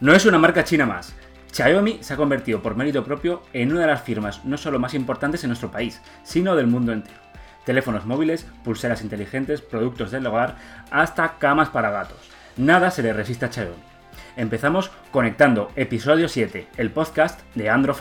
No 0.00 0.14
es 0.14 0.24
una 0.24 0.38
marca 0.38 0.64
china 0.64 0.86
más. 0.86 1.14
Xiaomi 1.52 1.98
se 2.00 2.14
ha 2.14 2.16
convertido 2.16 2.62
por 2.62 2.74
mérito 2.74 3.04
propio 3.04 3.42
en 3.52 3.70
una 3.70 3.82
de 3.82 3.86
las 3.88 4.02
firmas 4.02 4.46
no 4.46 4.56
solo 4.56 4.78
más 4.78 4.94
importantes 4.94 5.44
en 5.44 5.50
nuestro 5.50 5.70
país, 5.70 6.00
sino 6.22 6.56
del 6.56 6.68
mundo 6.68 6.92
entero. 6.92 7.18
Teléfonos 7.66 8.06
móviles, 8.06 8.46
pulseras 8.64 9.02
inteligentes, 9.02 9.60
productos 9.60 10.10
del 10.10 10.26
hogar, 10.26 10.56
hasta 10.90 11.36
camas 11.36 11.68
para 11.68 11.90
gatos. 11.90 12.30
Nada 12.56 12.90
se 12.90 13.02
le 13.02 13.12
resiste 13.12 13.44
a 13.44 13.52
Xiaomi. 13.52 13.76
Empezamos 14.36 14.90
conectando 15.10 15.70
episodio 15.76 16.28
7, 16.28 16.68
el 16.78 16.90
podcast 16.90 17.40
de 17.54 17.68
Andro 17.68 17.92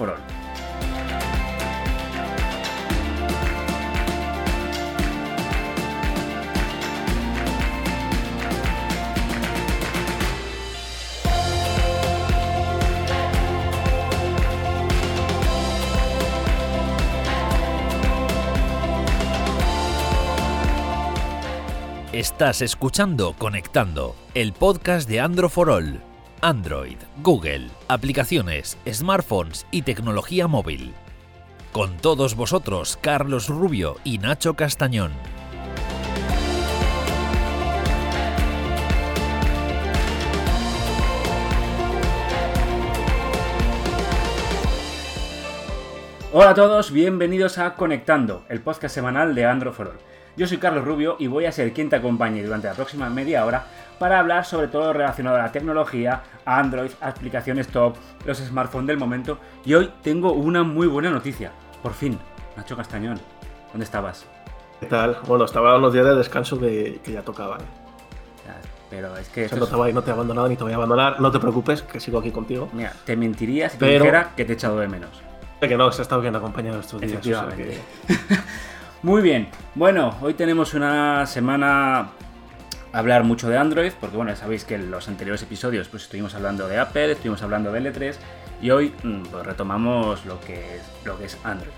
Estás 22.39 22.61
escuchando 22.61 23.35
Conectando, 23.37 24.15
el 24.33 24.53
podcast 24.53 25.09
de 25.09 25.19
Andro 25.19 25.49
for 25.49 25.69
All. 25.69 25.99
Android, 26.39 26.95
Google, 27.21 27.67
aplicaciones, 27.89 28.77
smartphones 28.89 29.67
y 29.71 29.81
tecnología 29.81 30.47
móvil. 30.47 30.93
Con 31.73 31.97
todos 31.97 32.37
vosotros, 32.37 32.97
Carlos 33.01 33.49
Rubio 33.49 33.97
y 34.05 34.19
Nacho 34.19 34.53
Castañón. 34.53 35.11
Hola 46.31 46.51
a 46.51 46.53
todos, 46.53 46.93
bienvenidos 46.93 47.57
a 47.57 47.75
Conectando, 47.75 48.45
el 48.47 48.61
podcast 48.61 48.95
semanal 48.95 49.35
de 49.35 49.45
Andro 49.45 49.73
for 49.73 49.89
All. 49.89 50.08
Yo 50.39 50.47
soy 50.47 50.57
Carlos 50.57 50.85
Rubio 50.85 51.17
y 51.19 51.27
voy 51.27 51.43
a 51.43 51.51
ser 51.51 51.73
quien 51.73 51.89
te 51.89 51.97
acompañe 51.97 52.41
durante 52.41 52.69
la 52.69 52.73
próxima 52.73 53.09
media 53.09 53.45
hora 53.45 53.65
para 53.99 54.19
hablar 54.19 54.45
sobre 54.45 54.69
todo 54.69 54.85
lo 54.85 54.93
relacionado 54.93 55.35
a 55.35 55.39
la 55.39 55.51
tecnología, 55.51 56.23
a 56.45 56.59
Android, 56.59 56.91
a 57.01 57.09
aplicaciones 57.09 57.67
top, 57.67 57.97
los 58.25 58.37
smartphones 58.37 58.87
del 58.87 58.97
momento. 58.97 59.37
Y 59.65 59.73
hoy 59.73 59.91
tengo 60.01 60.31
una 60.31 60.63
muy 60.63 60.87
buena 60.87 61.09
noticia. 61.09 61.51
Por 61.83 61.93
fin, 61.93 62.17
Nacho 62.55 62.77
Castañón, 62.77 63.19
¿dónde 63.73 63.83
estabas? 63.83 64.27
¿Qué 64.79 64.85
tal? 64.85 65.17
Bueno, 65.27 65.43
estaba 65.43 65.75
unos 65.75 65.91
días 65.91 66.05
de 66.05 66.15
descanso 66.15 66.57
que, 66.57 67.01
ya 67.05 67.21
tocaban. 67.21 67.59
Pero 68.89 69.17
es 69.17 69.27
que. 69.27 69.49
no, 69.53 69.67
te 69.67 69.75
voy, 69.75 69.91
no 69.91 70.03
te 70.03 70.11
he 70.11 70.13
abandonado 70.13 70.47
ni 70.47 70.55
te 70.55 70.63
voy 70.63 70.71
a 70.71 70.77
abandonar. 70.77 71.19
No 71.19 71.31
te 71.31 71.39
preocupes, 71.39 71.81
que 71.81 71.99
sigo 71.99 72.17
aquí 72.17 72.31
contigo. 72.31 72.69
Mira, 72.71 72.93
te 73.03 73.17
mentiría 73.17 73.69
si 73.69 73.77
te 73.77 73.87
dijera 73.87 74.31
que 74.37 74.45
te 74.45 74.53
he 74.53 74.55
echado 74.55 74.79
de 74.79 74.87
menos. 74.87 75.21
Que 75.59 75.75
no, 75.75 75.91
se 75.91 76.01
ha 76.01 76.03
estado 76.03 76.21
bien 76.21 76.33
acompañado 76.33 76.79
estos 76.79 77.01
días. 77.01 77.27
Muy 79.01 79.21
bien, 79.21 79.47
bueno, 79.75 80.13
hoy 80.21 80.33
tenemos 80.33 80.73
una 80.73 81.25
semana 81.25 81.99
a 81.99 82.09
hablar 82.91 83.23
mucho 83.23 83.47
de 83.47 83.57
Android, 83.57 83.93
porque 83.97 84.17
bueno, 84.17 84.35
sabéis 84.35 84.65
que 84.65 84.75
en 84.75 84.91
los 84.91 85.07
anteriores 85.07 85.41
episodios 85.41 85.87
pues 85.87 86.03
estuvimos 86.03 86.35
hablando 86.35 86.67
de 86.67 86.79
Apple, 86.79 87.13
estuvimos 87.13 87.41
hablando 87.41 87.71
de 87.71 87.79
L3 87.79 88.15
y 88.61 88.71
hoy 88.71 88.93
mm, 89.01 89.21
pues, 89.31 89.45
retomamos 89.45 90.25
lo 90.25 90.41
que, 90.41 90.75
es, 90.75 90.81
lo 91.05 91.17
que 91.17 91.25
es 91.25 91.37
Android. 91.45 91.71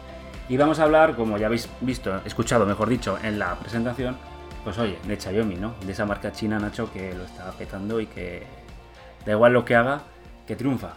Y 0.50 0.58
vamos 0.58 0.80
a 0.80 0.84
hablar, 0.84 1.16
como 1.16 1.38
ya 1.38 1.46
habéis 1.46 1.70
visto, 1.82 2.12
escuchado 2.26 2.66
mejor 2.66 2.90
dicho, 2.90 3.20
en 3.22 3.38
la 3.38 3.54
presentación, 3.54 4.18
pues 4.64 4.80
oye, 4.80 4.98
de 5.04 5.16
Xiaomi, 5.16 5.56
¿no? 5.58 5.76
De 5.86 5.92
esa 5.92 6.08
marca 6.08 6.32
china, 6.32 6.58
Nacho, 6.58 6.92
que 6.92 7.14
lo 7.14 7.26
está 7.26 7.52
petando 7.52 8.02
y 8.02 8.08
que 8.08 8.48
da 9.28 9.34
igual 9.34 9.54
lo 9.54 9.64
que 9.64 9.76
haga, 9.76 10.02
que 10.48 10.56
triunfa. 10.56 10.94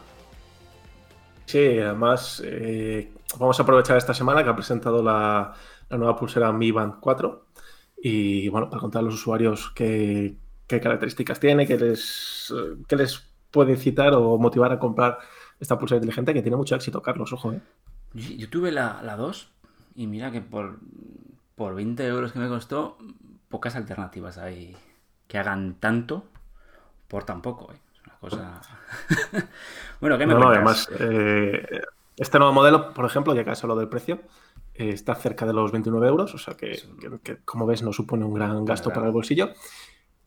Sí, 1.44 1.78
además 1.78 2.42
eh, 2.46 3.12
vamos 3.38 3.60
a 3.60 3.62
aprovechar 3.62 3.98
esta 3.98 4.14
semana 4.14 4.42
que 4.42 4.48
ha 4.48 4.56
presentado 4.56 5.02
la, 5.02 5.52
la 5.88 5.98
nueva 5.98 6.16
pulsera 6.16 6.52
Mi 6.52 6.70
Band 6.70 6.94
4 7.00 7.46
y 7.96 8.48
bueno, 8.48 8.68
para 8.68 8.80
contar 8.80 9.00
a 9.00 9.04
los 9.04 9.14
usuarios 9.14 9.70
qué, 9.74 10.36
características 10.66 11.40
tiene, 11.40 11.66
qué 11.66 11.78
les, 11.78 12.52
qué 12.86 12.96
les 12.96 13.24
puede 13.50 13.72
incitar 13.72 14.12
o 14.14 14.36
motivar 14.38 14.72
a 14.72 14.78
comprar 14.78 15.18
esta 15.60 15.78
pulsera 15.78 15.98
inteligente 15.98 16.34
que 16.34 16.42
tiene 16.42 16.56
mucho 16.56 16.74
éxito, 16.74 17.00
Carlos, 17.00 17.32
ojo. 17.32 17.52
¿eh? 17.52 17.60
Yo, 18.12 18.50
tuve 18.50 18.72
la, 18.72 19.00
la 19.02 19.16
2 19.16 19.50
y 19.94 20.06
mira 20.06 20.30
que 20.30 20.40
por, 20.40 20.78
por 21.54 21.74
20 21.74 22.06
euros 22.06 22.32
que 22.32 22.38
me 22.38 22.48
costó, 22.48 22.98
pocas 23.48 23.76
alternativas 23.76 24.38
hay 24.38 24.76
que 25.28 25.38
hagan 25.38 25.74
tanto 25.74 26.26
por 27.08 27.24
tan 27.24 27.40
poco. 27.40 27.72
¿eh? 27.72 27.76
Es 27.94 28.02
una 28.06 28.16
cosa... 28.18 28.60
bueno, 30.00 30.18
¿qué 30.18 30.26
me 30.26 30.34
no, 30.34 30.48
además, 30.48 30.88
eh, 30.98 31.82
este 32.16 32.38
nuevo 32.38 32.52
modelo, 32.52 32.92
por 32.92 33.04
ejemplo, 33.04 33.34
ya 33.34 33.44
que 33.44 33.50
has 33.50 33.62
hablado 33.62 33.80
del 33.80 33.88
precio, 33.88 34.20
eh, 34.74 34.90
está 34.90 35.14
cerca 35.14 35.46
de 35.46 35.52
los 35.52 35.70
29 35.70 36.08
euros, 36.08 36.34
o 36.34 36.38
sea 36.38 36.56
que, 36.56 36.76
como 37.44 37.66
ves 37.66 37.82
no 37.82 37.92
supone 37.92 38.24
un 38.24 38.34
gran 38.34 38.64
gasto 38.64 38.90
para 38.90 39.06
el 39.06 39.12
bolsillo. 39.12 39.50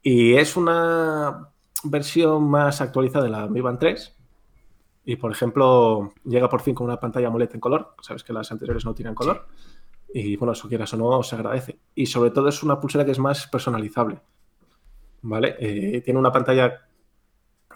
Y 0.02 0.36
es 0.36 0.56
una 0.56 1.50
versión 1.84 2.50
más 2.50 2.80
actualizada 2.82 3.26
de 3.26 3.32
la 3.32 3.48
Mi 3.48 3.62
Band 3.62 3.80
3. 3.80 4.16
Y 5.06 5.16
por 5.16 5.32
ejemplo, 5.32 6.14
llega 6.24 6.50
por 6.50 6.62
fin 6.62 6.76
con 6.76 6.86
una 6.86 7.00
pantalla 7.00 7.28
AMOLED 7.28 7.56
en 7.56 7.60
color. 7.60 7.96
Sabes 8.02 8.24
que 8.24 8.34
las 8.34 8.52
anteriores 8.52 8.86
no 8.86 8.94
tienen 8.94 9.16
color. 9.16 9.48
Y 10.14 10.36
bueno, 10.38 10.54
eso 10.54 10.68
quieras 10.68 10.94
o 10.94 10.98
no, 10.98 11.24
se 11.24 11.36
agradece. 11.36 11.80
Y 11.96 12.06
sobre 12.06 12.32
todo 12.32 12.50
es 12.50 12.64
una 12.64 12.80
pulsera 12.80 13.06
que 13.06 13.12
es 13.12 13.20
más 13.20 13.48
personalizable. 13.48 14.20
¿Vale? 15.22 15.56
Eh, 15.60 16.02
tiene 16.02 16.20
una 16.20 16.32
pantalla 16.32 16.88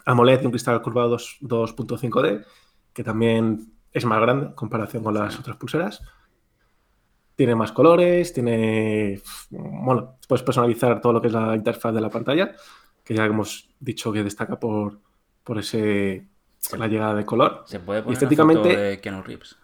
AMOLED 0.04 0.42
y 0.42 0.46
un 0.46 0.52
cristal 0.52 0.80
curvado 0.82 1.16
2.5D, 1.16 2.44
que 2.92 3.04
también 3.04 3.72
es 3.92 4.04
más 4.04 4.20
grande 4.20 4.46
en 4.46 4.52
comparación 4.52 5.02
con 5.02 5.14
las 5.14 5.38
otras 5.38 5.56
pulseras. 5.56 6.02
Tiene 7.42 7.56
más 7.56 7.72
colores, 7.72 8.32
tiene. 8.32 9.20
Bueno, 9.50 10.16
puedes 10.28 10.44
personalizar 10.44 11.00
todo 11.00 11.14
lo 11.14 11.20
que 11.20 11.26
es 11.26 11.32
la 11.32 11.56
interfaz 11.56 11.92
de 11.92 12.00
la 12.00 12.08
pantalla, 12.08 12.52
que 13.02 13.14
ya 13.14 13.24
hemos 13.24 13.68
dicho 13.80 14.12
que 14.12 14.22
destaca 14.22 14.60
por, 14.60 15.00
por 15.42 15.58
ese. 15.58 16.24
la 16.78 16.86
llegada 16.86 17.16
de 17.16 17.26
color. 17.26 17.64
Se 17.66 17.80
puede 17.80 18.02
poner 18.02 18.12
estéticamente, 18.12 18.60
una 18.60 18.68
foto 18.68 18.80
de 18.80 19.00
Keanu 19.00 19.22
Reeves. 19.24 19.56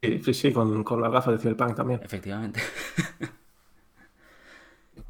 Sí, 0.00 0.32
sí, 0.32 0.52
con, 0.52 0.84
con 0.84 1.00
las 1.00 1.10
gafas 1.10 1.34
de 1.34 1.40
Cyberpunk 1.40 1.74
también. 1.74 2.00
Efectivamente. 2.04 2.60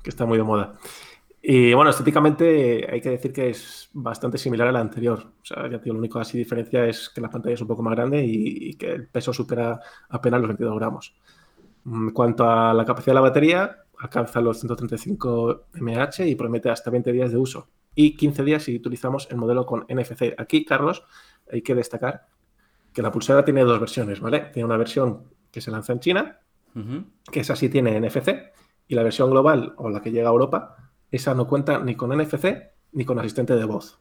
que 0.03 0.09
está 0.09 0.25
muy 0.25 0.39
de 0.39 0.45
moda. 0.45 0.79
Y 1.51 1.73
bueno, 1.73 1.89
estéticamente 1.89 2.87
hay 2.93 3.01
que 3.01 3.09
decir 3.09 3.33
que 3.33 3.49
es 3.49 3.89
bastante 3.95 4.37
similar 4.37 4.69
a 4.69 4.73
la 4.73 4.81
anterior. 4.81 5.33
O 5.41 5.45
sea, 5.47 5.67
ya 5.67 5.81
tío, 5.81 5.95
lo 5.95 5.99
único 5.99 6.19
así 6.19 6.37
diferencia 6.37 6.85
es 6.85 7.09
que 7.09 7.23
la 7.23 7.31
pantalla 7.31 7.55
es 7.55 7.63
un 7.63 7.69
poco 7.69 7.83
más 7.83 7.97
grande 7.97 8.23
y, 8.23 8.75
que 8.75 8.93
el 8.93 9.09
peso 9.09 9.33
supera 9.33 9.81
apenas 10.11 10.43
los 10.43 10.49
22 10.49 10.77
gramos. 10.77 11.15
En 11.87 12.11
cuanto 12.11 12.45
a 12.45 12.75
la 12.75 12.85
capacidad 12.85 13.13
de 13.13 13.15
la 13.15 13.21
batería, 13.23 13.79
alcanza 13.99 14.43
los 14.43 14.61
135 14.61 15.69
mAh 15.81 16.11
y 16.19 16.35
promete 16.35 16.69
hasta 16.69 16.91
20 16.91 17.13
días 17.13 17.33
de 17.33 17.39
uso. 17.39 17.71
Y 17.95 18.15
15 18.15 18.45
días 18.45 18.65
si 18.65 18.77
utilizamos 18.77 19.27
el 19.31 19.39
modelo 19.39 19.65
con 19.65 19.87
NFC. 19.89 20.35
Aquí, 20.37 20.67
Carlos, 20.67 21.03
hay 21.51 21.63
que 21.63 21.75
destacar 21.75 22.27
que 22.93 23.01
la 23.01 23.11
pulsera 23.11 23.43
tiene 23.43 23.65
dos 23.65 23.81
versiones, 23.81 24.21
¿vale? 24.21 24.51
Tiene 24.53 24.67
una 24.67 24.77
versión 24.77 25.23
que 25.51 25.63
se 25.63 25.71
lanza 25.71 25.95
en 25.95 26.01
China, 26.01 26.41
que 27.33 27.41
esa 27.41 27.57
sí 27.57 27.71
tiene 27.71 27.99
NFC, 27.99 28.53
y 28.87 28.95
la 28.95 29.03
versión 29.03 29.31
global 29.31 29.73
o 29.79 29.89
la 29.89 30.03
que 30.03 30.13
llega 30.13 30.29
a 30.29 30.33
Europa 30.33 30.88
esa 31.11 31.35
no 31.35 31.47
cuenta 31.47 31.79
ni 31.79 31.95
con 31.95 32.17
NFC 32.17 32.71
ni 32.93 33.05
con 33.05 33.19
asistente 33.19 33.55
de 33.55 33.65
voz. 33.65 33.99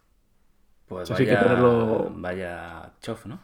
Pues 0.87 1.09
vaya, 1.09 1.25
que 1.25 1.35
tenerlo... 1.35 2.11
vaya 2.15 2.93
chof, 3.01 3.25
¿no? 3.25 3.39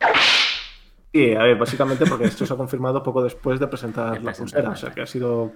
Sí, 1.12 1.36
a 1.36 1.44
ver, 1.44 1.58
básicamente 1.58 2.06
porque 2.06 2.26
esto 2.26 2.46
se 2.46 2.54
ha 2.54 2.58
confirmado 2.58 3.04
poco 3.04 3.22
después 3.24 3.60
de 3.60 3.68
presentar 3.68 4.22
la 4.24 4.32
pulsera, 4.32 4.70
o 4.70 4.76
sea 4.76 4.92
que 4.92 5.02
ha 5.02 5.06
sido... 5.06 5.52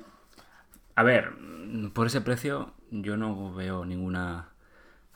A 0.95 1.03
ver, 1.03 1.31
por 1.93 2.07
ese 2.07 2.21
precio 2.21 2.73
yo 2.91 3.17
no 3.17 3.53
veo 3.53 3.85
ninguna 3.85 4.49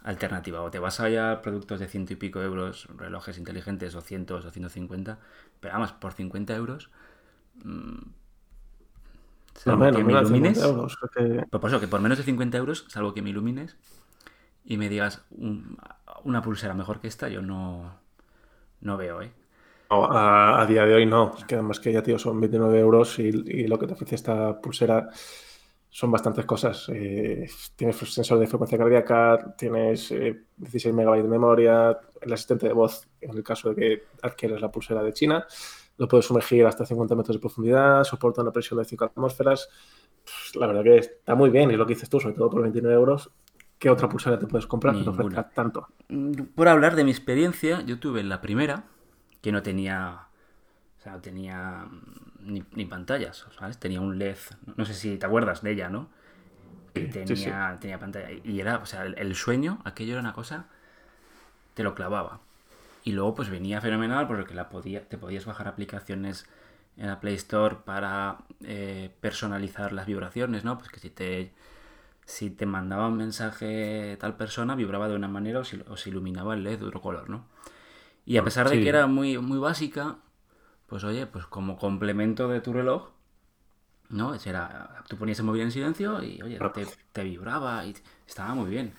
alternativa. 0.03 0.61
O 0.61 0.71
te 0.71 0.79
vas 0.79 0.99
allá 0.99 1.31
a 1.31 1.41
productos 1.41 1.79
de 1.79 1.87
ciento 1.87 2.13
y 2.13 2.15
pico 2.15 2.41
euros, 2.41 2.87
relojes 2.95 3.37
inteligentes 3.37 3.95
o 3.95 4.01
cientos 4.01 4.45
o 4.45 4.51
150, 4.51 5.19
pero 5.59 5.73
además 5.73 5.93
por 5.93 6.13
50 6.13 6.55
euros... 6.55 6.89
No, 9.65 9.77
menos, 9.77 9.97
que 9.97 10.03
me 10.03 10.13
ilumines. 10.13 10.59
Pues 10.59 10.97
por 11.49 11.69
eso, 11.69 11.79
que 11.79 11.87
por 11.87 12.01
menos 12.01 12.17
de 12.17 12.23
50 12.23 12.57
euros, 12.57 12.85
salvo 12.89 13.13
que 13.13 13.21
me 13.21 13.29
ilumines 13.29 13.77
y 14.63 14.77
me 14.77 14.89
digas 14.89 15.23
una 16.23 16.41
pulsera 16.41 16.73
mejor 16.73 16.99
que 16.99 17.07
esta, 17.07 17.29
yo 17.29 17.41
no, 17.41 17.99
no 18.81 18.97
veo, 18.97 19.21
¿eh? 19.21 19.31
a, 19.89 20.65
día 20.67 20.85
de 20.85 20.95
hoy 20.95 21.05
no. 21.05 21.33
Es 21.37 21.45
que 21.45 21.55
además 21.55 21.79
que 21.79 21.91
ya, 21.91 22.01
tío, 22.01 22.17
son 22.17 22.39
29 22.39 22.79
euros 22.79 23.19
y, 23.19 23.31
lo 23.67 23.77
que 23.77 23.87
te 23.87 23.93
ofrece 23.93 24.15
esta 24.15 24.59
pulsera 24.59 25.09
son 25.89 26.11
bastantes 26.11 26.45
cosas. 26.45 26.87
Eh, 26.89 27.49
tienes 27.75 27.97
sensor 27.97 28.39
de 28.39 28.47
frecuencia 28.47 28.77
cardíaca, 28.77 29.53
tienes 29.57 30.09
16 30.09 30.85
eh, 30.85 30.93
megabytes 30.93 31.23
de 31.23 31.29
memoria, 31.29 31.99
el 32.21 32.33
asistente 32.33 32.67
de 32.67 32.73
voz 32.73 33.07
en 33.19 33.31
el 33.31 33.43
caso 33.43 33.73
de 33.73 33.75
que 33.75 34.03
adquieras 34.21 34.61
la 34.61 34.71
pulsera 34.71 35.03
de 35.03 35.13
China 35.13 35.45
lo 36.01 36.07
puedes 36.07 36.25
sumergir 36.25 36.65
hasta 36.65 36.83
50 36.83 37.13
metros 37.13 37.35
de 37.35 37.39
profundidad, 37.39 38.03
soporta 38.03 38.41
una 38.41 38.51
presión 38.51 38.79
de 38.79 38.85
5 38.85 39.05
atmósferas. 39.05 39.69
la 40.55 40.65
verdad 40.65 40.81
que 40.81 40.97
está 40.97 41.35
muy 41.35 41.51
bien, 41.51 41.69
y 41.69 41.75
lo 41.75 41.85
que 41.85 41.93
dices 41.93 42.09
tú, 42.09 42.19
sobre 42.19 42.33
todo 42.33 42.49
por 42.49 42.63
29 42.63 42.95
euros, 42.95 43.29
¿qué 43.77 43.87
otra 43.87 44.09
pulsera 44.09 44.39
te 44.39 44.47
puedes 44.47 44.65
comprar 44.65 44.95
que 44.95 45.03
te 45.03 45.09
ofrezca 45.09 45.51
tanto? 45.51 45.89
Mm, 46.09 46.31
por 46.55 46.67
hablar 46.69 46.95
de 46.95 47.03
mi 47.03 47.11
experiencia, 47.11 47.81
yo 47.81 47.99
tuve 47.99 48.23
la 48.23 48.41
primera 48.41 48.85
que 49.43 49.51
no 49.51 49.61
tenía. 49.61 50.21
O 50.97 51.03
sea, 51.03 51.11
no 51.11 51.21
tenía 51.21 51.87
ni, 52.39 52.85
pantallas, 52.85 53.45
¿sabes? 53.59 53.77
Tenía 53.77 54.01
un 54.01 54.17
LED. 54.17 54.37
No 54.77 54.85
sé 54.85 54.95
si 54.95 55.17
te 55.17 55.25
acuerdas 55.27 55.61
de 55.61 55.71
ella, 55.71 55.89
¿no? 55.89 56.09
Y 56.95 57.05
tenía, 57.09 57.77
tenía 57.79 57.99
pantalla. 57.99 58.31
Y 58.43 58.59
era, 58.59 58.77
o 58.77 58.87
sea, 58.87 59.05
el, 59.05 59.35
sueño, 59.35 59.77
aquello 59.85 60.13
era 60.13 60.21
una 60.21 60.33
cosa. 60.33 60.65
Te 61.75 61.83
lo 61.83 61.93
clavaba. 61.93 62.39
Y 63.03 63.13
luego, 63.13 63.35
pues 63.35 63.49
venía 63.49 63.81
fenomenal 63.81 64.27
porque 64.27 64.53
la 64.53 64.69
podía, 64.69 65.07
te 65.07 65.17
podías 65.17 65.45
bajar 65.45 65.67
aplicaciones 65.67 66.45
en 66.97 67.07
la 67.07 67.19
Play 67.19 67.35
Store 67.35 67.77
para 67.83 68.39
eh, 68.63 69.11
personalizar 69.21 69.91
las 69.93 70.05
vibraciones, 70.05 70.63
¿no? 70.63 70.77
Pues 70.77 70.89
que 70.89 70.99
si 70.99 71.09
te 71.09 71.51
si 72.25 72.49
te 72.49 72.65
mandaba 72.65 73.07
un 73.07 73.17
mensaje 73.17 74.17
tal 74.19 74.37
persona, 74.37 74.75
vibraba 74.75 75.09
de 75.09 75.15
una 75.15 75.27
manera 75.27 75.59
o, 75.59 75.97
se 75.97 76.09
iluminaba 76.09 76.53
el 76.53 76.63
LED 76.63 76.79
de 76.79 76.85
otro 76.85 77.01
color, 77.01 77.29
¿no? 77.29 77.45
Y 78.25 78.37
a 78.37 78.43
pesar 78.43 78.69
de 78.69 78.79
que 78.79 78.87
era 78.87 79.07
muy, 79.07 79.37
muy 79.39 79.57
básica, 79.57 80.17
pues 80.87 81.03
oye, 81.03 81.25
pues 81.25 81.45
como 81.45 81.77
complemento 81.77 82.47
de 82.47 82.61
tu 82.61 82.71
reloj, 82.71 83.09
¿no? 84.09 84.33
Era, 84.35 85.03
tú 85.07 85.17
ponías 85.17 85.39
el 85.39 85.45
móvil 85.45 85.63
en 85.63 85.71
silencio 85.71 86.23
y 86.23 86.41
oye, 86.41 86.59
te, 87.11 87.23
vibraba 87.23 87.85
y 87.85 87.95
estaba 88.27 88.53
muy 88.53 88.69
bien. 88.69 88.93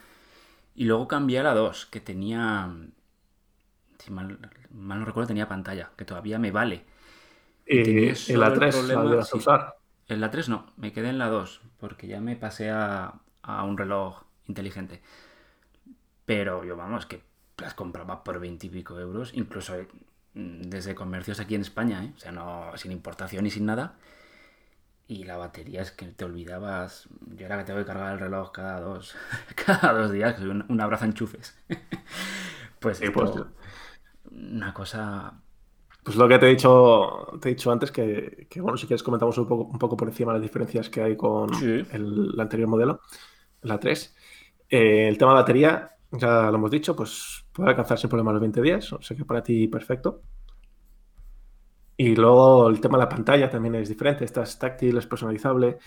Y 0.75 0.84
luego 0.84 1.06
cambié 1.06 1.38
a 1.38 1.44
la 1.44 1.54
2, 1.54 1.87
que 1.87 2.00
tenía, 2.00 2.70
si 4.02 4.10
mal, 4.10 4.38
no 4.70 5.04
recuerdo, 5.04 5.28
tenía 5.28 5.49
pantalla, 5.49 5.90
que 5.96 6.04
todavía 6.04 6.38
me 6.38 6.50
vale. 6.50 6.84
Y, 7.66 8.08
en 8.08 8.40
la 8.40 8.52
3 8.52 8.84
la 8.88 9.02
de 9.04 9.16
usar. 9.19 9.76
En 10.08 10.20
la 10.20 10.31
3 10.31 10.49
no, 10.49 10.66
me 10.76 10.93
quedé 10.93 11.10
en 11.10 11.19
la 11.19 11.28
2, 11.28 11.60
porque 11.78 12.08
ya 12.08 12.20
me 12.20 12.34
pasé 12.34 12.70
a, 12.70 13.14
un 13.44 13.78
reloj 13.78 14.25
inteligente. 14.49 15.00
Pero 16.26 16.64
yo, 16.64 16.76
vamos, 16.76 17.06
que 17.06 17.22
las 17.58 17.75
compraba 17.75 18.25
por 18.25 18.40
20 18.40 18.66
y 18.66 18.70
pico 18.70 18.99
euros, 18.99 19.32
incluso 19.34 19.75
mm, 20.34 20.62
desde 20.62 20.96
comercios 20.96 21.38
aquí 21.38 21.54
en 21.54 21.60
España, 21.60 22.04
¿eh? 22.04 22.12
o 22.16 22.19
sea, 22.19 22.32
no 22.32 22.72
sin 22.76 22.90
importación 22.90 23.46
y 23.46 23.50
sin 23.50 23.66
nada. 23.66 23.94
Y 25.06 25.25
la 25.25 25.37
batería 25.37 25.82
es 25.82 25.93
que 25.93 26.06
te 26.06 26.25
olvidabas. 26.25 27.08
Yo 27.37 27.46
era 27.46 27.58
que 27.58 27.64
tengo 27.64 27.78
que 27.78 27.84
cargar 27.84 28.14
el 28.14 28.19
reloj 28.19 28.50
cada 28.50 28.81
dos, 28.81 29.14
cada 29.66 29.93
dos 29.93 30.10
días, 30.10 30.34
que 30.34 30.40
soy 30.40 30.49
un, 30.50 30.81
abrazo 30.81 31.04
enchufes. 31.04 31.56
pues, 32.81 33.00
pues 33.12 33.31
una 34.43 34.75
cosa 34.75 35.43
pues 36.03 36.17
lo 36.17 36.27
que 36.27 36.39
te 36.39 36.47
he 36.47 36.50
dicho, 36.50 37.29
te 37.41 37.49
he 37.49 37.55
dicho 37.55 37.71
antes, 37.71 37.93
que, 37.93 38.49
bueno, 38.56 38.77
si 38.77 38.87
quieres 38.87 39.05
comentamos 39.05 39.39
un 39.39 39.47
poco, 39.47 39.71
un 39.71 39.79
poco 39.79 39.97
por 39.97 40.09
encima 40.09 40.33
las 40.33 40.43
diferencias 40.43 40.91
que 40.91 41.00
hay 41.00 41.17
con 41.17 41.50
el, 41.62 42.35
anterior 42.41 42.69
modelo, 42.69 43.00
la 43.62 43.79
3. 43.79 44.17
Eh, 44.69 45.06
el 45.06 45.17
tema 45.17 45.31
de 45.31 45.37
batería, 45.37 45.93
ya 46.11 46.50
lo 46.50 46.56
hemos 46.56 46.73
dicho, 46.73 46.97
pues 46.97 47.44
puede 47.53 47.71
alcanzar 47.71 47.99
sin 47.99 48.11
problema 48.11 48.33
los 48.33 48.41
20 48.41 48.61
días, 48.62 48.93
o 48.93 49.00
sea 49.00 49.17
que 49.17 49.25
para 49.25 49.44
ti 49.44 49.69
perfecto. 49.69 50.23
Y 51.97 52.17
luego 52.17 52.69
el 52.69 52.81
tema 52.81 52.99
de 52.99 53.05
la 53.05 53.09
pantalla 53.09 53.49
también 53.49 53.77
es 53.77 53.88
diferente, 53.88 54.25
esta 54.25 54.43
es 54.43 54.59
táctil, 54.59 54.99
es 54.99 55.06
personalizable 55.06 55.79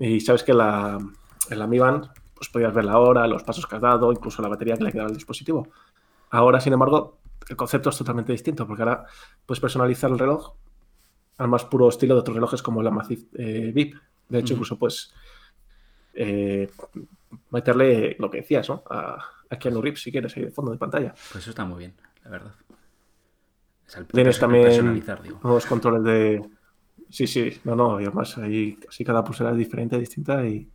y 0.00 0.20
sabes 0.20 0.44
que 0.44 0.54
la, 0.54 0.96
en 1.50 1.58
la 1.58 1.66
Mi 1.66 1.78
Band 1.78 2.08
pues 2.34 2.48
podías 2.48 2.72
ver 2.72 2.84
la 2.86 2.98
hora, 2.98 3.26
los 3.26 3.42
pasos 3.42 3.66
que 3.66 3.76
has 3.76 3.82
dado, 3.82 4.12
incluso 4.12 4.40
la 4.40 4.48
batería 4.48 4.76
que 4.76 4.84
le 4.84 4.92
quedado 4.92 5.08
al 5.08 5.14
dispositivo. 5.14 5.68
Ahora, 6.30 6.60
sin 6.60 6.72
embargo, 6.72 7.17
el 7.48 7.56
concepto 7.56 7.90
es 7.90 7.98
totalmente 7.98 8.32
distinto, 8.32 8.66
porque 8.66 8.82
ahora 8.82 9.04
puedes 9.46 9.60
personalizar 9.60 10.10
el 10.10 10.18
reloj 10.18 10.54
al 11.38 11.48
más 11.48 11.64
puro 11.64 11.88
estilo 11.88 12.14
de 12.14 12.20
otros 12.20 12.34
relojes 12.34 12.62
como 12.62 12.82
la 12.82 12.90
Massive 12.90 13.22
eh, 13.34 13.72
VIP. 13.74 13.96
De 14.28 14.40
hecho, 14.40 14.54
incluso 14.54 14.78
pues 14.78 15.12
meterle 17.50 18.16
lo 18.18 18.28
que 18.30 18.38
decías, 18.38 18.68
¿no? 18.68 18.82
A, 18.90 19.24
a 19.50 19.58
Keanu 19.58 19.80
Reeves, 19.80 20.02
si 20.02 20.10
quieres, 20.10 20.36
ahí 20.36 20.44
de 20.44 20.50
fondo 20.50 20.72
de 20.72 20.78
pantalla. 20.78 21.14
Pues 21.32 21.44
eso 21.44 21.50
está 21.50 21.64
muy 21.64 21.78
bien, 21.78 21.94
la 22.24 22.30
verdad. 22.30 22.52
Tienes 24.12 24.38
también 24.38 25.02
nuevos 25.42 25.66
controles 25.66 26.02
de... 26.04 26.42
Sí, 27.08 27.26
sí, 27.26 27.58
no, 27.64 27.74
no, 27.74 28.00
y 28.00 28.04
además 28.04 28.36
ahí 28.36 28.78
así 28.86 29.02
cada 29.02 29.24
pulsera 29.24 29.52
es 29.52 29.56
diferente, 29.56 29.98
distinta 29.98 30.44
y 30.44 30.68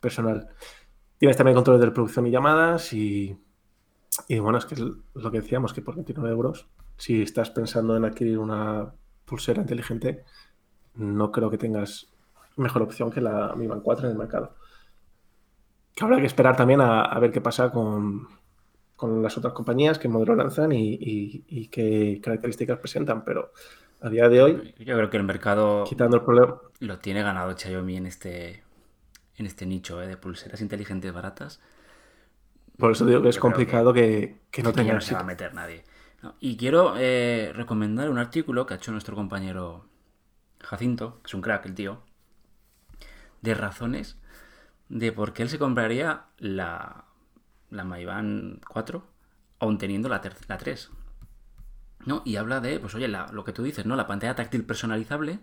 personal. 0.00 0.48
Tienes 1.18 1.36
también 1.36 1.56
controles 1.56 1.80
de 1.80 1.86
reproducción 1.86 2.26
y 2.28 2.30
llamadas 2.30 2.92
y 2.92 3.36
y 4.28 4.38
bueno, 4.38 4.58
es 4.58 4.66
que 4.66 4.74
es 4.74 4.80
lo 4.80 5.30
que 5.30 5.40
decíamos, 5.40 5.72
que 5.72 5.82
por 5.82 5.94
29 5.94 6.30
euros, 6.30 6.66
si 6.96 7.22
estás 7.22 7.50
pensando 7.50 7.96
en 7.96 8.04
adquirir 8.04 8.38
una 8.38 8.92
pulsera 9.24 9.60
inteligente, 9.60 10.24
no 10.94 11.32
creo 11.32 11.50
que 11.50 11.58
tengas 11.58 12.08
mejor 12.56 12.82
opción 12.82 13.10
que 13.10 13.20
la 13.20 13.54
Mi 13.56 13.66
Band 13.66 13.82
4 13.82 14.06
en 14.06 14.12
el 14.12 14.18
mercado. 14.18 14.54
Que 15.94 16.04
habrá 16.04 16.18
que 16.18 16.26
esperar 16.26 16.56
también 16.56 16.80
a, 16.80 17.18
ver 17.18 17.30
qué 17.30 17.40
pasa 17.40 17.70
con, 17.70 18.28
las 19.22 19.36
otras 19.38 19.52
compañías, 19.52 19.98
qué 19.98 20.08
modelo 20.08 20.34
lanzan 20.34 20.72
y, 20.72 21.68
qué 21.68 22.20
características 22.22 22.78
presentan, 22.78 23.24
pero 23.24 23.52
a 24.00 24.08
día 24.08 24.28
de 24.28 24.42
hoy... 24.42 24.74
Yo 24.78 24.96
creo 24.96 25.10
que 25.10 25.16
el 25.16 25.24
mercado 25.24 25.84
quitando 25.84 26.16
el 26.16 26.22
problema, 26.22 26.60
lo 26.80 26.98
tiene 26.98 27.22
ganado 27.22 27.56
Xiaomi 27.56 27.96
en 27.96 28.06
este, 28.06 28.62
en 29.36 29.46
este 29.46 29.66
nicho 29.66 30.02
¿eh? 30.02 30.06
de 30.06 30.16
pulseras 30.16 30.60
inteligentes 30.60 31.12
baratas 31.12 31.60
por 32.80 32.92
eso 32.92 33.06
digo 33.06 33.22
que 33.22 33.28
es 33.28 33.38
complicado 33.38 33.92
que, 33.92 34.40
no 34.62 34.72
tenga. 34.72 34.94
No 34.94 35.00
se 35.00 35.14
va 35.14 35.20
a 35.20 35.24
meter 35.24 35.54
nadie. 35.54 35.84
Y 36.40 36.56
quiero 36.56 36.94
eh, 36.98 37.52
recomendar 37.54 38.10
un 38.10 38.18
artículo 38.18 38.66
que 38.66 38.74
ha 38.74 38.76
hecho 38.76 38.92
nuestro 38.92 39.14
compañero 39.14 39.86
Jacinto, 40.60 41.20
que 41.22 41.28
es 41.28 41.34
un 41.34 41.40
crack 41.40 41.66
el 41.66 41.74
tío, 41.74 42.02
de 43.40 43.54
razones 43.54 44.18
de 44.88 45.12
por 45.12 45.32
qué 45.32 45.44
él 45.44 45.48
se 45.48 45.58
compraría 45.58 46.24
la, 46.38 47.04
la 47.70 47.84
Maiban 47.84 48.60
4 48.68 49.06
aún 49.60 49.78
teniendo 49.78 50.08
la, 50.08 50.20
la 50.48 50.58
3. 50.58 50.90
¿No? 52.06 52.22
Y 52.24 52.36
habla 52.36 52.60
de, 52.60 52.80
pues 52.80 52.94
oye, 52.94 53.08
lo 53.08 53.44
que 53.44 53.52
tú 53.52 53.62
dices, 53.62 53.84
¿no? 53.84 53.94
La 53.94 54.06
pantalla 54.06 54.34
táctil 54.34 54.64
personalizable 54.64 55.38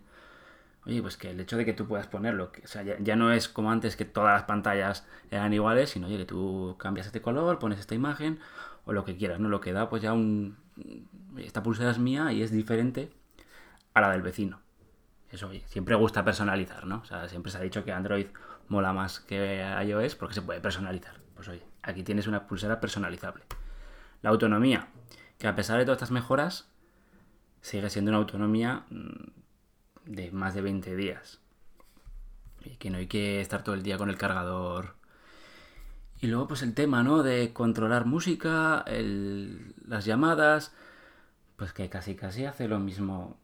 Oye, 0.88 1.02
pues 1.02 1.18
que 1.18 1.32
el 1.32 1.40
hecho 1.42 1.58
de 1.58 1.66
que 1.66 1.74
tú 1.74 1.86
puedas 1.86 2.08
ponerlo, 2.08 2.54
que, 2.54 2.62
o 2.64 2.68
sea, 2.68 2.82
ya, 2.82 3.16
no 3.18 3.34
es 3.34 3.50
como 3.50 3.72
antes 3.72 3.98
que 3.98 4.06
todas 4.06 4.34
las 4.34 4.44
pantallas 4.44 5.06
eran 5.30 5.52
iguales, 5.54 5.90
sino 5.90 6.08
oye, 6.08 6.18
que 6.18 6.26
tú 6.26 6.78
cambias 6.80 7.08
este 7.08 7.22
color, 7.22 7.60
pones 7.60 7.80
esta 7.80 7.94
imagen 7.94 8.40
o 8.86 8.94
lo 8.94 9.04
que 9.04 9.18
quieras, 9.18 9.38
¿no? 9.42 9.50
Lo 9.50 9.60
que 9.60 9.74
da 9.74 9.90
pues 9.90 10.02
ya 10.02 10.14
un... 10.14 10.58
Esta 11.38 11.62
pulsera 11.62 11.92
es 11.92 12.00
mía 12.00 12.32
y 12.32 12.42
es 12.42 12.52
diferente 12.52 13.12
a 13.94 14.00
la 14.00 14.12
del 14.12 14.22
vecino. 14.22 14.62
Eso, 15.30 15.50
oye, 15.50 15.62
siempre 15.68 15.94
gusta 15.96 16.24
personalizar, 16.24 16.86
¿no? 16.86 17.00
O 17.00 17.06
sea, 17.06 17.28
siempre 17.28 17.52
se 17.52 17.58
ha 17.58 17.62
dicho 17.62 17.84
que 17.84 17.92
Android 17.92 18.28
mola 18.70 18.94
más 18.94 19.20
que 19.20 19.62
iOS 19.86 20.16
porque 20.16 20.36
se 20.36 20.42
puede 20.42 20.62
personalizar. 20.62 21.16
Pues 21.36 21.50
oye, 21.50 21.64
aquí 21.84 22.04
tienes 22.04 22.28
una 22.28 22.48
pulsera 22.48 22.80
personalizable. 22.80 23.44
La 24.22 24.30
autonomía, 24.30 24.88
que 25.38 25.48
a 25.48 25.56
pesar 25.56 25.80
de 25.80 25.84
todas 25.84 25.98
estas 25.98 26.12
mejoras, 26.12 26.70
sigue 27.60 27.90
siendo 27.90 28.12
una 28.12 28.20
autonomía 28.20 28.86
mm, 28.90 29.47
de 30.08 30.32
más 30.32 30.54
de 30.56 30.62
20 30.62 30.96
días. 30.96 31.40
Y 32.64 32.78
que 32.78 32.90
no 32.90 32.98
hay 32.98 33.08
que 33.08 33.42
estar 33.42 33.64
todo 33.64 33.76
el 33.76 33.84
día 33.84 33.98
con 33.98 34.10
el 34.10 34.18
cargador. 34.18 34.96
Y 36.20 36.28
luego 36.28 36.48
pues 36.48 36.64
el 36.64 36.74
tema, 36.74 37.04
¿no? 37.04 37.22
De 37.22 37.54
controlar 37.54 38.06
música, 38.06 38.84
las 39.86 40.06
llamadas, 40.06 40.74
pues 41.56 41.74
que 41.74 41.90
casi 41.90 42.16
casi 42.16 42.46
hace 42.46 42.68
lo 42.68 42.80
mismo. 42.80 43.38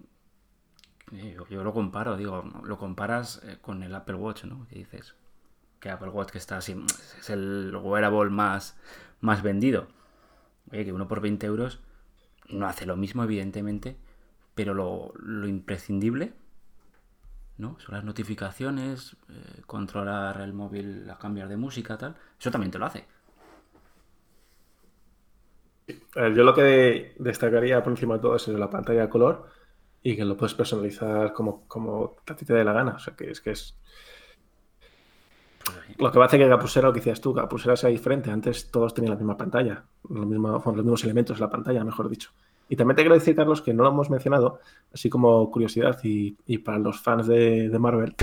Eh, 1.11 1.37
yo, 1.49 1.63
lo 1.63 1.73
comparo, 1.73 2.17
digo, 2.17 2.43
lo 2.63 2.77
comparas 2.79 3.41
eh, 3.43 3.57
con 3.61 3.83
el 3.83 3.93
Apple 3.93 4.15
Watch, 4.15 4.45
¿no? 4.45 4.67
Que 4.67 4.79
dices 4.79 5.13
que 5.79 5.91
Apple 5.91 6.09
Watch 6.09 6.31
que 6.31 6.37
está 6.37 6.57
así, 6.57 6.75
es 7.19 7.29
el 7.29 7.75
wearable 7.75 8.31
más, 8.31 8.77
más 9.21 9.43
vendido. 9.43 9.87
Oye, 10.71 10.85
que 10.85 10.93
uno 10.93 11.07
por 11.07 11.21
20 11.21 11.45
euros 11.45 11.79
no 12.49 12.65
hace 12.67 12.85
lo 12.85 12.95
mismo, 12.95 13.23
evidentemente, 13.23 13.97
pero 14.55 14.73
lo, 14.73 15.13
lo 15.17 15.47
imprescindible 15.47 16.33
¿no? 17.57 17.77
Son 17.79 17.95
las 17.95 18.03
notificaciones, 18.03 19.15
eh, 19.29 19.61
controlar 19.65 20.41
el 20.41 20.53
móvil, 20.53 21.09
a 21.09 21.17
cambiar 21.17 21.47
de 21.47 21.57
música, 21.57 21.97
tal. 21.97 22.15
Eso 22.39 22.51
también 22.51 22.71
te 22.71 22.79
lo 22.79 22.85
hace. 22.85 23.05
yo 26.15 26.43
lo 26.43 26.53
que 26.53 27.15
destacaría 27.19 27.83
por 27.83 27.91
encima 27.91 28.15
de 28.15 28.21
todo 28.21 28.35
es 28.35 28.47
la 28.47 28.69
pantalla 28.69 29.01
de 29.01 29.09
color 29.09 29.49
y 30.01 30.15
que 30.15 30.25
lo 30.25 30.37
puedes 30.37 30.53
personalizar 30.53 31.33
como, 31.33 31.67
como 31.67 32.17
a 32.27 32.35
ti 32.35 32.45
te 32.45 32.53
dé 32.53 32.63
la 32.63 32.73
gana. 32.73 32.95
O 32.95 32.99
sea, 32.99 33.15
que 33.15 33.31
es 33.31 33.41
que 33.41 33.51
es. 33.51 33.77
Lo 35.97 36.11
que 36.11 36.19
va 36.19 36.25
a 36.25 36.27
hacer 36.27 36.39
que 36.39 36.45
la 36.45 36.59
pulsera, 36.59 36.87
lo 36.87 36.93
que 36.93 36.99
decías 36.99 37.21
tú, 37.21 37.33
pulsera 37.49 37.75
sea 37.77 37.89
diferente. 37.89 38.29
Antes 38.29 38.69
todos 38.69 38.93
tenían 38.93 39.11
la 39.11 39.17
misma 39.17 39.37
pantalla, 39.37 39.85
los 40.09 40.25
mismos, 40.25 40.65
los 40.65 40.75
mismos 40.75 41.03
elementos 41.05 41.37
de 41.37 41.41
la 41.41 41.49
pantalla, 41.49 41.83
mejor 41.83 42.09
dicho. 42.09 42.31
Y 42.69 42.75
también 42.75 42.95
te 42.95 43.03
quiero 43.03 43.15
decir, 43.15 43.35
Carlos, 43.35 43.61
que 43.61 43.73
no 43.73 43.83
lo 43.83 43.89
hemos 43.89 44.09
mencionado, 44.09 44.59
así 44.93 45.09
como 45.09 45.49
curiosidad 45.51 45.99
y, 46.03 46.57
para 46.59 46.79
los 46.79 46.99
fans 46.99 47.27
de, 47.27 47.69
Marvel, 47.79 48.15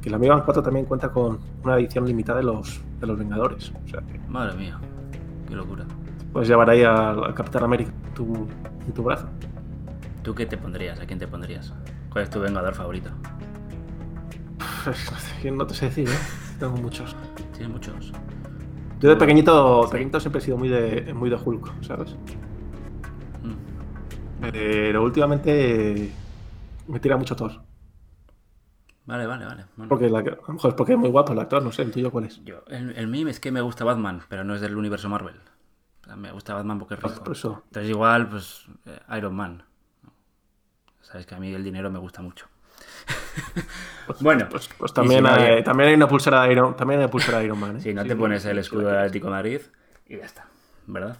que 0.00 0.10
la 0.10 0.16
Amiga 0.16 0.42
4 0.44 0.62
también 0.62 0.86
cuenta 0.86 1.10
con 1.10 1.40
una 1.64 1.76
edición 1.76 2.06
limitada 2.06 2.38
de 2.38 2.44
los, 2.44 2.80
de 3.00 3.06
los 3.06 3.18
Vengadores. 3.18 3.72
Madre 4.28 4.56
mía, 4.56 4.80
qué 5.48 5.54
locura. 5.54 5.84
Puedes 6.32 6.48
llevar 6.48 6.70
ahí 6.70 6.82
al, 6.82 7.34
Capitán 7.34 7.64
América 7.64 7.92
tu, 8.14 8.48
en 8.86 8.92
tu 8.94 9.02
brazo. 9.02 9.28
¿Tú 10.22 10.34
qué 10.34 10.46
te 10.46 10.56
pondrías? 10.56 11.00
¿A 11.00 11.06
quién 11.06 11.18
te 11.18 11.26
pondrías? 11.26 11.74
¿Cuál 12.10 12.24
es 12.24 12.30
tu 12.30 12.40
Vengador 12.40 12.74
favorito? 12.74 13.10
no 15.52 15.66
te 15.66 15.74
sé 15.74 15.86
decir, 15.86 16.08
¿eh? 16.08 16.18
Tengo 16.58 16.76
muchos. 16.76 17.16
tiene 17.52 17.72
muchos. 17.72 18.12
Yo 19.02 19.10
de 19.10 19.16
pequeñito, 19.16 19.88
pequeñito 19.90 20.20
siempre 20.20 20.40
he 20.40 20.44
sido 20.44 20.56
muy 20.56 20.68
de, 20.68 21.12
muy 21.12 21.28
de 21.28 21.34
Hulk, 21.34 21.82
¿sabes? 21.82 22.14
Mm. 23.42 24.50
Pero 24.52 25.02
últimamente 25.02 26.12
me 26.86 27.00
tira 27.00 27.16
mucho 27.16 27.34
Thor. 27.34 27.62
Vale, 29.04 29.26
vale, 29.26 29.44
vale. 29.44 29.64
Porque 29.88 30.06
a 30.06 30.08
lo 30.08 30.52
mejor 30.52 30.70
es 30.70 30.74
porque 30.74 30.92
es 30.92 30.98
muy 30.98 31.10
guapo 31.10 31.32
el 31.32 31.40
actor, 31.40 31.64
no 31.64 31.72
sé, 31.72 31.82
el 31.82 31.90
tuyo 31.90 32.12
cuál 32.12 32.26
es. 32.26 32.44
Yo, 32.44 32.62
el, 32.68 32.96
el 32.96 33.08
mío 33.08 33.26
es 33.26 33.40
que 33.40 33.50
me 33.50 33.60
gusta 33.60 33.84
Batman, 33.84 34.22
pero 34.28 34.44
no 34.44 34.54
es 34.54 34.60
del 34.60 34.76
universo 34.76 35.08
Marvel. 35.08 35.40
me 36.16 36.30
gusta 36.30 36.54
Batman 36.54 36.78
porque 36.78 36.94
es 36.94 37.00
ah, 37.02 37.08
rico. 37.08 37.62
Entonces 37.64 37.90
igual, 37.90 38.28
pues, 38.28 38.66
eh, 38.86 39.00
Iron 39.18 39.34
Man. 39.34 39.64
Sabes 41.00 41.26
que 41.26 41.34
a 41.34 41.40
mí 41.40 41.52
el 41.52 41.64
dinero 41.64 41.90
me 41.90 41.98
gusta 41.98 42.22
mucho. 42.22 42.46
Bueno, 44.20 44.46
pues, 44.50 44.68
pues 44.76 44.92
también, 44.92 45.26
hay, 45.26 45.62
también 45.62 45.90
hay 45.90 45.94
una 45.94 46.08
pulsera 46.08 46.42
de 46.42 46.52
Iron, 46.52 46.76
también 46.76 47.00
hay 47.00 47.08
pulsera 47.08 47.38
de 47.38 47.44
Iron 47.44 47.58
Man. 47.58 47.76
¿eh? 47.76 47.80
Si 47.80 47.94
no 47.94 48.04
te 48.04 48.16
pones 48.16 48.44
el 48.44 48.58
escudo 48.58 48.88
del 48.88 48.98
Atlético 48.98 49.26
de 49.26 49.32
Madrid 49.32 49.60
y 50.06 50.18
ya 50.18 50.24
está, 50.24 50.46
¿verdad? 50.86 51.16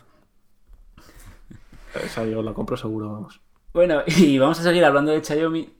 Esa 1.94 2.24
yo 2.24 2.42
la 2.42 2.52
compro 2.54 2.76
seguro, 2.76 3.12
vamos. 3.12 3.40
Bueno, 3.72 4.02
y 4.06 4.38
vamos 4.38 4.58
a 4.60 4.62
seguir 4.62 4.84
hablando 4.84 5.12
de 5.12 5.24
Xiaomi 5.24 5.72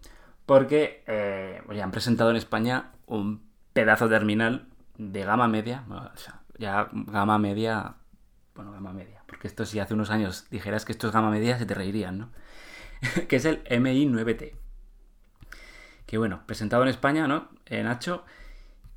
porque 0.47 1.03
eh, 1.07 1.61
han 1.83 1.91
presentado 1.91 2.31
en 2.31 2.37
España 2.37 2.93
un 3.07 3.43
pedazo 3.73 4.09
terminal 4.09 4.67
de 4.99 5.25
gama 5.25 5.49
media, 5.49 5.85
o 5.89 6.17
sea, 6.17 6.43
ya 6.59 6.89
gama 6.93 7.39
media, 7.39 7.95
bueno, 8.55 8.73
gama 8.73 8.93
media, 8.93 9.23
porque 9.27 9.49
esto 9.49 9.65
si 9.65 9.79
hace 9.81 9.95
unos 9.95 10.11
años 10.11 10.47
dijeras 10.51 10.85
que 10.85 10.93
esto 10.93 11.09
es 11.09 11.13
gama 11.13 11.31
media 11.31 11.59
se 11.59 11.67
te 11.67 11.75
reirían, 11.75 12.19
¿no? 12.19 12.31
que 13.29 13.37
es 13.37 13.45
el 13.45 13.63
MI 13.81 14.07
9T. 14.07 14.62
Que 16.13 16.19
bueno, 16.19 16.43
presentado 16.45 16.83
en 16.83 16.91
España, 16.91 17.27
¿no? 17.27 17.49
En 17.65 17.85
Nacho. 17.85 18.23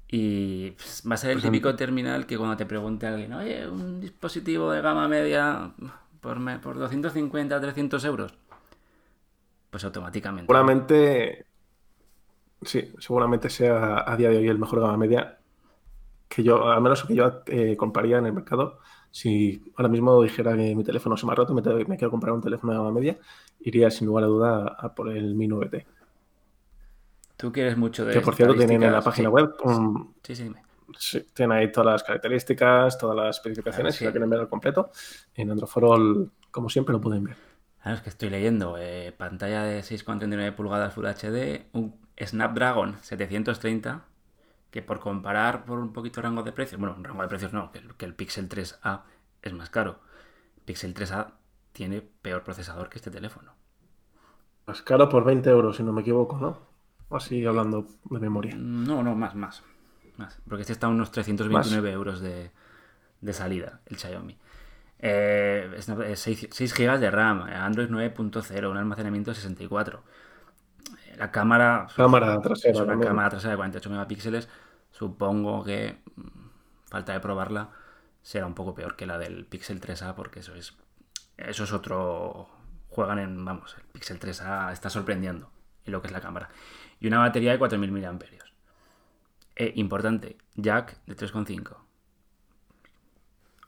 Y 0.09 0.71
pues, 0.71 1.01
va 1.09 1.13
a 1.13 1.17
ser 1.17 1.29
el 1.29 1.37
pues 1.37 1.45
típico 1.45 1.73
terminal 1.73 2.25
que 2.25 2.37
cuando 2.37 2.57
te 2.57 2.65
pregunte 2.65 3.07
alguien, 3.07 3.31
oye, 3.31 3.65
un 3.69 4.01
dispositivo 4.01 4.69
de 4.69 4.81
gama 4.81 5.07
media 5.07 5.71
por, 6.19 6.37
por 6.59 6.77
250, 6.77 7.61
300 7.61 8.03
euros, 8.03 8.33
pues 9.69 9.85
automáticamente. 9.85 10.45
Seguramente, 10.45 11.45
sí, 12.63 12.91
seguramente 12.99 13.49
sea 13.49 14.03
a 14.05 14.17
día 14.17 14.29
de 14.29 14.39
hoy 14.39 14.49
el 14.49 14.59
mejor 14.59 14.81
gama 14.81 14.97
media 14.97 15.37
que 16.27 16.43
yo, 16.43 16.67
al 16.69 16.81
menos 16.81 17.05
que 17.05 17.15
yo 17.15 17.43
eh, 17.45 17.77
compraría 17.77 18.17
en 18.17 18.25
el 18.25 18.33
mercado. 18.33 18.79
Si 19.09 19.71
ahora 19.77 19.87
mismo 19.87 20.21
dijera 20.21 20.53
que 20.57 20.75
mi 20.75 20.83
teléfono 20.83 21.15
se 21.15 21.25
me 21.25 21.31
ha 21.31 21.35
roto, 21.35 21.53
me, 21.53 21.61
me 21.61 21.95
quiero 21.95 22.11
comprar 22.11 22.33
un 22.33 22.41
teléfono 22.41 22.73
de 22.73 22.79
gama 22.79 22.91
media, 22.91 23.17
iría 23.61 23.89
sin 23.89 24.05
lugar 24.05 24.25
a 24.25 24.27
duda 24.27 24.75
a 24.77 24.93
por 24.93 25.15
el 25.15 25.33
Mi 25.33 25.47
9T. 25.47 25.94
Tú 27.37 27.51
quieres 27.51 27.77
mucho 27.77 28.05
de 28.05 28.13
Que 28.13 28.21
por 28.21 28.35
cierto 28.35 28.55
tienen 28.55 28.83
en 28.83 28.91
la 28.91 29.01
página 29.01 29.29
web 29.29 29.53
Sí, 30.23 30.35
sí, 30.35 30.51
sí, 30.97 31.27
tienen 31.33 31.57
ahí 31.57 31.71
todas 31.71 31.91
las 31.91 32.03
características, 32.03 32.97
todas 32.97 33.15
las 33.15 33.37
especificaciones, 33.37 33.95
si 33.95 34.05
lo 34.05 34.11
quieren 34.11 34.29
ver 34.29 34.39
al 34.39 34.49
completo. 34.49 34.91
En 35.33 35.51
Androforol, 35.51 36.31
como 36.51 36.69
siempre, 36.69 36.93
lo 36.93 37.01
pueden 37.01 37.25
ver. 37.25 37.35
Claro, 37.81 37.97
es 37.97 38.03
que 38.03 38.09
estoy 38.09 38.29
leyendo. 38.29 38.77
Eh, 38.79 39.13
pantalla 39.15 39.63
de 39.63 39.81
6,39 39.81 40.55
pulgadas 40.55 40.93
Full 40.93 41.05
HD, 41.05 41.67
un 41.73 41.95
Snapdragon 42.19 42.97
730, 43.01 44.05
que 44.71 44.81
por 44.81 44.99
comparar 44.99 45.65
por 45.65 45.79
un 45.79 45.93
poquito 45.93 46.21
rango 46.21 46.43
de 46.43 46.51
precios, 46.51 46.79
bueno, 46.79 46.95
un 46.97 47.03
rango 47.03 47.21
de 47.21 47.27
precios 47.27 47.53
no, 47.53 47.71
que, 47.71 47.81
que 47.97 48.05
el 48.05 48.15
Pixel 48.15 48.49
3A 48.49 49.01
es 49.41 49.53
más 49.53 49.69
caro. 49.69 49.99
Pixel 50.65 50.93
3A 50.93 51.33
tiene 51.73 52.01
peor 52.01 52.43
procesador 52.43 52.89
que 52.89 52.97
este 52.97 53.11
teléfono. 53.11 53.53
Más 54.65 54.81
caro 54.81 55.09
por 55.09 55.23
20 55.23 55.47
euros, 55.49 55.77
si 55.77 55.83
no 55.83 55.93
me 55.93 56.01
equivoco, 56.01 56.37
¿no? 56.37 56.74
Así 57.09 57.45
hablando 57.45 57.87
de 58.05 58.19
memoria. 58.19 58.55
No, 58.55 59.03
no, 59.03 59.15
más, 59.15 59.35
más. 59.35 59.63
más. 60.17 60.39
Porque 60.47 60.61
este 60.61 60.73
está 60.73 60.87
a 60.87 60.89
unos 60.89 61.11
329 61.11 61.91
euros 61.91 62.19
de, 62.21 62.51
salida, 63.31 63.81
el 63.85 63.97
Xiaomi. 63.97 64.37
Eh, 64.99 65.79
6, 66.15 66.47
6, 66.51 66.73
GB 66.73 66.99
de 66.99 67.11
RAM, 67.11 67.43
Android 67.43 67.89
9.0, 67.89 68.71
un 68.71 68.77
almacenamiento 68.77 69.31
de 69.31 69.35
64. 69.35 70.03
Eh, 71.05 71.15
la 71.17 71.31
cámara. 71.31 71.87
Cámara 71.95 72.41
trasera. 72.41 72.83
una 72.83 72.99
cámara 72.99 73.29
trasera 73.29 73.51
de 73.51 73.57
48 73.57 73.89
megapíxeles. 73.89 74.49
Supongo 74.91 75.63
que, 75.63 76.01
mm, 76.15 76.21
falta 76.89 77.13
de 77.13 77.19
probarla, 77.19 77.69
será 78.23 78.47
un 78.47 78.55
poco 78.55 78.73
peor 78.73 78.95
que 78.95 79.05
la 79.05 79.17
del 79.17 79.45
Pixel 79.45 79.79
3A, 79.79 80.15
porque 80.15 80.39
eso 80.39 80.55
es. 80.55 80.75
Eso 81.37 81.65
es 81.65 81.73
otro. 81.73 82.49
Juegan 82.89 83.19
en. 83.19 83.45
Vamos, 83.45 83.75
el 83.77 83.83
Pixel 83.83 84.19
3A 84.19 84.71
está 84.71 84.89
sorprendiendo 84.89 85.51
en 85.85 85.91
lo 85.91 86.01
que 86.01 86.07
es 86.07 86.13
la 86.13 86.21
cámara 86.21 86.49
y 86.99 87.07
una 87.07 87.19
batería 87.19 87.51
de 87.51 87.59
4.000 87.59 87.91
mAh. 87.91 88.19
Eh, 89.57 89.73
importante, 89.75 90.37
jack 90.55 90.97
de 91.05 91.15
3,5. 91.15 91.77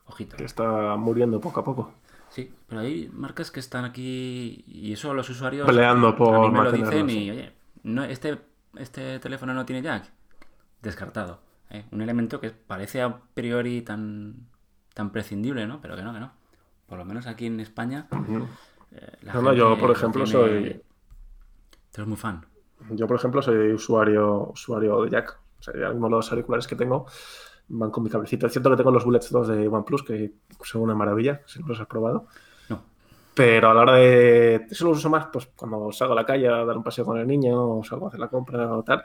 Ojito. 0.05 0.38
Que 0.38 0.45
está 0.45 0.95
muriendo 0.95 1.39
poco 1.39 1.59
a 1.59 1.63
poco. 1.63 1.93
Sí, 2.29 2.53
pero 2.67 2.81
hay 2.81 3.09
marcas 3.13 3.51
que 3.51 3.59
están 3.59 3.86
aquí 3.86 4.63
y 4.67 4.91
eso 4.91 5.13
los 5.13 5.29
usuarios 5.29 5.65
peleando 5.65 6.15
por 6.15 6.36
a 6.36 6.39
mí 6.39 6.51
me 6.51 6.63
lo 6.63 6.71
dicen 6.71 7.09
y 7.09 7.31
oye, 7.31 7.53
no, 7.83 8.03
este, 8.03 8.38
este 8.75 9.19
teléfono 9.19 9.53
no 9.53 9.65
tiene 9.65 9.81
jack. 9.81 10.12
Descartado. 10.81 11.39
¿eh? 11.69 11.86
Un 11.91 12.01
elemento 12.01 12.39
que 12.41 12.51
parece 12.51 13.01
a 13.01 13.17
priori 13.33 13.81
tan, 13.81 14.47
tan 14.93 15.12
prescindible, 15.12 15.67
¿no? 15.67 15.79
Pero 15.81 15.95
que 15.95 16.03
no, 16.03 16.13
que 16.13 16.19
no. 16.19 16.31
Por 16.86 16.97
lo 16.97 17.05
menos 17.05 17.27
aquí 17.27 17.45
en 17.45 17.59
España. 17.59 18.07
Eh, 18.91 19.17
no, 19.33 19.53
yo, 19.53 19.77
por 19.77 19.91
ejemplo, 19.91 20.25
soy. 20.25 20.81
Tú 21.98 22.01
eres 22.01 22.10
muy 22.10 22.18
fan. 22.18 22.46
Yo, 22.92 23.08
por 23.08 23.18
ejemplo, 23.18 23.42
soy 23.42 23.74
usuario, 23.74 24.51
usuario 24.51 25.01
de 25.01 25.10
Jack. 25.10 25.39
O 25.60 25.63
sea, 25.63 25.74
algunos 25.88 26.12
de 26.12 26.16
los 26.16 26.32
auriculares 26.32 26.68
que 26.68 26.75
tengo 26.75 27.08
van 27.70 27.89
con 27.89 28.04
mi 28.04 28.10
cablecito. 28.12 28.46
Es 28.46 28.51
cierto 28.54 28.70
que 28.70 28.77
tengo 28.77 28.92
los 28.92 29.04
Bullets 29.04 29.32
2 29.32 29.48
de 29.48 29.68
OnePlus, 29.68 30.04
que 30.04 30.34
son 30.62 30.84
una 30.84 30.94
maravilla, 30.94 31.42
si 31.48 31.60
no 31.60 31.66
los 31.70 31.80
has 31.80 31.88
probado. 31.88 32.27
No. 32.70 32.84
Pero 33.34 33.72
a 33.72 33.74
la 33.74 33.82
hora 33.82 33.94
de. 33.94 34.68
Eso 34.70 34.86
lo 34.86 34.92
uso 34.92 35.10
más 35.10 35.30
pues, 35.34 35.48
cuando 35.56 35.92
salgo 35.92 36.13
a 36.13 36.18
la 36.18 36.25
calle 36.27 36.48
a 36.48 36.63
dar 36.63 36.77
un 36.77 36.84
paseo 36.84 37.04
con 37.04 37.18
el 37.18 37.25
niño, 37.25 37.80
o 37.80 37.84
salgo 37.84 38.06
a 38.06 38.10
hacer 38.10 38.20
la 38.20 38.27
compra 38.27 38.72
o 38.72 38.84
tal. 38.84 39.01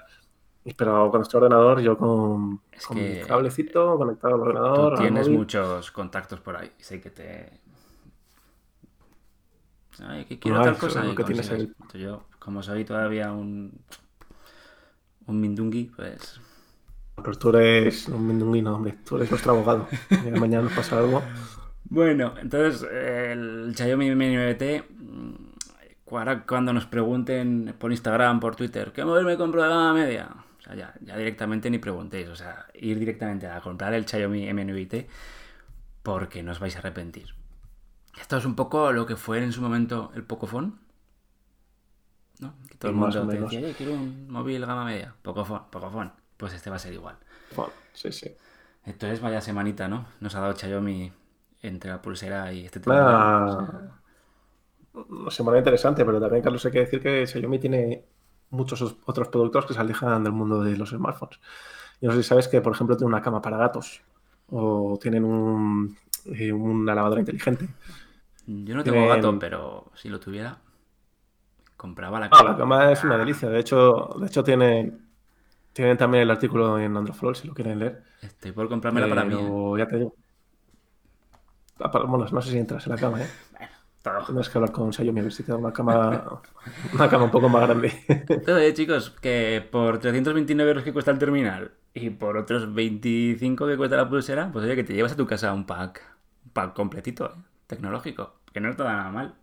Pero 0.76 1.08
cuando 1.08 1.22
estoy 1.22 1.38
ordenador, 1.38 1.80
yo 1.80 1.96
con, 1.96 2.60
mi 2.90 3.20
cablecito 3.26 3.96
conectado 3.96 4.34
al 4.34 4.40
ordenador. 4.42 4.96
Tú 4.96 5.00
tienes 5.00 5.30
muchos 5.30 5.90
contactos 5.92 6.40
por 6.40 6.56
ahí. 6.56 6.70
Sé 6.76 7.00
que 7.00 7.08
te. 7.08 7.58
Ay, 10.06 10.26
que 10.26 10.38
quiero 10.38 10.60
tal 10.60 10.76
cosa. 10.76 11.02
Que 11.16 11.24
tienes 11.24 11.50
ahí. 11.50 11.72
Yo 11.94 12.24
como 12.42 12.62
soy 12.62 12.84
todavía 12.84 13.32
un, 13.32 13.72
un 15.26 15.40
Mindungi, 15.40 15.84
pues... 15.94 16.40
Pero 17.16 17.38
tú 17.38 17.56
eres 17.56 18.08
un 18.08 18.26
Mindungi, 18.26 18.62
no, 18.62 18.76
hombre, 18.76 18.96
tú 19.04 19.16
eres 19.16 19.30
nuestro 19.30 19.52
abogado. 19.52 19.86
mañana 20.38 20.64
nos 20.64 20.72
pasa 20.72 20.98
algo. 20.98 21.22
Bueno, 21.84 22.34
entonces 22.40 22.88
el 22.90 23.74
Xiaomi 23.76 24.14
Mi 24.14 24.34
9T, 24.34 24.84
cuando 26.46 26.72
nos 26.72 26.86
pregunten 26.86 27.74
por 27.78 27.92
Instagram, 27.92 28.40
por 28.40 28.56
Twitter, 28.56 28.92
¿qué 28.92 29.04
móvil 29.04 29.24
me 29.24 29.36
compro 29.36 29.62
de 29.62 29.68
gama 29.68 29.92
media? 29.92 30.28
O 30.58 30.62
sea, 30.62 30.74
ya, 30.74 30.94
ya, 31.00 31.16
directamente 31.16 31.70
ni 31.70 31.78
preguntéis, 31.78 32.28
o 32.28 32.36
sea, 32.36 32.66
ir 32.74 32.98
directamente 32.98 33.46
a 33.46 33.60
comprar 33.60 33.94
el 33.94 34.06
Xiaomi 34.06 34.48
M9T 34.48 35.06
porque 36.02 36.42
no 36.42 36.52
os 36.52 36.60
vais 36.60 36.74
a 36.76 36.78
arrepentir. 36.80 37.34
Esto 38.20 38.36
es 38.36 38.44
un 38.44 38.56
poco 38.56 38.90
lo 38.92 39.06
que 39.06 39.16
fue 39.16 39.42
en 39.42 39.52
su 39.52 39.60
momento 39.60 40.10
el 40.14 40.24
Pocophone, 40.24 40.72
que 42.38 42.76
todo 42.78 42.90
el 42.90 42.96
mundo 42.96 43.26
te 43.26 43.40
decía, 43.40 43.74
quiero 43.74 43.92
un 43.92 44.30
móvil 44.30 44.64
gama 44.66 44.84
media. 44.84 45.14
Pocophone, 45.22 45.62
Pocophone. 45.70 46.10
Pues 46.36 46.52
este 46.54 46.70
va 46.70 46.76
a 46.76 46.78
ser 46.78 46.92
igual. 46.92 47.16
Sí, 47.92 48.10
sí. 48.10 48.34
Entonces, 48.84 49.20
vaya 49.20 49.40
semanita, 49.40 49.88
¿no? 49.88 50.06
Nos 50.20 50.34
ha 50.34 50.40
dado 50.40 50.56
Xiaomi 50.56 51.12
entre 51.62 51.90
la 51.90 52.02
pulsera 52.02 52.52
y 52.52 52.64
este 52.64 52.80
teléfono. 52.80 53.92
Una 54.92 55.30
semana 55.30 55.58
interesante, 55.58 56.04
pero 56.04 56.20
también, 56.20 56.42
Carlos, 56.42 56.64
hay 56.66 56.72
que 56.72 56.80
decir 56.80 57.00
que 57.00 57.26
Xiaomi 57.26 57.58
tiene 57.58 58.04
muchos 58.50 58.82
otros 59.06 59.28
productos 59.28 59.66
que 59.66 59.74
se 59.74 59.80
alejan 59.80 60.24
del 60.24 60.32
mundo 60.32 60.62
de 60.62 60.76
los 60.76 60.90
smartphones. 60.90 61.38
Y 62.00 62.06
no 62.06 62.12
sé 62.12 62.22
si 62.22 62.28
sabes 62.28 62.48
que, 62.48 62.60
por 62.60 62.74
ejemplo, 62.74 62.96
tiene 62.96 63.08
una 63.08 63.22
cama 63.22 63.40
para 63.40 63.56
gatos 63.56 64.02
o 64.50 64.98
tienen 65.00 65.24
un, 65.24 65.96
eh, 66.26 66.52
una 66.52 66.94
lavadora 66.94 67.20
inteligente. 67.20 67.68
Yo 68.46 68.74
no 68.74 68.82
tengo 68.82 69.06
gato, 69.06 69.38
pero 69.38 69.92
si 69.94 70.08
lo 70.08 70.18
tuviera 70.18 70.58
compraba 71.82 72.20
la 72.20 72.30
cama. 72.30 72.50
la 72.50 72.56
cama 72.56 72.92
es 72.92 73.02
una 73.02 73.18
delicia. 73.18 73.48
De 73.48 73.58
hecho, 73.58 74.14
de 74.20 74.26
hecho 74.28 74.44
tienen, 74.44 75.04
tienen 75.72 75.96
también 75.96 76.22
el 76.22 76.30
artículo 76.30 76.78
en 76.78 76.96
Androflor, 76.96 77.36
si 77.36 77.48
lo 77.48 77.54
quieren 77.54 77.80
leer. 77.80 78.04
Estoy 78.22 78.52
por 78.52 78.68
comprármela 78.68 79.08
para 79.08 79.24
mí. 79.24 79.34
¿eh? 79.34 79.78
ya 79.78 79.88
te 79.88 79.96
digo. 79.96 80.14
Ah, 81.80 81.90
bueno, 82.06 82.24
no 82.30 82.40
sé 82.40 82.52
si 82.52 82.58
entras 82.58 82.86
en 82.86 82.92
la 82.92 82.98
cama, 82.98 83.20
¿eh? 83.20 83.26
Bueno, 84.04 84.24
Tienes 84.24 84.48
que 84.48 84.58
hablar 84.58 84.72
con 84.72 84.92
Xiaomi 84.92 85.20
a 85.20 85.22
ver 85.22 85.32
si 85.32 85.44
te 85.44 85.52
da 85.52 85.58
una 85.58 85.72
cama, 85.72 86.40
una 86.92 87.08
cama 87.08 87.24
un 87.24 87.30
poco 87.30 87.48
más 87.48 87.62
grande. 87.68 87.92
Entonces, 88.08 88.74
chicos, 88.74 89.10
que 89.10 89.64
por 89.70 89.98
329 89.98 90.70
euros 90.70 90.82
que 90.82 90.92
cuesta 90.92 91.12
el 91.12 91.18
terminal 91.18 91.70
y 91.94 92.10
por 92.10 92.36
otros 92.36 92.74
25 92.74 93.64
que 93.64 93.76
cuesta 93.76 93.96
la 93.96 94.08
pulsera, 94.08 94.50
pues 94.52 94.64
oye, 94.64 94.74
que 94.74 94.82
te 94.82 94.94
llevas 94.94 95.12
a 95.12 95.16
tu 95.16 95.24
casa 95.28 95.52
un 95.52 95.66
pack, 95.66 96.02
un 96.44 96.50
pack 96.50 96.74
completito, 96.74 97.26
¿eh? 97.26 97.42
tecnológico, 97.68 98.34
que 98.52 98.60
no 98.60 98.70
está 98.70 98.84
nada 98.84 99.10
mal. 99.10 99.34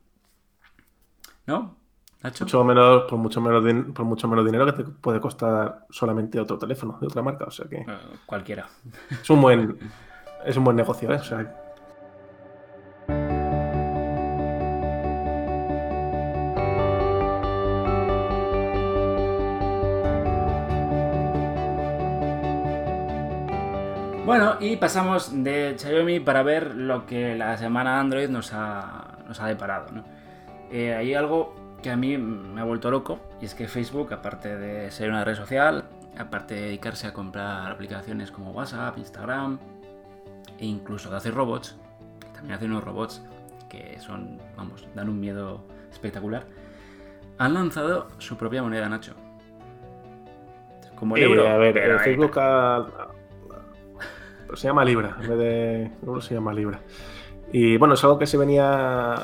¿No? 1.47 1.79
Mucho 2.21 2.63
menos, 2.65 3.03
por, 3.03 3.17
mucho 3.17 3.39
menos 3.39 3.93
por 3.93 4.03
mucho 4.03 4.27
menos 4.27 4.45
dinero 4.45 4.65
que 4.65 4.73
te 4.73 4.83
puede 4.83 5.21
costar 5.21 5.85
solamente 5.89 6.37
otro 6.39 6.57
teléfono 6.57 6.97
de 6.99 7.07
otra 7.07 7.21
marca. 7.21 7.45
O 7.45 7.51
sea 7.51 7.67
que. 7.67 7.77
Eh, 7.77 7.85
cualquiera. 8.25 8.67
Es 9.09 9.29
un 9.29 9.41
buen. 9.41 9.77
Es 10.45 10.57
un 10.57 10.65
buen 10.65 10.75
negocio, 10.75 11.11
¿eh? 11.11 11.15
O 11.15 11.23
sea, 11.23 11.55
Bueno, 24.29 24.57
y 24.59 24.75
pasamos 24.75 25.43
de 25.43 25.75
Xiaomi 25.75 26.19
para 26.19 26.43
ver 26.43 26.75
lo 26.75 27.07
que 27.07 27.33
la 27.33 27.57
semana 27.57 27.99
Android 27.99 28.29
nos 28.29 28.53
ha, 28.53 29.17
nos 29.27 29.39
ha 29.39 29.47
deparado. 29.47 29.87
¿no? 29.91 30.03
Eh, 30.69 30.93
hay 30.93 31.15
algo 31.15 31.68
que 31.79 31.89
a 31.89 31.97
mí 31.97 32.17
me 32.17 32.61
ha 32.61 32.63
vuelto 32.63 32.91
loco, 32.91 33.19
y 33.41 33.45
es 33.45 33.55
que 33.55 33.67
Facebook, 33.67 34.13
aparte 34.13 34.57
de 34.57 34.91
ser 34.91 35.09
una 35.09 35.23
red 35.23 35.35
social, 35.35 35.85
aparte 36.17 36.55
de 36.55 36.61
dedicarse 36.61 37.07
a 37.07 37.13
comprar 37.13 37.71
aplicaciones 37.71 38.31
como 38.31 38.51
WhatsApp, 38.51 38.97
Instagram, 38.97 39.59
e 40.57 40.65
incluso 40.65 41.09
de 41.09 41.17
hacer 41.17 41.33
robots, 41.33 41.77
que 42.19 42.27
también 42.27 42.55
hacen 42.55 42.71
unos 42.71 42.83
robots 42.83 43.23
que 43.69 43.99
son, 43.99 44.39
vamos, 44.57 44.87
dan 44.95 45.09
un 45.09 45.19
miedo 45.19 45.63
espectacular, 45.91 46.45
han 47.37 47.53
lanzado 47.53 48.07
su 48.17 48.35
propia 48.35 48.61
moneda, 48.61 48.89
Nacho. 48.89 49.13
Como 50.95 51.15
el 51.15 51.23
euro. 51.23 51.47
A 51.47 51.57
ver, 51.57 51.99
Facebook 51.99 52.33
ha, 52.37 52.85
se 54.55 54.67
llama 54.67 54.83
Libra, 54.83 55.15
en 55.21 55.29
vez 55.29 55.37
de 55.37 55.91
euro 56.05 56.19
se 56.21 56.33
llama 56.33 56.53
Libra. 56.53 56.81
Y 57.51 57.77
bueno, 57.77 57.95
es 57.95 58.03
algo 58.03 58.19
que 58.19 58.27
se 58.27 58.37
venía 58.37 59.15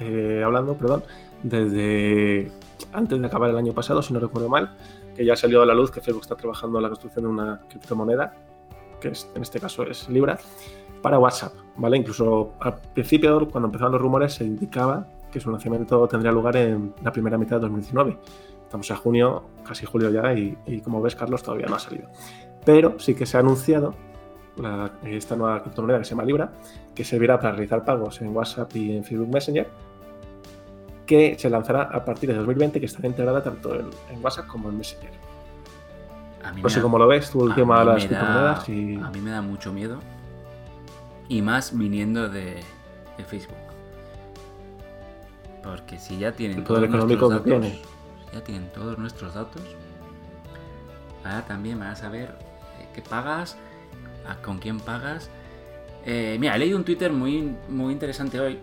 eh, 0.00 0.42
hablando 0.44 0.76
perdón, 0.76 1.04
desde 1.42 2.50
antes 2.92 3.20
de 3.20 3.26
acabar 3.26 3.50
el 3.50 3.56
año 3.56 3.72
pasado, 3.72 4.02
si 4.02 4.12
no 4.12 4.20
recuerdo 4.20 4.48
mal, 4.48 4.76
que 5.14 5.24
ya 5.24 5.36
salió 5.36 5.62
a 5.62 5.66
la 5.66 5.74
luz 5.74 5.90
que 5.90 6.00
Facebook 6.00 6.22
está 6.22 6.36
trabajando 6.36 6.78
en 6.78 6.82
la 6.82 6.88
construcción 6.88 7.24
de 7.24 7.30
una 7.30 7.60
criptomoneda, 7.68 8.34
que 9.00 9.08
en 9.08 9.42
este 9.42 9.60
caso 9.60 9.84
es 9.84 10.08
Libra, 10.08 10.38
para 11.02 11.18
WhatsApp. 11.18 11.54
¿vale? 11.76 11.96
Incluso 11.96 12.52
al 12.60 12.76
principio, 12.94 13.48
cuando 13.48 13.68
empezaron 13.68 13.92
los 13.92 14.00
rumores, 14.00 14.34
se 14.34 14.44
indicaba 14.44 15.06
que 15.30 15.40
su 15.40 15.50
lanzamiento 15.50 16.06
tendría 16.08 16.32
lugar 16.32 16.56
en 16.56 16.94
la 17.02 17.12
primera 17.12 17.38
mitad 17.38 17.56
de 17.56 17.62
2019. 17.62 18.18
Estamos 18.64 18.90
a 18.90 18.96
junio, 18.96 19.44
casi 19.64 19.86
julio 19.86 20.10
ya, 20.10 20.32
y, 20.34 20.56
y 20.66 20.80
como 20.80 21.00
ves, 21.00 21.14
Carlos, 21.14 21.42
todavía 21.42 21.66
no 21.66 21.76
ha 21.76 21.78
salido. 21.78 22.08
Pero 22.64 22.98
sí 22.98 23.14
que 23.14 23.26
se 23.26 23.36
ha 23.36 23.40
anunciado 23.40 23.94
esta 25.04 25.36
nueva 25.36 25.62
criptomoneda 25.62 25.98
que 25.98 26.04
se 26.04 26.10
llama 26.10 26.24
Libra, 26.24 26.52
que 26.94 27.04
servirá 27.04 27.38
para 27.38 27.52
realizar 27.52 27.84
pagos 27.84 28.20
en 28.22 28.34
WhatsApp 28.34 28.74
y 28.74 28.96
en 28.96 29.04
Facebook 29.04 29.28
Messenger, 29.28 29.68
que 31.06 31.38
se 31.38 31.48
lanzará 31.48 31.82
a 31.82 32.04
partir 32.04 32.28
de 32.28 32.36
2020, 32.36 32.80
que 32.80 32.86
estará 32.86 33.08
integrada 33.08 33.42
tanto 33.42 33.74
en, 33.74 33.90
WhatsApp 34.22 34.46
como 34.46 34.68
en 34.68 34.78
Messenger. 34.78 35.10
no 36.62 36.68
sé 36.68 36.80
cómo 36.80 36.98
lo 36.98 37.06
ves 37.06 37.30
tú 37.30 37.46
el 37.46 37.54
tema 37.54 37.80
de 37.80 37.84
las 37.86 38.04
criptomonedas. 38.04 38.68
Y... 38.68 38.96
A 38.96 39.10
mí 39.10 39.20
me 39.20 39.30
da 39.30 39.40
mucho 39.40 39.72
miedo, 39.72 39.98
y 41.28 41.42
más 41.42 41.76
viniendo 41.76 42.28
de, 42.28 42.62
Facebook. 43.28 43.56
Porque 45.62 45.98
si 45.98 46.18
ya 46.18 46.32
tienen 46.32 46.62
todos 46.64 46.88
nuestros 46.88 47.30
datos, 47.30 47.64
ya 48.32 48.44
tienen 48.44 48.68
todos 48.72 48.98
nuestros 48.98 49.34
datos, 49.34 49.62
ahora 51.24 51.44
también 51.46 51.78
van 51.78 51.88
a 51.88 51.96
saber 51.96 52.36
eh, 52.80 52.86
qué 52.94 53.02
pagas, 53.02 53.56
con 54.44 54.58
quién 54.58 54.80
pagas. 54.80 55.30
Eh, 56.04 56.36
mira, 56.38 56.54
he 56.54 56.58
leído 56.58 56.76
un 56.76 56.84
Twitter 56.84 57.12
muy, 57.12 57.56
muy 57.68 57.92
interesante 57.92 58.38
hoy. 58.38 58.58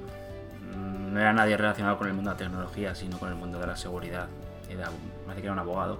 No 1.13 1.19
era 1.19 1.31
nadie 1.31 1.55
relacionado 1.55 1.99
con 1.99 2.07
el 2.07 2.15
mundo 2.15 2.31
de 2.31 2.33
la 2.33 2.37
tecnología, 2.39 2.95
sino 2.95 3.19
con 3.19 3.29
el 3.29 3.35
mundo 3.35 3.59
de 3.59 3.67
la 3.67 3.75
seguridad. 3.75 4.27
Era, 4.67 4.89
me 4.89 5.25
parece 5.25 5.41
que 5.41 5.45
era 5.45 5.53
un 5.53 5.59
abogado. 5.59 5.99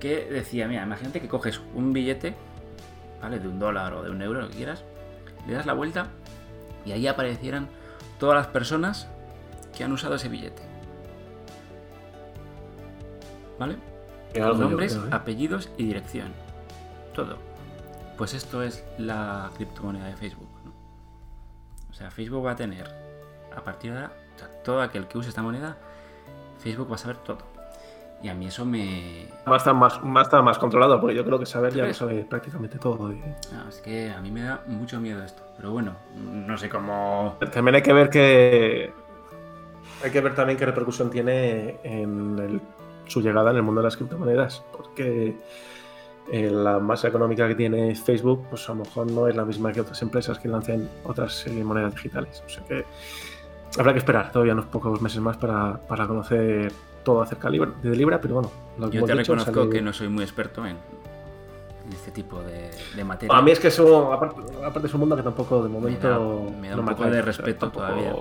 Que 0.00 0.24
decía, 0.24 0.66
mira, 0.66 0.84
imagínate 0.84 1.20
que 1.20 1.28
coges 1.28 1.60
un 1.74 1.92
billete, 1.92 2.34
¿vale? 3.20 3.38
De 3.38 3.46
un 3.46 3.58
dólar 3.58 3.92
o 3.92 4.02
de 4.02 4.10
un 4.10 4.22
euro, 4.22 4.40
lo 4.40 4.48
que 4.48 4.56
quieras. 4.56 4.84
Le 5.46 5.52
das 5.52 5.66
la 5.66 5.74
vuelta 5.74 6.06
y 6.86 6.92
ahí 6.92 7.06
aparecieran 7.06 7.68
todas 8.18 8.36
las 8.36 8.46
personas 8.46 9.06
que 9.76 9.84
han 9.84 9.92
usado 9.92 10.14
ese 10.14 10.30
billete. 10.30 10.62
¿Vale? 13.58 13.76
Nombres, 14.34 14.96
¿eh? 14.96 15.00
apellidos 15.10 15.68
y 15.76 15.84
dirección. 15.84 16.32
Todo. 17.14 17.36
Pues 18.16 18.32
esto 18.32 18.62
es 18.62 18.82
la 18.96 19.50
criptomoneda 19.56 20.06
de 20.06 20.16
Facebook. 20.16 20.48
O 21.90 21.92
sea, 21.92 22.10
Facebook 22.10 22.46
va 22.46 22.52
a 22.52 22.56
tener, 22.56 23.13
a 23.56 23.62
partir 23.62 23.92
de 23.92 23.98
ahora, 23.98 24.12
todo 24.64 24.82
aquel 24.82 25.06
que 25.06 25.18
use 25.18 25.28
esta 25.28 25.42
moneda, 25.42 25.76
Facebook 26.58 26.90
va 26.90 26.96
a 26.96 26.98
saber 26.98 27.16
todo. 27.18 27.54
Y 28.22 28.28
a 28.28 28.34
mí 28.34 28.46
eso 28.46 28.64
me. 28.64 29.26
Va 29.46 29.54
a 29.54 29.56
estar 29.58 29.74
más, 29.74 30.00
va 30.00 30.42
más 30.42 30.58
controlado, 30.58 30.98
porque 30.98 31.14
yo 31.14 31.26
creo 31.26 31.38
que 31.38 31.44
saber 31.44 31.74
ya 31.74 31.84
lo 31.84 31.92
sabe 31.92 32.24
prácticamente 32.24 32.78
todo. 32.78 33.12
es 33.68 33.80
que 33.82 34.10
a 34.10 34.20
mí 34.22 34.30
me 34.30 34.42
da 34.42 34.62
mucho 34.66 34.98
miedo 34.98 35.22
esto. 35.22 35.42
Pero 35.58 35.72
bueno, 35.72 35.94
no 36.16 36.56
sé 36.56 36.70
cómo. 36.70 37.36
También 37.52 37.74
hay 37.74 37.82
que 37.82 37.92
ver 37.92 38.08
que. 38.08 38.92
Hay 40.02 40.10
que 40.10 40.20
ver 40.22 40.34
también 40.34 40.58
qué 40.58 40.64
repercusión 40.64 41.10
tiene 41.10 41.78
en 41.84 42.62
su 43.06 43.20
llegada 43.20 43.50
en 43.50 43.58
el 43.58 43.62
mundo 43.62 43.82
de 43.82 43.88
las 43.88 43.96
criptomonedas. 43.96 44.64
Porque 44.74 45.36
eh, 46.32 46.50
la 46.50 46.78
masa 46.78 47.08
económica 47.08 47.46
que 47.46 47.54
tiene 47.54 47.94
Facebook, 47.94 48.46
pues 48.48 48.66
a 48.70 48.72
lo 48.72 48.84
mejor 48.84 49.10
no 49.10 49.28
es 49.28 49.36
la 49.36 49.44
misma 49.44 49.70
que 49.70 49.82
otras 49.82 50.00
empresas 50.00 50.38
que 50.38 50.48
lancen 50.48 50.88
otras 51.04 51.46
eh, 51.46 51.62
monedas 51.62 51.94
digitales. 51.94 52.42
O 52.46 52.48
sea 52.48 52.64
que 52.64 52.86
habrá 53.78 53.92
que 53.92 53.98
esperar 53.98 54.32
todavía 54.32 54.52
unos 54.52 54.66
pocos 54.66 55.00
meses 55.00 55.20
más 55.20 55.36
para, 55.36 55.78
conocer 56.06 56.72
todo 57.02 57.22
acerca 57.22 57.50
de 57.50 57.96
Libra, 57.96 58.20
pero 58.20 58.34
bueno. 58.34 58.50
Lo 58.78 58.90
Yo 58.90 59.04
te 59.04 59.14
reconozco 59.14 59.68
que 59.70 59.80
no 59.80 59.92
soy 59.92 60.08
muy 60.08 60.24
experto 60.24 60.66
en, 60.66 60.76
este 61.92 62.10
tipo 62.10 62.40
de, 62.42 63.04
materia. 63.04 63.36
A 63.36 63.42
mí 63.42 63.50
es 63.50 63.60
que 63.60 63.68
eso, 63.68 64.12
aparte, 64.12 64.86
es 64.86 64.94
un 64.94 65.00
mundo 65.00 65.16
que 65.16 65.22
tampoco 65.22 65.62
de 65.62 65.68
momento... 65.68 66.50
Me 66.60 66.70
da, 66.70 66.76
un 66.76 66.86
poco 66.86 67.04
de 67.04 67.22
respeto 67.22 67.70
todavía. 67.70 68.14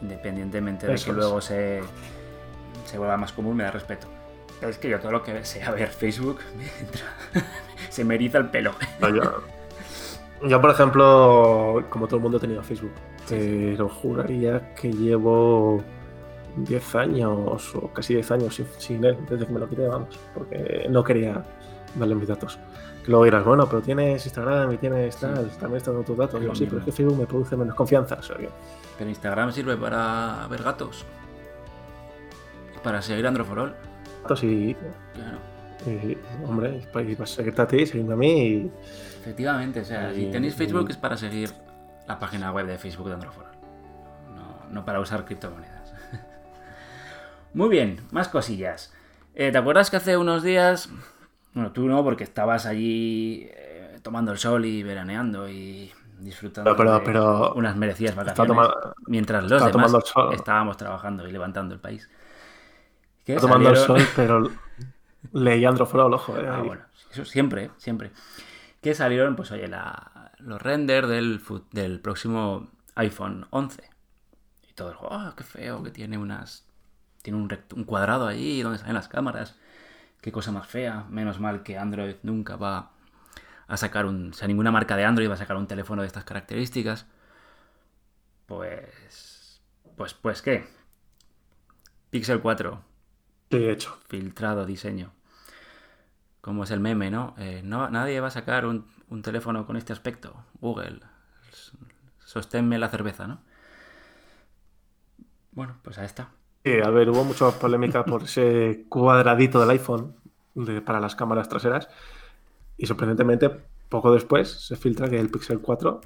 Independientemente 0.00 0.86
de 0.86 0.94
que 0.96 1.12
luego 1.12 1.40
se, 1.40 1.82
se 2.84 2.98
vuelva 2.98 3.16
más 3.16 3.32
común, 3.32 3.56
me 3.56 3.64
da 3.64 3.70
respeto. 3.70 4.06
Es 4.60 4.78
que 4.78 4.88
yo 4.88 4.98
todo 4.98 5.12
lo 5.12 5.22
que 5.22 5.44
sea 5.44 5.70
ver 5.72 5.88
Facebook 5.88 6.38
se 7.90 8.04
me 8.04 8.14
eriza 8.14 8.38
el 8.38 8.48
pelo. 8.48 8.72
yo, 10.42 10.60
por 10.60 10.70
ejemplo, 10.70 11.84
como 11.90 12.06
todo 12.06 12.16
el 12.16 12.22
mundo 12.22 12.38
he 12.38 12.40
tenido 12.40 12.62
Facebook, 12.62 12.92
pero 13.28 13.88
juraría 13.88 14.74
que 14.74 14.92
llevo 14.92 15.82
10 16.56 16.94
años 16.94 17.74
o 17.74 17.88
casi 17.88 18.14
10 18.14 18.30
años 18.32 18.62
sin, 18.78 19.04
él, 19.04 19.16
desde 19.28 19.46
que 19.46 19.52
me 19.52 19.60
lo 19.60 19.68
quité, 19.68 19.86
vamos, 19.86 20.18
porque 20.32 20.86
no 20.88 21.02
quería 21.02 21.42
darle 21.94 22.14
mis 22.14 22.28
datos. 22.28 22.58
Que 23.04 23.10
luego 23.10 23.24
dirás, 23.24 23.44
bueno, 23.44 23.66
pero 23.66 23.82
tienes 23.82 24.24
Instagram 24.24 24.72
y 24.72 24.78
tienes 24.78 25.16
tal, 25.16 25.48
también 25.50 25.76
están 25.76 25.94
dando 25.94 26.06
tus 26.06 26.16
datos. 26.16 26.40
Digo, 26.40 26.54
sí, 26.54 26.64
pero 26.66 26.78
es 26.78 26.84
que 26.84 26.92
Facebook 26.92 27.18
me 27.18 27.26
produce 27.26 27.56
menos 27.56 27.74
confianza. 27.74 28.18
Pero 28.98 29.10
Instagram 29.10 29.52
sirve 29.52 29.76
para 29.76 30.46
ver 30.48 30.62
gatos. 30.62 31.04
Para 32.82 33.02
seguir 33.02 33.26
Androforol 33.26 33.74
y. 34.42 34.76
hombre, 36.46 36.80
para 36.92 37.26
seguirte 37.26 37.62
a 37.62 37.66
ti, 37.66 37.86
seguirme 37.86 38.14
a 38.14 38.16
mí. 38.16 38.70
Efectivamente, 39.20 39.80
o 39.80 39.84
sea, 39.84 40.12
si 40.14 40.26
tenéis 40.26 40.54
Facebook 40.54 40.88
es 40.90 40.96
para 40.96 41.16
seguir 41.16 41.50
la 42.06 42.18
página 42.18 42.52
web 42.52 42.66
de 42.66 42.78
Facebook 42.78 43.08
de 43.08 43.14
Androfor. 43.14 43.46
No, 44.70 44.84
para 44.84 45.00
usar 45.00 45.24
criptomonedas. 45.24 45.94
Muy 47.54 47.68
bien, 47.68 48.00
más 48.10 48.28
cosillas. 48.28 48.92
Eh, 49.34 49.52
¿Te 49.52 49.58
acuerdas 49.58 49.90
que 49.90 49.96
hace 49.96 50.16
unos 50.16 50.42
días. 50.42 50.90
Bueno, 51.52 51.70
tú 51.72 51.86
no, 51.86 52.02
porque 52.02 52.24
estabas 52.24 52.66
allí 52.66 53.48
eh, 53.50 53.98
tomando 54.02 54.32
el 54.32 54.38
sol 54.38 54.64
y 54.64 54.82
veraneando 54.82 55.48
y 55.48 55.92
disfrutando 56.18 56.74
de 56.74 57.20
unas 57.54 57.76
merecidas 57.76 58.14
vacaciones. 58.14 58.68
mientras 59.06 59.44
los 59.44 59.64
demás 59.64 59.94
estábamos 60.32 60.76
trabajando 60.76 61.28
y 61.28 61.32
levantando 61.32 61.74
el 61.74 61.80
país. 61.80 62.08
Tomando 63.40 63.70
el 63.70 63.76
sol, 63.76 64.00
pero 64.16 64.50
leí 65.32 65.64
Androforo 65.64 66.06
al 66.06 66.14
ojo. 66.14 66.36
Eh, 66.36 66.48
ah, 66.48 66.62
bueno, 66.64 66.82
eso 67.10 67.24
siempre, 67.24 67.70
siempre. 67.76 68.10
Que 68.80 68.94
salieron, 68.94 69.34
pues 69.36 69.50
oye, 69.50 69.68
los 70.44 70.60
renders 70.60 71.08
del, 71.08 71.40
del 71.72 72.00
próximo 72.00 72.70
iPhone 72.94 73.46
11. 73.50 73.82
Y 74.68 74.72
todo 74.74 74.96
oh, 75.00 75.32
qué 75.36 75.44
feo, 75.44 75.82
que 75.82 75.90
tiene 75.90 76.18
unas. 76.18 76.66
Tiene 77.22 77.38
un, 77.38 77.50
un 77.74 77.84
cuadrado 77.84 78.26
ahí 78.26 78.62
donde 78.62 78.78
salen 78.78 78.94
las 78.94 79.08
cámaras. 79.08 79.56
Qué 80.20 80.30
cosa 80.32 80.52
más 80.52 80.66
fea. 80.66 81.06
Menos 81.08 81.40
mal 81.40 81.62
que 81.62 81.78
Android 81.78 82.16
nunca 82.22 82.56
va 82.56 82.92
a 83.66 83.76
sacar 83.76 84.06
un. 84.06 84.30
O 84.30 84.32
sea, 84.32 84.48
ninguna 84.48 84.70
marca 84.70 84.96
de 84.96 85.04
Android 85.04 85.28
va 85.28 85.34
a 85.34 85.38
sacar 85.38 85.56
un 85.56 85.66
teléfono 85.66 86.02
de 86.02 86.08
estas 86.08 86.24
características. 86.24 87.06
Pues. 88.46 89.62
Pues, 89.96 90.14
pues, 90.14 90.42
¿qué? 90.42 90.66
Pixel 92.10 92.40
4 92.40 92.94
hecho. 93.62 93.98
Filtrado 94.08 94.66
diseño. 94.66 95.12
Como 96.40 96.64
es 96.64 96.70
el 96.70 96.80
meme, 96.80 97.10
¿no? 97.10 97.34
Eh, 97.38 97.62
no 97.64 97.88
nadie 97.90 98.20
va 98.20 98.28
a 98.28 98.32
sacar 98.32 98.66
un, 98.66 98.86
teléfono 99.22 99.66
con 99.66 99.76
este 99.76 99.92
aspecto. 99.92 100.34
Google. 100.60 101.00
Sosténme 102.24 102.78
la 102.78 102.88
cerveza, 102.88 103.26
¿no? 103.26 103.40
Bueno, 105.52 105.76
pues 105.82 105.98
ahí 105.98 106.06
está. 106.06 106.30
Sí, 106.64 106.72
a 106.82 106.90
ver, 106.90 107.10
hubo 107.10 107.24
mucha 107.24 107.50
polémica 107.52 108.04
por 108.04 108.22
ese 108.24 108.86
cuadradito 108.88 109.60
del 109.60 109.70
iPhone 109.70 110.16
para 110.84 111.00
las 111.00 111.16
cámaras 111.16 111.48
traseras 111.48 111.88
y 112.76 112.86
sorprendentemente 112.86 113.50
poco 113.88 114.12
después 114.12 114.50
se 114.50 114.76
filtra 114.76 115.08
que 115.08 115.18
el 115.18 115.30
Pixel 115.30 115.60
4 115.60 116.00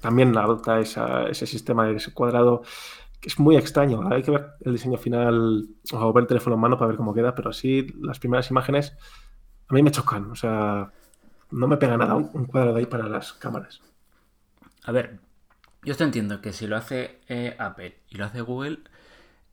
también 0.00 0.36
adopta 0.36 0.78
ese 0.80 1.46
sistema 1.46 1.86
de 1.86 1.96
ese 1.96 2.12
cuadrado 2.12 2.62
que 3.20 3.28
es 3.28 3.38
muy 3.38 3.56
extraño. 3.56 4.08
Hay 4.10 4.22
que 4.22 4.30
ver 4.30 4.46
el 4.60 4.72
diseño 4.72 4.96
final 4.96 5.68
o 5.92 6.12
ver 6.12 6.22
el 6.22 6.28
teléfono 6.28 6.54
en 6.54 6.60
mano 6.60 6.78
para 6.78 6.88
ver 6.88 6.96
cómo 6.96 7.14
queda, 7.14 7.34
pero 7.34 7.50
así 7.50 7.86
las 8.00 8.18
primeras 8.18 8.50
imágenes 8.50 8.96
a 9.68 9.74
mí 9.74 9.82
me 9.82 9.90
chocan. 9.90 10.30
O 10.30 10.36
sea, 10.36 10.92
no 11.50 11.68
me 11.68 11.76
pega 11.76 11.96
nada 11.96 12.14
un, 12.14 12.46
cuadrado 12.46 12.76
ahí 12.76 12.86
para 12.86 13.08
las 13.08 13.32
cámaras. 13.32 13.80
A 14.84 14.92
ver, 14.92 15.18
yo 15.82 15.92
estoy 15.92 16.06
entiendo 16.06 16.40
que 16.40 16.52
si 16.52 16.66
lo 16.66 16.76
hace 16.76 17.20
eh, 17.28 17.56
Apple 17.58 17.98
y 18.08 18.16
lo 18.16 18.24
hace 18.24 18.40
Google, 18.40 18.80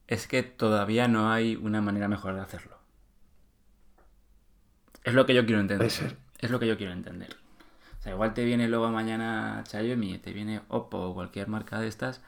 es 0.08 0.28
que 0.28 0.44
todavía 0.44 1.08
no 1.08 1.32
hay 1.32 1.56
una 1.56 1.82
manera 1.82 2.08
mejor 2.08 2.36
de 2.36 2.42
hacerlo. 2.42 2.78
Es 5.04 5.14
lo 5.14 5.26
que 5.26 5.34
yo 5.34 5.46
quiero 5.46 5.62
entender. 5.62 5.92
Es 6.40 6.52
lo 6.52 6.60
que 6.60 6.68
yo 6.68 6.78
quiero 6.78 6.94
entender. 6.94 7.36
O 8.00 8.02
sea, 8.02 8.14
igual 8.14 8.34
te 8.34 8.44
viene 8.44 8.68
luego 8.68 8.90
mañana 8.90 9.64
Xiaomi, 9.68 10.20
te 10.20 10.34
viene 10.34 10.62
Oppo 10.68 10.98
o 11.00 11.14
cualquier 11.14 11.48
marca 11.48 11.80
de 11.80 11.88
estas 11.88 12.22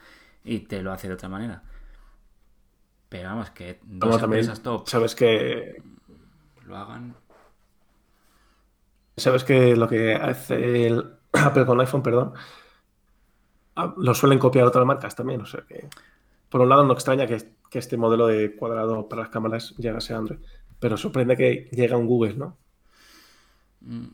y 0.44 0.60
te 0.60 0.82
lo 0.82 0.92
hace 0.92 1.08
de 1.08 1.16
otra 1.16 1.30
manera. 1.30 1.64
Pero 3.10 3.30
vamos, 3.30 3.50
que 3.52 3.80
dos 3.84 4.22
empresas 4.22 4.62
top 4.62 4.88
sabes 4.88 5.16
que 5.16 5.82
lo 6.66 6.78
hagan. 6.78 7.16
Sabes 9.18 9.44
que 9.44 9.76
lo 9.76 9.88
que 9.88 10.14
hace 10.16 10.88
el 10.88 11.18
Apple 11.34 11.66
con 11.66 11.80
iPhone, 11.82 12.04
perdón, 12.04 12.34
ah, 13.76 13.94
lo 13.98 14.14
suelen 14.14 14.40
copiar 14.40 14.66
otras 14.66 14.86
marcas 14.86 15.16
también. 15.16 15.42
O 15.42 15.46
sea 15.46 15.62
que, 15.68 15.90
por 16.50 16.62
un 16.62 16.70
lado, 16.70 16.86
no 16.86 16.94
extraña 16.94 17.28
que, 17.28 17.58
este 17.72 17.98
modelo 17.98 18.26
de 18.26 18.56
cuadrado 18.56 19.08
para 19.08 19.22
las 19.24 19.30
cámaras 19.30 19.76
llegase 19.78 20.14
a 20.14 20.18
Android. 20.18 20.40
Pero 20.80 20.98
sorprende 20.98 21.38
que 21.38 21.70
llegue 21.72 21.94
a 21.94 21.98
un 21.98 22.08
Google, 22.08 22.36
¿no? 22.36 22.58
Mm. 23.82 24.08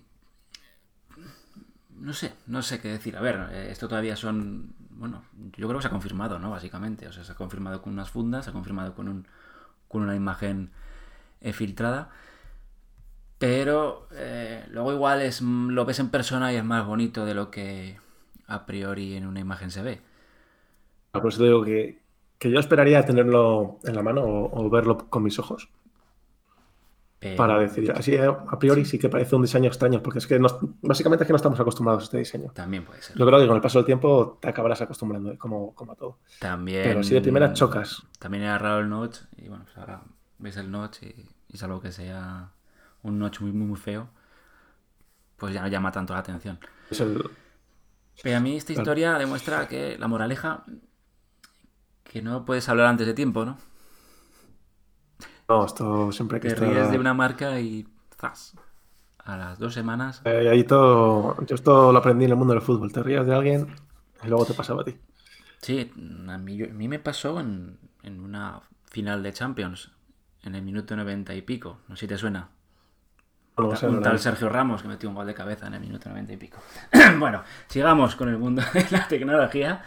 No 2.00 2.14
sé, 2.14 2.34
no 2.48 2.62
sé 2.62 2.82
qué 2.82 2.90
decir. 2.90 3.16
A 3.16 3.22
ver, 3.22 3.48
eh, 3.52 3.68
esto 3.72 3.88
todavía 3.88 4.18
son 4.18 4.74
bueno, 5.04 5.24
yo 5.58 5.68
creo 5.68 5.80
que 5.80 5.82
se 5.82 5.88
ha 5.88 5.92
confirmado, 5.92 6.40
¿no? 6.40 6.50
Básicamente, 6.52 7.08
o 7.08 7.12
sea, 7.12 7.24
se 7.24 7.32
ha 7.32 7.36
confirmado 7.36 7.82
con 7.82 7.94
unas 7.94 8.10
fundas, 8.10 8.46
se 8.46 8.52
ha 8.52 8.54
confirmado 8.54 8.96
con, 8.96 9.08
un, 9.08 9.28
con 9.88 10.02
una 10.02 10.16
imagen 10.16 10.72
eh, 11.42 11.54
filtrada, 11.54 12.10
pero 13.44 14.08
eh, 14.14 14.64
luego 14.70 14.94
igual 14.94 15.22
es, 15.22 15.42
lo 15.42 15.84
ves 15.84 16.00
en 16.00 16.08
persona 16.08 16.54
y 16.54 16.56
es 16.56 16.64
más 16.64 16.86
bonito 16.88 17.26
de 17.26 17.34
lo 17.34 17.52
que 17.52 17.98
a 18.48 18.66
priori 18.66 19.18
en 19.18 19.28
una 19.28 19.42
imagen 19.42 19.70
se 19.70 19.82
ve. 19.82 20.00
Por 21.12 21.28
eso 21.28 21.44
digo 21.44 21.62
que, 21.62 22.00
yo 22.40 22.58
esperaría 22.58 23.04
tenerlo 23.04 23.80
en 23.84 23.96
la 23.96 24.02
mano 24.02 24.24
o 24.26 24.70
verlo 24.70 25.10
con 25.10 25.24
mis 25.24 25.40
ojos 25.40 25.68
para 27.36 27.60
decidir. 27.60 27.92
Así 27.92 28.16
eh, 28.16 28.26
a 28.26 28.60
priori 28.60 28.86
sí 28.86 28.98
que 28.98 29.10
parece 29.10 29.36
un 29.36 29.42
diseño 29.42 29.68
extraño, 29.68 30.02
porque 30.02 30.20
es 30.20 30.28
que 30.28 30.40
básicamente 30.82 31.26
es 31.26 31.28
que 31.28 31.34
no 31.34 31.38
estamos 31.38 31.60
acostumbrados 31.60 32.04
a 32.04 32.06
este 32.06 32.20
diseño. 32.20 32.50
También 32.54 32.86
puede 32.86 33.02
ser. 33.02 33.18
Yo 33.18 33.26
creo 33.26 33.42
que 33.42 33.48
con 33.48 33.58
el 33.58 33.62
paso 33.62 33.80
del 33.80 33.86
tiempo 33.86 34.38
te 34.42 34.48
acabarás 34.48 34.80
acostumbrando, 34.80 35.34
eh, 35.34 35.38
como, 35.38 35.76
como 35.76 35.92
a 35.92 35.96
todo. 35.96 36.20
También. 36.40 36.84
Pero 36.84 37.04
si 37.04 37.14
de 37.14 37.20
primera 37.20 37.52
chocas. 37.52 38.04
También 38.20 38.46
era 38.46 38.58
raro 38.58 38.80
el 38.80 38.90
notch, 38.90 39.18
y 39.36 39.50
bueno, 39.50 39.66
pues 39.66 39.78
ahora 39.78 40.02
ves 40.40 40.56
el 40.56 40.72
notch 40.72 41.04
y, 41.04 41.30
y 41.50 41.58
salvo 41.58 41.82
que 41.82 41.92
sea 41.92 42.54
un 43.04 43.20
notch 43.20 43.42
muy, 43.42 43.52
muy, 43.52 43.68
muy 43.68 43.80
feo, 43.80 44.10
pues 45.38 45.54
ya 45.54 45.62
no 45.62 45.68
llama 45.68 45.92
tanto 45.92 46.14
la 46.14 46.20
atención. 46.20 46.60
Pero 48.22 48.38
a 48.38 48.40
mí 48.40 48.56
esta 48.56 48.74
historia 48.74 49.18
demuestra 49.18 49.68
que 49.68 49.98
la 49.98 50.08
moraleja, 50.08 50.64
que 52.04 52.22
no 52.22 52.46
puedes 52.46 52.68
hablar 52.70 52.88
antes 52.88 53.08
de 53.08 53.14
tiempo, 53.14 53.46
¿no? 53.46 53.58
No, 55.50 55.66
esto 55.66 56.12
siempre 56.12 56.40
que 56.40 56.50
Te 56.50 56.56
ríes 56.56 56.92
de 56.92 56.98
una 56.98 57.14
marca 57.14 57.60
y 57.60 57.88
¡zas! 58.20 58.56
A 59.20 59.38
las 59.38 59.60
dos 59.60 59.74
semanas. 59.74 60.22
Eh, 60.26 60.50
ahí 60.50 60.64
todo. 60.64 61.38
Yo 61.46 61.56
esto 61.56 61.92
lo 61.92 61.98
aprendí 61.98 62.26
en 62.26 62.32
el 62.32 62.38
mundo 62.38 62.54
del 62.54 62.62
fútbol. 62.62 62.92
Te 62.92 63.02
ríes 63.02 63.26
de 63.26 63.34
alguien 63.34 63.68
y 64.24 64.28
luego 64.28 64.46
te 64.46 64.54
pasaba 64.54 64.82
a 64.82 64.86
ti. 64.86 64.96
Sí, 65.62 65.92
a 66.28 66.38
mí, 66.38 66.62
a 66.62 66.74
mí 66.74 66.88
me 66.90 67.00
pasó 67.00 67.40
en, 67.40 67.78
una 68.04 68.62
final 68.90 69.24
de 69.24 69.32
Champions, 69.32 69.92
en 70.44 70.56
el 70.56 70.62
minuto 70.62 70.96
noventa 70.96 71.34
y 71.36 71.42
pico. 71.42 71.80
No 71.88 71.96
sé 71.96 72.02
si 72.02 72.08
te 72.08 72.18
suena. 72.18 72.50
Un 73.58 74.02
tal 74.02 74.20
Sergio 74.20 74.50
Ramos 74.50 74.82
que 74.82 74.88
metió 74.88 75.10
un 75.10 75.16
gol 75.16 75.28
de 75.28 75.34
cabeza 75.34 75.68
en 75.68 75.76
el 75.76 75.80
minuto 75.80 76.10
noventa 76.10 76.34
y 76.34 76.38
pico. 76.38 76.58
bueno, 77.20 77.44
sigamos 77.68 78.16
con 78.16 78.30
el 78.30 78.38
mundo 78.38 78.64
de 78.74 78.86
la 78.90 79.08
tecnología. 79.08 79.84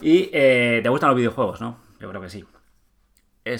Y 0.00 0.30
eh, 0.32 0.80
te 0.82 0.88
gustan 0.88 1.10
los 1.10 1.16
videojuegos, 1.16 1.60
¿no? 1.60 1.78
Yo 2.00 2.08
creo 2.08 2.20
que 2.20 2.30
sí. 2.30 2.44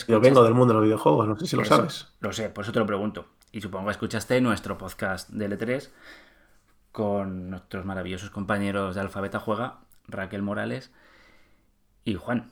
Yo 0.06 0.20
vengo 0.20 0.44
del 0.44 0.54
mundo 0.54 0.74
de 0.74 0.80
los 0.80 0.84
videojuegos, 0.84 1.28
no 1.28 1.38
sé 1.38 1.46
si 1.46 1.56
lo 1.56 1.64
sabes. 1.64 2.08
Lo 2.20 2.32
sé, 2.32 2.50
por 2.50 2.64
eso 2.64 2.72
te 2.72 2.78
lo 2.78 2.86
pregunto. 2.86 3.26
Y 3.52 3.60
supongo 3.60 3.86
que 3.86 3.92
escuchaste 3.92 4.40
nuestro 4.40 4.76
podcast 4.76 5.30
de 5.30 5.48
L3 5.48 5.88
con 6.92 7.50
nuestros 7.50 7.84
maravillosos 7.84 8.30
compañeros 8.30 8.94
de 8.94 9.00
Alfabeta 9.00 9.40
Juega, 9.40 9.78
Raquel 10.06 10.42
Morales 10.42 10.92
y 12.04 12.14
Juan. 12.14 12.50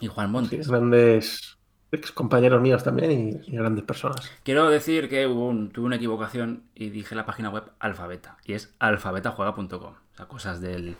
Y 0.00 0.08
Juan 0.08 0.30
Montes. 0.30 0.68
grandes 0.68 1.53
ex 1.94 2.12
compañeros 2.12 2.60
míos 2.60 2.84
también 2.84 3.42
y, 3.46 3.56
grandes 3.56 3.84
personas. 3.84 4.30
Quiero 4.42 4.68
decir 4.68 5.08
que 5.08 5.24
tuve 5.24 5.86
una 5.86 5.96
equivocación 5.96 6.64
y 6.74 6.90
dije 6.90 7.14
la 7.14 7.26
página 7.26 7.50
web 7.50 7.64
Alfabeta 7.78 8.36
y 8.44 8.54
es 8.54 8.74
alfabetajuega.com. 8.78 9.82
O 9.82 10.16
sea, 10.16 10.26
cosas 10.26 10.60
del, 10.60 10.96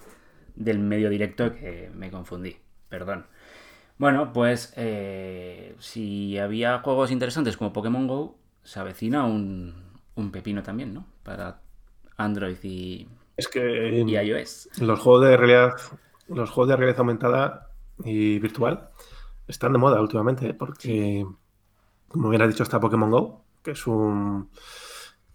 del 0.54 0.78
medio 0.78 1.10
directo 1.10 1.52
que 1.54 1.90
me 1.94 2.10
confundí. 2.10 2.56
Perdón. 2.88 3.26
Bueno, 3.98 4.32
pues 4.32 4.72
eh, 4.76 5.74
si 5.78 6.38
había 6.38 6.80
juegos 6.80 7.10
interesantes 7.10 7.56
como 7.56 7.72
Pokémon 7.72 8.06
Go, 8.06 8.36
se 8.62 8.80
avecina 8.80 9.24
un, 9.24 9.74
pepino 10.32 10.62
también, 10.62 10.94
¿no? 10.94 11.06
Para 11.22 11.60
Android 12.16 12.56
y, 12.62 13.08
es 13.36 13.48
que, 13.48 14.00
iOS. 14.00 14.68
Los 14.80 15.00
juegos 15.00 15.24
de 15.24 15.36
realidad, 15.36 15.74
los 16.28 16.50
juegos 16.50 16.70
de 16.70 16.76
realidad 16.76 16.98
aumentada 17.00 17.70
y 18.04 18.38
virtual 18.38 18.90
están 19.46 19.72
de 19.72 19.78
moda 19.78 20.00
últimamente, 20.00 20.54
porque, 20.54 21.26
como 22.08 22.30
bien 22.30 22.42
has 22.42 22.48
dicho, 22.48 22.62
está 22.62 22.80
Pokémon 22.80 23.10
Go, 23.10 23.44
que 23.62 23.72
es 23.72 23.86
un, 23.86 24.50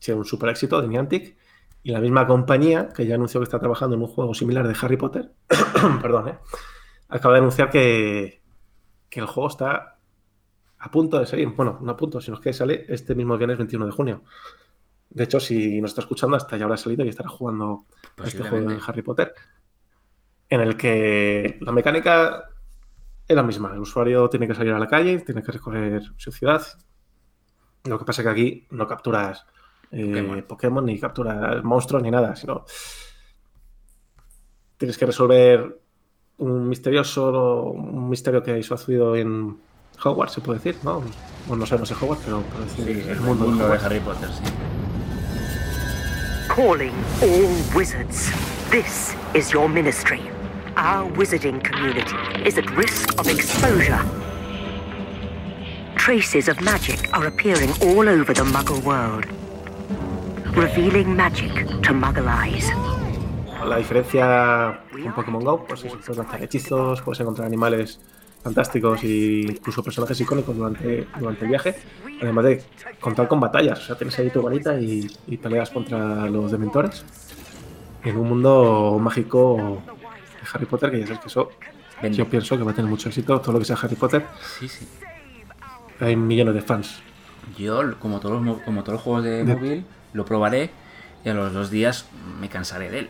un 0.07 0.25
super 0.25 0.49
éxito 0.49 0.81
de 0.81 0.87
Niantic, 0.87 1.37
y 1.83 1.91
la 1.91 2.01
misma 2.01 2.27
compañía 2.27 2.89
que 2.89 3.05
ya 3.05 3.15
anunció 3.15 3.39
que 3.39 3.45
está 3.45 3.59
trabajando 3.59 3.95
en 3.95 4.01
un 4.01 4.07
juego 4.07 4.33
similar 4.33 4.67
de 4.67 4.75
Harry 4.81 4.97
Potter, 4.97 5.31
perdón, 6.01 6.29
¿eh? 6.29 6.39
acaba 7.09 7.35
de 7.35 7.39
anunciar 7.39 7.69
que, 7.69 8.41
que 9.09 9.19
el 9.19 9.25
juego 9.25 9.49
está 9.49 9.99
a 10.79 10.91
punto 10.91 11.19
de 11.19 11.25
salir. 11.25 11.47
Bueno, 11.49 11.79
no 11.81 11.91
a 11.91 11.97
punto, 11.97 12.21
sino 12.21 12.39
que 12.39 12.53
sale 12.53 12.85
este 12.87 13.15
mismo 13.15 13.37
viernes 13.37 13.57
21 13.57 13.85
de 13.85 13.91
junio. 13.91 14.23
De 15.09 15.23
hecho, 15.23 15.39
si 15.39 15.81
nos 15.81 15.91
está 15.91 16.01
escuchando, 16.01 16.37
hasta 16.37 16.55
ya 16.55 16.65
habrá 16.65 16.77
salido 16.77 17.03
y 17.03 17.09
estará 17.09 17.29
jugando 17.29 17.85
este 18.23 18.43
juego 18.43 18.69
de 18.69 18.79
Harry 18.85 19.01
Potter. 19.01 19.33
En 20.47 20.61
el 20.61 20.77
que 20.77 21.57
la 21.61 21.71
mecánica 21.71 22.43
es 23.29 23.35
la 23.35 23.43
misma. 23.43 23.71
El 23.73 23.79
usuario 23.79 24.27
tiene 24.27 24.47
que 24.47 24.55
salir 24.55 24.73
a 24.73 24.79
la 24.79 24.87
calle, 24.87 25.19
tiene 25.19 25.43
que 25.43 25.51
recorrer 25.51 26.01
su 26.17 26.31
ciudad. 26.31 26.65
Lo 27.85 27.99
que 27.99 28.03
pasa 28.03 28.21
es 28.21 28.25
que 28.25 28.31
aquí 28.31 28.67
no 28.71 28.87
capturas 28.87 29.45
eh, 29.91 30.43
Pokémon. 30.47 30.83
ni 30.83 30.99
capturas 30.99 31.63
monstruos 31.63 32.01
ni 32.01 32.09
nada, 32.09 32.35
sino 32.35 32.65
tienes 34.77 34.97
que 34.97 35.05
resolver 35.05 35.79
un 36.37 36.67
misterioso, 36.67 37.65
un 37.65 38.09
misterio 38.09 38.41
que 38.41 38.53
ha 38.53 38.63
sucedido 38.63 39.15
en 39.15 39.57
Hogwarts, 40.03 40.33
se 40.33 40.41
puede 40.41 40.59
decir, 40.59 40.77
¿no? 40.83 41.01
Bueno, 41.47 41.61
no 41.61 41.65
sabemos 41.65 41.91
en 41.91 41.97
Hogwarts, 41.97 42.23
pero, 42.25 42.43
pero 42.51 42.63
decir, 42.63 43.03
sí, 43.03 43.09
el 43.09 43.21
mundo, 43.21 43.45
mundo 43.45 43.67
de, 43.67 43.77
de 43.77 43.85
Harry 43.85 43.99
Potter, 43.99 44.29
sí. 44.29 44.43
Calling 46.47 46.93
all 47.21 47.75
wizards. 47.75 48.31
This 48.71 49.15
is 49.35 49.51
your 49.51 49.69
ministry. 49.69 50.38
Our 50.81 51.11
wizarding 51.17 51.61
community 51.61 52.15
is 52.47 52.57
at 52.57 52.65
risk 52.71 53.19
of 53.19 53.27
exposure. 53.27 53.99
Traces 55.97 56.47
of 56.47 56.61
magic 56.61 57.09
are 57.11 57.27
appearing 57.27 57.71
all 57.81 58.07
over 58.07 58.33
the 58.33 58.45
Muggle 58.45 58.81
world, 58.83 59.25
revealing 60.55 61.17
magic 61.17 61.51
to 61.81 61.91
Muggle 61.91 62.29
eyes. 62.29 62.71
La 63.67 63.75
diferencia 63.75 64.79
con 64.89 65.13
Pokémon 65.15 65.43
Go, 65.43 65.65
pues 65.65 65.81
puedes 65.81 66.15
lanzar 66.15 66.41
hechizos, 66.41 67.01
puedes 67.01 67.19
encontrar 67.19 67.47
animales 67.47 67.99
fantásticos 68.41 69.03
e 69.03 69.41
incluso 69.49 69.83
personajes 69.83 70.21
icónicos 70.21 70.55
durante, 70.55 71.05
durante 71.19 71.43
el 71.43 71.49
viaje, 71.49 71.75
además 72.21 72.45
de 72.45 72.63
contar 73.01 73.27
con 73.27 73.41
batallas. 73.41 73.79
O 73.79 73.85
sea, 73.85 73.97
tienes 73.97 74.17
ahí 74.17 74.29
tu 74.29 74.41
varita 74.41 74.79
y, 74.79 75.09
peleas 75.43 75.71
contra 75.71 76.29
los 76.29 76.49
dementores 76.51 77.03
en 78.05 78.15
un 78.15 78.29
mundo 78.29 78.97
mágico 78.97 79.83
Harry 80.53 80.65
Potter, 80.65 80.91
que 80.91 80.99
ya 80.99 81.07
sabes 81.07 81.21
que 81.21 81.27
eso 81.27 81.49
yo 82.11 82.29
pienso 82.29 82.57
que 82.57 82.63
va 82.63 82.71
a 82.71 82.73
tener 82.73 82.89
mucho 82.89 83.09
éxito, 83.09 83.39
todo 83.41 83.53
lo 83.53 83.59
que 83.59 83.65
sea 83.65 83.77
Harry 83.81 83.95
Potter. 83.95 84.25
Sí, 84.41 84.67
sí. 84.67 84.87
Hay 85.99 86.15
millones 86.15 86.53
de 86.53 86.61
fans. 86.61 87.01
Yo, 87.57 87.99
como 87.99 88.19
todos 88.19 88.41
los, 88.43 88.61
como 88.61 88.83
todos 88.83 88.93
los 88.93 89.01
juegos 89.01 89.23
de, 89.23 89.43
de... 89.43 89.55
móvil, 89.55 89.85
lo 90.13 90.23
probaré 90.25 90.69
y 91.25 91.29
a 91.29 91.33
los 91.33 91.53
dos 91.53 91.69
días 91.69 92.07
me 92.39 92.47
cansaré 92.47 92.89
de 92.89 92.99
él 92.99 93.09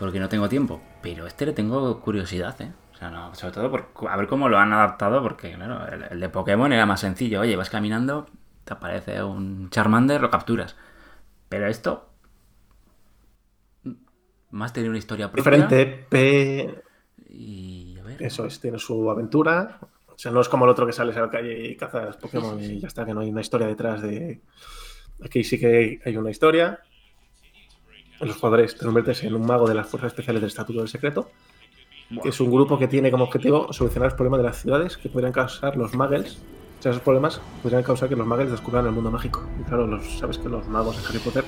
porque 0.00 0.18
no 0.18 0.28
tengo 0.28 0.48
tiempo. 0.48 0.80
Pero 1.02 1.26
este 1.26 1.46
le 1.46 1.52
tengo 1.52 2.00
curiosidad, 2.00 2.60
¿eh? 2.60 2.72
O 2.94 2.96
sea, 2.96 3.10
no, 3.10 3.34
sobre 3.34 3.52
todo 3.52 3.70
por 3.70 4.08
a 4.10 4.16
ver 4.16 4.26
cómo 4.26 4.48
lo 4.48 4.58
han 4.58 4.72
adaptado, 4.72 5.22
porque 5.22 5.52
claro, 5.52 5.86
el, 6.10 6.18
de 6.18 6.28
Pokémon 6.28 6.72
era 6.72 6.86
más 6.86 7.00
sencillo. 7.00 7.40
Oye, 7.40 7.54
vas 7.54 7.70
caminando, 7.70 8.26
te 8.64 8.72
aparece 8.72 9.22
un 9.22 9.70
Charmander, 9.70 10.20
lo 10.20 10.30
capturas. 10.30 10.74
Pero 11.48 11.68
esto. 11.68 12.09
Más 14.50 14.72
tiene 14.72 14.88
una 14.88 14.98
historia 14.98 15.30
propia. 15.30 15.50
Diferente, 15.50 16.06
P. 16.08 16.82
Y 17.28 17.98
a 17.98 18.02
ver. 18.02 18.22
Eso 18.22 18.46
es, 18.46 18.60
tiene 18.60 18.78
su 18.78 19.10
aventura. 19.10 19.78
O 20.08 20.18
sea, 20.18 20.32
no 20.32 20.40
es 20.40 20.48
como 20.48 20.64
el 20.64 20.70
otro 20.70 20.86
que 20.86 20.92
sales 20.92 21.16
a 21.16 21.22
la 21.22 21.30
calle 21.30 21.68
y 21.68 21.76
cazas 21.76 22.16
Pokémon 22.16 22.62
y 22.62 22.80
ya 22.80 22.88
está, 22.88 23.06
que 23.06 23.14
no 23.14 23.20
hay 23.20 23.30
una 23.30 23.40
historia 23.40 23.66
detrás 23.66 24.02
de. 24.02 24.40
Aquí 25.24 25.44
sí 25.44 25.58
que 25.58 26.00
hay 26.04 26.16
una 26.16 26.30
historia. 26.30 26.80
Los 28.20 28.36
jugadores 28.36 28.76
te 28.76 28.84
conviertes 28.84 29.22
en 29.24 29.34
un 29.34 29.46
mago 29.46 29.66
de 29.66 29.74
las 29.74 29.88
fuerzas 29.88 30.08
especiales 30.08 30.42
del 30.42 30.48
Estatuto 30.48 30.80
del 30.80 30.88
Secreto 30.88 31.30
que 32.22 32.30
es 32.30 32.40
un 32.40 32.50
grupo 32.50 32.78
que 32.78 32.88
tiene 32.88 33.10
como 33.10 33.24
objetivo 33.24 33.72
solucionar 33.72 34.08
los 34.08 34.14
problemas 34.14 34.38
de 34.40 34.44
las 34.44 34.60
ciudades 34.60 34.96
que 34.96 35.08
podrían 35.08 35.32
causar 35.32 35.76
los 35.76 35.94
muggles. 35.94 36.38
O 36.78 36.82
sea, 36.82 36.90
esos 36.92 37.02
problemas 37.02 37.40
podrían 37.62 37.82
causar 37.82 38.08
que 38.08 38.16
los 38.16 38.26
muggles 38.26 38.50
descubran 38.50 38.86
el 38.86 38.92
mundo 38.92 39.10
mágico. 39.10 39.46
Y 39.60 39.64
claro, 39.64 39.86
los, 39.86 40.18
sabes 40.18 40.38
que 40.38 40.48
los 40.48 40.66
magos 40.66 40.98
en 40.98 41.06
Harry 41.06 41.18
Potter 41.18 41.44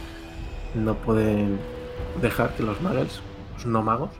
no 0.74 0.94
pueden 0.94 1.58
dejar 2.20 2.54
que 2.54 2.62
los 2.62 2.80
muggles, 2.80 3.20
los 3.56 3.66
no 3.66 3.82
magos, 3.82 4.10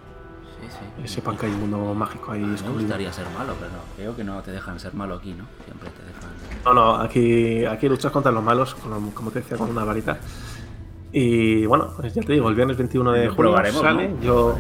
sí, 1.03 1.09
sepan 1.09 1.37
que 1.37 1.47
hay 1.47 1.53
un 1.53 1.61
mundo 1.61 1.95
mágico 1.95 2.33
ahí. 2.33 2.41
Me 2.41 2.57
gustaría 2.57 3.13
ser 3.13 3.27
malo, 3.37 3.55
pero 3.59 3.73
no. 3.73 3.79
Creo 3.97 4.17
que 4.17 4.25
no 4.25 4.41
te 4.43 4.51
dejan 4.51 4.79
ser 4.79 4.95
malo 4.95 5.17
aquí, 5.17 5.33
¿no? 5.35 5.45
Siempre 5.65 5.91
te 5.91 6.03
dejan. 6.05 6.31
No, 6.65 6.75
no, 6.75 6.97
aquí, 6.97 7.65
aquí 7.65 7.89
luchas 7.89 8.13
contra 8.13 8.31
los 8.33 8.43
malos, 8.43 8.75
como 8.75 9.31
te 9.31 9.41
decía, 9.41 9.57
con 9.57 9.71
una 9.71 9.85
varita. 9.85 10.19
Y 11.13 11.67
bueno, 11.67 11.91
pues 11.97 12.15
ya 12.15 12.23
te 12.23 12.33
digo, 12.33 12.49
el 12.49 12.55
viernes 12.55 12.77
21 12.77 13.13
de 13.13 13.29
julio 13.29 13.57
sale. 13.73 14.15
Yo. 14.23 14.59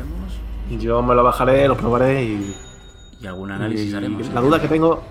Yo 0.70 1.02
me 1.02 1.14
lo 1.14 1.22
bajaré, 1.22 1.68
lo 1.68 1.76
probaré 1.76 2.24
y. 2.24 2.56
Y 3.20 3.26
algún 3.26 3.50
análisis 3.50 3.92
haremos. 3.94 4.28
La 4.32 4.40
duda 4.40 4.60
que 4.60 4.68
tengo. 4.68 5.02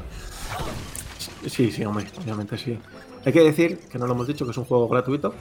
Sí, 1.46 1.72
sí, 1.72 1.84
hombre, 1.86 2.08
obviamente 2.22 2.58
sí. 2.58 2.80
Hay 3.26 3.34
que 3.34 3.42
decir, 3.42 3.80
que 3.90 4.00
no 4.00 4.08
lo 4.08 4.14
hemos 4.14 4.28
dicho, 4.28 4.46
que 4.46 4.52
es 4.52 4.58
un 4.58 4.66
juego 4.66 4.88
gratuito, 4.88 5.34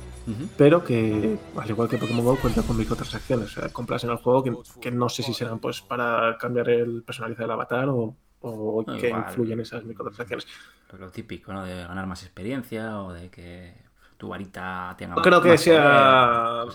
pero 0.56 0.84
que, 0.84 1.38
al 1.56 1.70
igual 1.70 1.88
que 1.88 1.98
Pokémon 1.98 2.24
GO, 2.24 2.36
cuenta 2.36 2.62
con 2.62 2.76
microtransacciones. 2.76 3.56
O 3.56 3.60
sea, 3.60 3.68
compras 3.70 4.04
en 4.04 4.10
el 4.10 4.16
juego 4.16 4.44
que, 4.80 4.90
no 4.90 5.08
sé 5.08 5.22
si 5.22 5.32
serán 5.32 5.58
pues 5.58 5.80
para 5.80 6.36
cambiar 6.38 6.68
el 6.68 7.02
personalizar 7.02 7.44
del 7.44 7.52
avatar 7.52 7.88
o, 7.88 8.14
o 8.42 8.84
que 8.84 9.10
influyen 9.10 9.60
esas 9.60 9.84
microtransacciones. 9.84 10.46
Pues 10.88 11.00
lo 11.00 11.10
típico, 11.10 11.52
¿no? 11.52 11.64
De 11.64 11.74
ganar 11.74 12.06
más 12.06 12.22
experiencia 12.22 13.00
o 13.02 13.12
de 13.12 13.30
que 13.30 13.74
tu 14.20 14.28
varita 14.28 14.94
tenga 14.98 15.14
no 15.14 15.22
creo 15.22 15.40
que 15.40 15.56
sea 15.56 16.66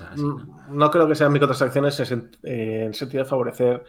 ¿no? 0.69 0.89
creo 0.89 1.07
que 1.07 1.13
sean 1.13 1.31
microtransacciones 1.31 2.11
en, 2.11 2.31
el 2.41 2.95
sentido 2.95 3.23
de 3.23 3.29
favorecer 3.29 3.83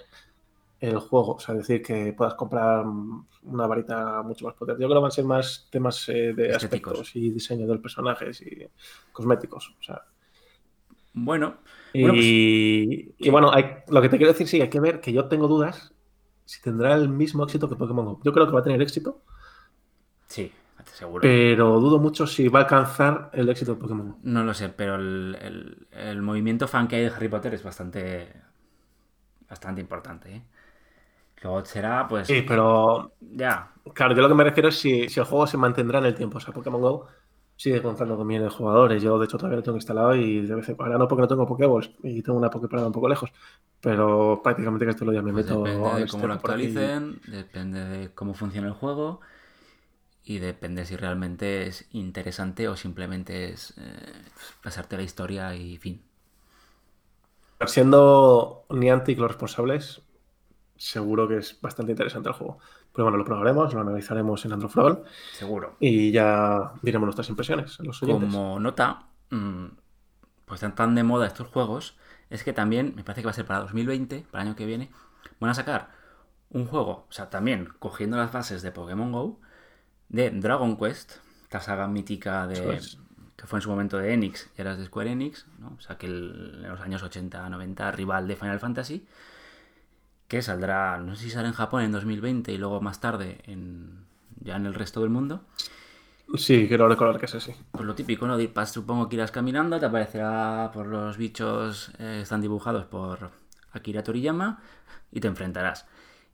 el 0.81 0.99
juego 0.99 1.35
o 1.35 1.41
sea 1.41 1.55
decir 1.55 1.83
que 1.83 2.13
puedas 2.13 2.35
comprar 2.35 2.85
una 2.85 3.67
varita 3.67 4.23
mucho 4.23 4.45
más 4.45 4.55
potente 4.55 4.83
yo 4.83 4.89
creo 4.89 4.99
que 4.99 5.03
van 5.03 5.09
a 5.09 5.15
ser 5.15 5.25
más 5.25 5.69
temas 5.71 6.09
eh, 6.09 6.35
de 6.35 6.55
aspectos 6.55 7.17
y 7.17 7.31
diseño 7.31 7.67
del 7.67 7.81
personaje 7.81 8.31
y 8.41 8.67
cosméticos 9.13 9.75
o 9.79 9.83
sea 9.83 10.03
bueno, 11.19 11.57
y 11.95 13.31
bueno, 13.31 13.51
pues, 13.51 13.65
hay, 13.65 13.77
lo 13.89 14.03
que 14.03 14.11
te 14.11 14.19
quiero 14.19 14.33
decir 14.33 14.47
sí 14.47 14.61
hay 14.61 14.69
que 14.69 14.81
ver 14.81 15.01
que 15.01 15.15
yo 15.15 15.27
tengo 15.29 15.49
dudas 15.49 15.95
si 16.45 16.61
tendrá 16.61 16.95
el 16.95 17.09
mismo 17.09 17.45
éxito 17.45 17.71
que 17.71 17.77
Pokémon 17.77 18.05
Go 18.05 18.21
yo 18.23 18.33
creo 18.35 18.47
que 18.47 18.53
va 18.53 18.61
a 18.61 18.65
tener 18.65 18.83
éxito 18.83 19.23
sí 20.27 20.53
pero 21.21 21.81
dudo 21.81 21.99
mucho 21.99 22.27
si 22.27 22.49
va 22.49 22.61
a 22.61 22.63
alcanzar 22.63 23.31
el 23.33 23.49
éxito 23.49 23.75
de 23.75 23.81
Pokémon. 23.81 24.17
No 24.23 24.45
lo 24.45 24.55
sé, 24.55 24.69
pero 24.69 24.95
el, 24.97 26.23
movimiento 26.23 26.69
fan 26.69 26.89
que 26.89 26.97
hay 26.97 27.03
de 27.03 27.09
Harry 27.09 27.29
Potter 27.29 27.55
es 27.55 27.63
bastante. 27.63 28.33
bastante 29.49 29.81
importante, 29.81 30.37
¿eh? 30.37 30.43
Luego 31.43 31.65
será, 31.65 32.07
pues. 32.09 32.27
Sí, 32.27 32.43
pero. 32.47 33.13
Ya. 33.21 33.73
Claro, 33.95 34.15
yo 34.15 34.23
lo 34.23 34.29
que 34.29 34.35
me 34.35 34.45
refiero 34.45 34.69
es 34.69 34.79
si, 34.79 35.03
el 35.03 35.25
juego 35.25 35.47
se 35.47 35.57
mantendrá 35.57 35.99
en 35.99 36.07
el 36.07 36.15
tiempo. 36.15 36.39
O 36.39 36.41
sea, 36.41 36.53
Pokémon 36.53 36.81
Go 36.81 37.07
sigue 37.57 37.81
contando 37.81 38.17
con 38.17 38.29
de 38.29 38.49
jugadores. 38.49 39.03
Yo, 39.03 39.19
de 39.19 39.25
hecho, 39.25 39.39
todavía 39.39 39.57
lo 39.57 39.63
tengo 39.63 39.79
instalado 39.79 40.15
y 40.15 40.41
de 40.41 40.55
vez 40.55 40.69
en 40.69 40.75
cuando. 40.75 40.99
no 40.99 41.09
porque 41.09 41.23
no 41.23 41.29
tengo 41.29 41.47
Pokéballs 41.47 41.91
y 42.03 42.23
tengo 42.23 42.39
una 42.39 42.51
Poképarada 42.51 42.89
un 42.89 42.93
poco 42.93 43.09
lejos. 43.09 43.33
Pero 43.81 44.41
prácticamente 44.43 44.85
que 44.85 44.91
esto 44.91 45.05
lo 45.05 45.13
ya 45.13 45.23
me 45.23 45.33
pues 45.33 45.47
meto. 45.47 45.63
Depende 45.63 46.01
de 46.01 46.07
cómo 46.09 46.27
lo 46.27 46.35
actualicen, 46.35 47.21
depende 47.27 47.85
de 47.85 48.11
cómo 48.15 48.35
funciona 48.35 48.69
el 48.69 48.75
juego 48.75 49.21
y 50.27 50.41
depende 50.41 50.85
si 50.85 50.97
realmente 50.97 51.69
es 51.69 51.87
interesante 51.93 52.69
o 52.69 52.77
simplemente 52.77 53.51
es 53.51 53.75
eh, 53.79 54.13
pasarte 54.63 54.97
la 54.97 55.05
historia 55.05 55.55
y 55.55 55.77
fin. 55.79 56.03
Siendo 57.65 58.67
Niantic 58.69 59.19
los 59.19 59.29
responsables, 59.29 60.03
seguro 60.77 61.29
que 61.29 61.39
es 61.39 61.61
bastante 61.61 61.93
interesante 61.93 62.29
el 62.29 62.35
juego. 62.35 62.59
Pero 62.93 63.05
bueno, 63.05 63.19
lo 63.19 63.25
probaremos, 63.25 63.73
lo 63.75 63.81
analizaremos 63.81 64.45
en 64.45 64.53
Androfrol. 64.53 65.05
Seguro. 65.33 65.77
Y 65.81 66.13
ya 66.13 66.73
diremos 66.83 67.07
nuestras 67.07 67.29
impresiones 67.29 67.79
los 67.81 68.01
Como 68.01 68.59
nota, 68.61 69.07
mm, 69.31 69.67
pues 70.45 70.59
están 70.59 70.75
tan 70.75 70.95
de 70.95 71.03
moda 71.03 71.27
estos 71.27 71.49
juegos, 71.49 71.97
es 72.31 72.43
que 72.43 72.53
también, 72.53 72.95
me 72.97 73.05
parece 73.05 73.23
que 73.23 73.27
va 73.27 73.31
a 73.31 73.35
ser 73.35 73.47
para 73.47 73.61
2020, 73.61 74.27
para 74.31 74.43
el 74.43 74.49
año 74.49 74.57
que 74.57 74.67
viene, 74.67 74.91
van 75.41 75.51
a 75.51 75.55
sacar 75.55 75.91
un 76.51 76.67
juego, 76.67 77.07
o 77.09 77.13
sea, 77.13 77.29
también 77.29 77.69
cogiendo 77.79 78.17
las 78.17 78.33
bases 78.33 78.63
de 78.63 78.73
Pokémon 78.73 79.13
Go, 79.13 79.41
de 80.09 80.31
Dragon 80.31 80.77
Quest, 80.77 81.17
esta 81.43 81.61
saga 81.61 81.89
mítica 81.89 82.47
de, 82.47 82.81
que 83.37 83.47
fue 83.47 83.59
en 83.59 83.63
su 83.63 83.71
momento 83.71 83.99
de 83.99 84.13
Enix 84.13 84.51
y 84.57 84.61
era 84.61 84.77
de 84.77 84.85
Square 84.85 85.11
Enix, 85.11 85.47
o 85.77 85.81
sea 85.81 85.99
que 85.99 86.07
en 86.07 86.63
los 86.63 86.81
años 86.81 87.03
80-90 87.03 87.93
rival 87.93 88.27
de 88.29 88.37
Final 88.37 88.61
Fantasy, 88.61 89.07
que 90.29 90.43
saldrá, 90.43 90.99
no 90.99 91.15
sé 91.15 91.25
si 91.25 91.31
sale 91.31 91.49
en 91.49 91.55
Japón 91.55 91.83
en 91.83 91.93
2020 91.93 92.53
y 92.53 92.59
luego 92.59 92.81
más 92.81 93.01
tarde 93.01 93.41
en, 93.45 94.07
ya 94.41 94.57
en 94.57 94.67
el 94.67 94.75
resto 94.75 95.01
del 95.01 95.11
mundo. 95.11 95.43
Sí, 96.37 96.67
quiero 96.67 96.89
recordar 96.89 97.21
que 97.21 97.27
es 97.27 97.35
así. 97.37 97.55
Pues 97.71 97.85
lo 97.85 97.95
típico, 97.95 98.27
¿no? 98.27 98.37
Supongo 98.67 99.09
que 99.09 99.17
irás 99.17 99.31
caminando, 99.31 99.79
te 99.79 99.87
aparecerá 99.87 100.71
por 100.75 100.87
los 100.87 101.17
bichos, 101.17 101.93
eh, 101.99 102.21
están 102.23 102.41
dibujados 102.41 102.85
por 102.87 103.31
Akira 103.73 104.03
Toriyama 104.03 104.61
y 105.13 105.21
te 105.21 105.29
enfrentarás. 105.29 105.87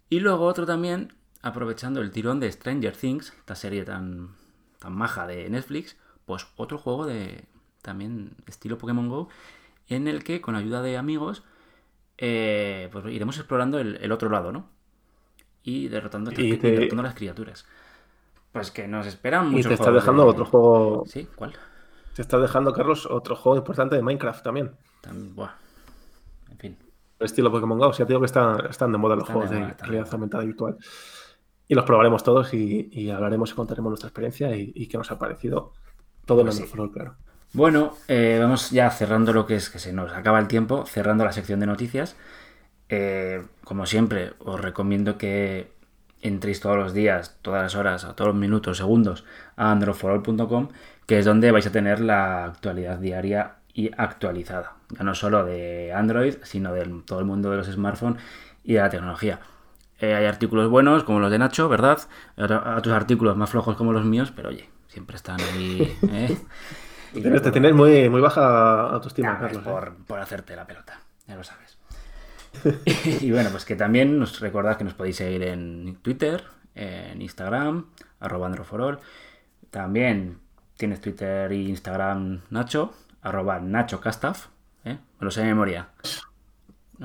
Y 0.09 0.21
luego 0.21 0.47
otro 0.47 0.65
también 0.65 1.13
aprovechando 1.43 2.01
el 2.01 2.11
tirón 2.11 2.41
de 2.41 2.51
Stranger 2.51 2.97
Things, 2.97 3.35
esta 3.39 3.55
serie 3.55 3.85
tan, 3.85 4.31
tan 4.79 4.95
maja 4.95 5.27
de 5.27 5.51
Netflix, 5.51 5.97
pues 6.25 6.47
otro 6.57 6.79
juego 6.79 7.05
de 7.05 7.45
también 7.83 8.37
estilo 8.47 8.79
Pokémon 8.79 9.09
Go, 9.09 9.29
en 9.89 10.09
el 10.09 10.25
que 10.25 10.41
con 10.41 10.55
ayuda 10.55 10.81
de 10.81 10.97
amigos 10.97 11.43
eh, 12.19 12.89
pues 12.93 13.05
iremos 13.07 13.37
explorando 13.37 13.79
el, 13.79 14.13
otro 14.13 14.31
lado, 14.31 14.53
¿no? 14.53 14.71
Y 15.63 15.89
derrotando, 15.89 16.31
a 16.31 17.03
las 17.03 17.15
criaturas. 17.15 17.67
Pues 18.53 18.71
que 18.71 18.87
nos 18.87 19.07
esperan 19.07 19.51
mucho. 19.51 19.61
Y 19.61 19.63
te 19.69 19.75
está 19.75 19.91
dejando 19.91 20.27
otro 20.27 20.45
juego. 20.45 21.05
¿Sí? 21.07 21.29
¿Cuál? 21.35 21.55
Te 22.15 22.23
está 22.23 22.39
dejando, 22.39 22.73
Carlos, 22.73 23.07
otro 23.07 23.37
juego 23.37 23.57
importante 23.59 23.97
de 23.97 24.03
Minecraft 24.03 24.45
también. 24.45 24.73
Buah. 25.35 25.53
En 26.51 26.59
fin. 26.59 26.79
Estilo 27.19 27.51
Pokémon 27.51 27.79
Go. 27.79 27.89
O 27.89 27.93
sea, 27.93 28.05
digo 28.05 28.21
que 28.21 28.27
están, 28.27 28.67
están 28.67 28.93
de 28.93 28.99
moda 28.99 29.17
los 29.17 29.29
juegos 29.29 29.51
de, 29.51 29.75
realidad 29.79 30.09
aumentada 30.13 30.45
virtual 30.45 30.77
y 31.69 31.75
los 31.75 31.85
probaremos 31.85 32.23
todos 32.23 32.53
y, 32.53 33.11
hablaremos 33.11 33.51
y 33.51 33.55
contaremos 33.55 33.91
nuestra 33.91 34.09
experiencia 34.09 34.55
y, 34.55 34.87
qué 34.89 34.99
nos 34.99 35.11
ha 35.11 35.19
parecido 35.19 35.73
todo 36.27 36.43
pues 36.43 36.61
el 36.61 36.67
sí. 36.67 36.73
claro. 36.93 37.17
Bueno, 37.55 37.95
eh, 38.09 38.39
vamos 38.41 38.71
ya 38.71 38.89
cerrando 38.91 39.35
lo 39.35 39.45
que 39.45 39.57
es 39.57 39.69
que 39.69 39.79
se 39.79 39.93
nos 39.93 40.13
acaba 40.13 40.39
el 40.39 40.49
tiempo, 40.49 40.87
cerrando 40.87 41.25
la 41.25 41.33
sección 41.33 41.61
de 41.61 41.67
noticias. 41.67 42.17
Eh, 42.89 43.45
como 43.65 43.85
siempre, 43.85 44.33
os 44.39 44.59
recomiendo 44.61 45.19
que 45.19 45.73
entréis 46.23 46.61
todos 46.61 46.79
los 46.79 46.95
días, 46.95 47.37
todas 47.43 47.63
las 47.63 47.75
horas, 47.75 48.05
a 48.05 48.17
todos 48.17 48.29
los 48.29 48.41
minutos, 48.41 48.79
segundos 48.79 49.25
a 49.57 49.71
androforall.com, 49.71 50.69
que 51.07 51.19
es 51.19 51.27
donde 51.27 51.51
vais 51.51 51.67
a 51.67 51.73
tener 51.73 52.01
la 52.01 52.47
actualidad 52.47 52.99
diaria 52.99 53.57
y 53.75 53.91
actualizada. 53.99 54.77
Ya 54.89 55.05
no 55.05 55.15
solo 55.15 55.45
de 55.45 55.93
Android, 55.93 56.37
sino 56.45 56.73
de 56.73 56.87
todo 57.05 57.19
el 57.19 57.27
mundo 57.27 57.51
de 57.51 57.59
los 57.59 57.67
smartphones 57.67 58.23
y 58.65 58.75
de 58.75 58.81
la 58.81 58.89
tecnología. 58.89 59.41
Eh, 59.99 60.15
hay 60.15 60.25
artículos 60.25 60.71
buenos, 60.71 61.05
como 61.05 61.21
los 61.21 61.31
de 61.31 61.39
Nacho, 61.39 61.69
¿verdad? 61.69 61.99
Otros 62.37 62.95
artículos 62.95 63.37
más 63.37 63.51
flojos 63.51 63.77
como 63.77 63.93
los 63.93 64.05
míos, 64.05 64.33
pero 64.35 64.49
oye, 64.49 64.69
siempre 64.89 65.17
están 65.17 65.41
ahí. 65.41 65.97
¿eh? 66.11 66.37
Te 67.13 67.53
tienes 67.53 67.75
muy, 67.75 68.09
muy 68.09 68.21
baja 68.21 68.89
autoestima, 68.89 69.39
Carlos. 69.39 69.63
Por, 69.63 69.89
¿eh? 69.89 70.03
por, 70.07 70.19
hacerte 70.19 70.57
la 70.57 70.67
pelota, 70.67 71.01
ya 71.27 71.37
lo 71.37 71.45
sabes. 71.45 71.79
y 73.21 73.31
bueno, 73.31 73.51
pues 73.51 73.65
que 73.65 73.77
también 73.77 74.19
nos 74.19 74.41
recordad 74.41 74.77
que 74.77 74.85
nos 74.85 74.95
podéis 74.95 75.17
seguir 75.17 75.43
en 75.43 75.99
Twitter, 76.03 76.45
en 76.75 77.21
Instagram, 77.23 77.87
arroba 78.21 78.47
androforol. 78.47 79.01
También 79.71 80.39
tienes 80.77 81.01
Twitter 81.01 81.51
e 81.53 81.57
Instagram 81.57 82.43
Nacho, 82.51 82.93
arroba 83.23 83.59
Nacho 83.61 84.01
Castaf, 84.01 84.49
¿eh? 84.85 84.99
me 85.19 85.25
lo 85.25 85.31
sé 85.31 85.41
de 85.41 85.47
memoria. 85.47 85.89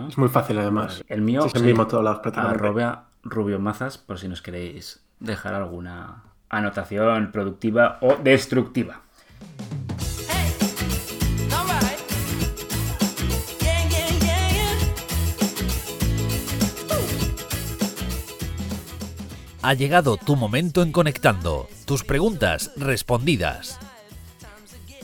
Es 0.08 0.18
muy 0.18 0.30
fácil 0.30 0.60
además. 0.60 1.04
El 1.08 1.22
mío 1.22 1.46
es 1.46 1.56
el 1.56 1.64
mismo 1.64 1.88
todas 1.88 2.22
las 2.24 2.38
arroba 2.38 3.10
Rubio 3.24 3.60
Mazas, 3.60 3.98
por 3.98 4.20
si 4.20 4.28
nos 4.28 4.42
queréis 4.42 5.04
dejar 5.20 5.54
alguna 5.54 6.24
anotación 6.50 7.32
productiva 7.32 7.98
o 8.02 8.16
destructiva. 8.16 9.02
Ha 19.68 19.74
llegado 19.74 20.16
tu 20.16 20.38
momento 20.38 20.82
en 20.82 20.94
Conectando. 20.94 21.68
Tus 21.84 22.06
preguntas 22.06 22.72
respondidas. 22.78 23.78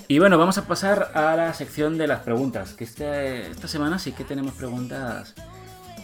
Y 0.08 0.20
bueno, 0.20 0.38
vamos 0.38 0.58
a 0.58 0.66
pasar 0.66 1.12
a 1.16 1.36
la 1.36 1.54
sección 1.54 1.98
de 1.98 2.08
las 2.08 2.22
preguntas, 2.22 2.72
que 2.72 2.86
este, 2.86 3.52
esta 3.52 3.68
semana 3.68 4.00
sí 4.00 4.14
que 4.14 4.24
tenemos 4.24 4.54
preguntas 4.54 5.36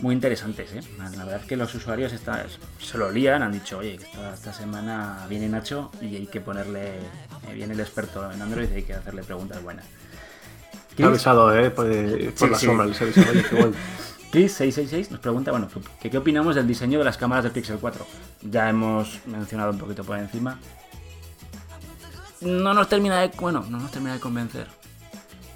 muy 0.01 0.13
interesantes. 0.13 0.73
¿eh? 0.73 0.81
La 0.97 1.23
verdad 1.23 1.39
es 1.39 1.45
que 1.45 1.55
los 1.55 1.73
usuarios 1.73 2.11
está, 2.11 2.47
se 2.81 2.97
lo 2.97 3.09
lían, 3.09 3.43
han 3.43 3.53
dicho, 3.53 3.77
oye, 3.77 3.97
esta, 4.33 4.51
semana 4.51 5.25
viene 5.29 5.47
Nacho 5.47 5.89
y 6.01 6.17
hay 6.17 6.27
que 6.27 6.41
ponerle, 6.41 6.97
eh, 6.97 7.53
viene 7.53 7.75
el 7.75 7.79
experto 7.79 8.29
en 8.29 8.41
Android 8.41 8.69
y 8.73 8.75
hay 8.75 8.83
que 8.83 8.93
hacerle 8.93 9.23
preguntas 9.23 9.63
buenas. 9.63 9.85
ha 11.01 11.05
avisado, 11.05 11.57
¿eh? 11.57 11.71
Por, 11.71 11.87
la 11.87 12.59
sombra, 12.59 12.87
les 12.87 13.01
avisado, 13.01 13.31
oye, 13.31 13.45
qué 13.49 13.55
bueno. 13.55 13.75
Chris666 14.31 15.09
nos 15.09 15.19
pregunta, 15.19 15.51
bueno, 15.51 15.67
¿qué, 15.99 16.09
¿qué 16.09 16.17
opinamos 16.17 16.55
del 16.55 16.67
diseño 16.67 16.99
de 16.99 17.05
las 17.05 17.17
cámaras 17.17 17.43
del 17.43 17.53
Pixel 17.53 17.77
4? 17.79 18.05
Ya 18.43 18.69
hemos 18.69 19.19
mencionado 19.25 19.71
un 19.71 19.79
poquito 19.79 20.03
por 20.03 20.17
encima. 20.17 20.59
No 22.41 22.73
nos 22.73 22.87
termina 22.87 23.19
de, 23.19 23.31
bueno, 23.39 23.65
no 23.69 23.79
nos 23.79 23.91
termina 23.91 24.13
de 24.13 24.19
convencer. 24.19 24.67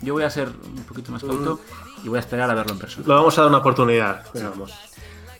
Yo 0.01 0.13
voy 0.13 0.23
a 0.23 0.29
ser 0.29 0.49
un 0.49 0.83
poquito 0.83 1.11
más 1.11 1.23
cauto 1.23 1.61
y 2.03 2.09
voy 2.09 2.17
a 2.17 2.19
esperar 2.19 2.49
a 2.49 2.53
verlo 2.53 2.73
en 2.73 2.79
persona. 2.79 3.07
Lo 3.07 3.15
vamos 3.15 3.37
a 3.37 3.41
dar 3.41 3.49
una 3.49 3.59
oportunidad, 3.59 4.25
digamos. 4.33 4.73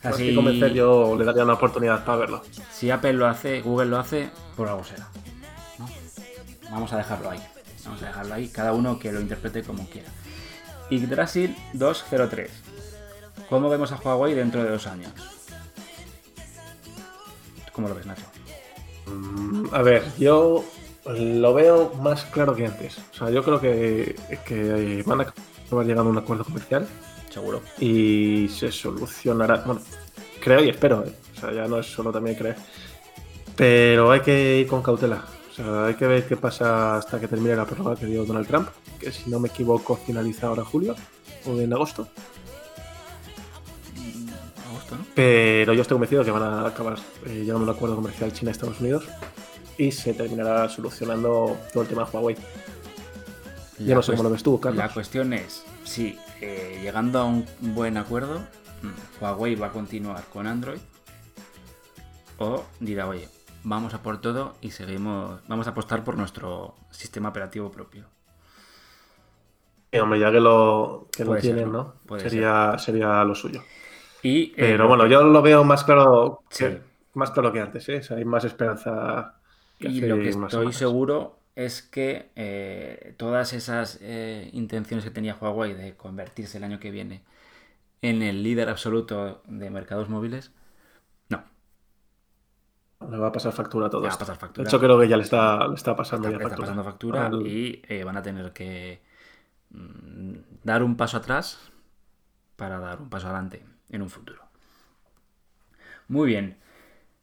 Así 0.04 0.28
que 0.28 0.36
convencer 0.36 0.74
yo 0.74 1.16
le 1.18 1.26
daría 1.26 1.44
una 1.44 1.54
oportunidad 1.54 2.06
para 2.06 2.18
verlo. 2.20 2.42
Si 2.72 2.92
Apple 2.92 3.14
lo 3.14 3.28
hace, 3.28 3.62
Google 3.62 3.88
lo 3.88 3.98
hace, 3.98 4.30
por 4.56 4.70
algo 4.70 4.84
será. 4.84 5.10
Vamos 6.70 6.94
a 6.94 6.98
dejarlo 6.98 7.32
ahí. 7.32 7.40
Vamos 7.86 8.02
a 8.04 8.06
dejarlo 8.08 8.34
ahí, 8.34 8.48
cada 8.48 8.74
uno 8.74 9.00
que 9.00 9.12
lo 9.12 9.20
interprete 9.20 9.64
como 9.64 9.88
quiera. 9.90 10.10
Yggdrasil 10.90 11.56
203. 11.74 12.52
¿Cómo 13.50 13.70
vemos 13.70 13.92
a 13.92 13.96
Huawei 13.96 14.34
dentro 14.34 14.64
de 14.64 14.72
dos 14.72 14.88
años? 14.88 15.12
¿Cómo 17.74 17.88
lo 17.88 17.96
ves, 17.96 18.06
Nacho? 18.06 18.26
Mm, 19.08 19.74
a 19.74 19.82
ver, 19.82 20.04
yo 20.18 20.64
lo 21.06 21.54
veo 21.54 21.94
más 22.02 22.24
claro 22.26 22.56
que 22.56 22.66
antes. 22.66 22.98
O 22.98 23.14
sea, 23.18 23.30
yo 23.30 23.44
creo 23.44 23.60
que, 23.60 24.16
que 24.46 25.04
van 25.06 25.22
a 25.22 25.34
acabar 25.66 25.86
llegando 25.86 26.10
a 26.10 26.14
un 26.14 26.18
acuerdo 26.18 26.44
comercial. 26.44 26.88
Seguro. 27.30 27.62
Y 27.80 28.48
se 28.50 28.72
solucionará. 28.72 29.64
Bueno, 29.66 29.82
creo 30.40 30.64
y 30.64 30.70
espero. 30.70 31.04
¿eh? 31.06 31.14
O 31.36 31.40
sea, 31.40 31.52
ya 31.52 31.68
no 31.68 31.80
es 31.80 31.88
solo 31.88 32.12
también 32.12 32.36
creer. 32.36 32.56
Pero 33.56 34.12
hay 34.12 34.22
que 34.22 34.60
ir 34.60 34.68
con 34.68 34.82
cautela. 34.82 35.24
O 35.52 35.56
sea, 35.56 35.86
hay 35.86 35.96
que 35.96 36.08
ver 36.08 36.28
qué 36.28 36.38
pasa 36.38 36.98
hasta 36.98 37.20
que 37.20 37.28
termine 37.28 37.56
la 37.56 37.66
prórroga 37.66 37.96
que 37.96 38.06
dio 38.06 38.26
Donald 38.26 38.48
Trump, 38.48 38.70
que 39.00 39.12
si 39.12 39.30
no 39.30 39.40
me 39.40 39.50
equivoco 39.50 39.96
finaliza 39.96 40.48
ahora 40.48 40.64
julio 40.64 40.96
o 41.46 41.60
en 41.60 41.74
agosto. 41.74 42.08
Pero 45.16 45.74
yo 45.74 45.82
estoy 45.82 45.96
convencido 45.96 46.24
que 46.24 46.32
van 46.32 46.44
a 46.44 46.68
acabar 46.68 46.98
eh, 47.26 47.42
llegando 47.42 47.60
a 47.60 47.64
un 47.64 47.70
acuerdo 47.70 47.96
comercial 47.96 48.32
China-Estados 48.32 48.80
Unidos 48.80 49.08
y 49.78 49.92
se 49.92 50.14
terminará 50.14 50.70
solucionando 50.70 51.58
todo 51.72 51.84
el 51.84 51.90
tema 51.90 52.06
de 52.06 52.12
Huawei. 52.12 52.38
yo 53.80 53.96
no 53.96 54.02
sé 54.02 54.12
cómo 54.12 54.24
lo 54.24 54.30
ves 54.30 54.44
tú, 54.44 54.60
Carlos. 54.60 54.78
La 54.78 54.90
cuestión 54.94 55.34
es, 55.34 55.64
si 55.84 56.18
eh, 56.42 56.80
llegando 56.82 57.20
a 57.20 57.26
un 57.26 57.46
buen 57.60 57.98
acuerdo, 57.98 58.40
mm, 58.82 59.24
Huawei 59.24 59.56
va 59.56 59.68
a 59.68 59.72
continuar 59.72 60.24
con 60.32 60.48
Android 60.48 60.80
o 62.38 62.64
dirá, 62.80 63.08
oye, 63.08 63.30
vamos 63.64 63.94
a 63.94 64.02
por 64.02 64.20
todo 64.22 64.56
y 64.62 64.72
seguimos, 64.72 65.42
vamos 65.48 65.68
a 65.68 65.72
apostar 65.72 66.04
por 66.04 66.18
nuestro 66.18 66.76
sistema 66.92 67.30
operativo 67.30 67.72
propio. 67.72 68.06
hombre, 70.02 70.20
ya 70.20 70.32
que 70.32 70.40
lo, 70.40 71.08
que 71.12 71.26
lo 71.26 71.36
tienen, 71.38 71.72
¿no? 71.72 71.96
Sería, 72.18 72.78
sería 72.78 73.24
lo 73.24 73.36
suyo. 73.36 73.64
Y, 74.24 74.44
eh, 74.44 74.54
Pero 74.56 74.88
bueno, 74.88 75.06
yo 75.06 75.22
lo 75.24 75.42
veo 75.42 75.66
más 75.66 75.84
claro 75.84 76.44
que, 76.50 76.82
más 77.14 77.32
claro 77.32 77.52
que 77.52 77.60
antes, 77.60 77.88
¿eh? 77.90 78.02
hay 78.10 78.24
más 78.24 78.46
esperanza. 78.46 79.36
y 79.80 80.00
lo 80.02 80.16
que 80.16 80.30
estoy 80.30 80.72
seguro 80.72 81.40
es 81.56 81.82
que 81.82 82.32
eh, 82.36 83.14
todas 83.18 83.52
esas 83.54 84.00
eh, 84.02 84.50
intenciones 84.54 85.04
que 85.04 85.12
tenía 85.12 85.36
Huawei 85.36 85.74
de 85.74 85.96
convertirse 85.96 86.58
el 86.58 86.64
año 86.64 86.80
que 86.80 86.90
viene 86.90 87.22
en 88.02 88.22
el 88.22 88.44
líder 88.44 88.70
absoluto 88.70 89.44
de 89.46 89.70
mercados 89.70 90.08
móviles, 90.08 90.52
no. 91.28 91.44
Le 93.10 93.18
va 93.18 93.28
a 93.28 93.32
pasar 93.32 93.52
factura 93.52 93.88
a 93.88 93.90
todo. 93.90 94.02
Le 94.02 94.08
va 94.08 94.14
a 94.14 94.18
pasar 94.18 94.38
factura. 94.38 94.64
De 94.64 94.70
hecho, 94.70 94.80
creo 94.80 94.98
que 95.00 95.08
ya 95.10 95.18
le 95.18 95.24
está, 95.24 95.68
le 95.68 95.76
está 95.76 95.98
pasando 95.98 96.32
ya 96.32 96.40
factura. 96.40 96.58
pasando 96.58 96.84
factura 96.84 97.30
y 97.46 98.04
van 98.04 98.16
a 98.16 98.22
tener 98.22 98.54
que 98.54 99.02
mm, 99.72 100.34
dar 100.64 100.82
un 100.82 100.96
paso 100.96 101.18
atrás 101.18 101.72
para 102.56 102.80
dar 102.80 103.02
un 103.02 103.10
paso 103.10 103.28
adelante 103.28 103.73
en 103.94 104.02
un 104.02 104.10
futuro. 104.10 104.44
Muy 106.10 106.28
bien. 106.28 106.58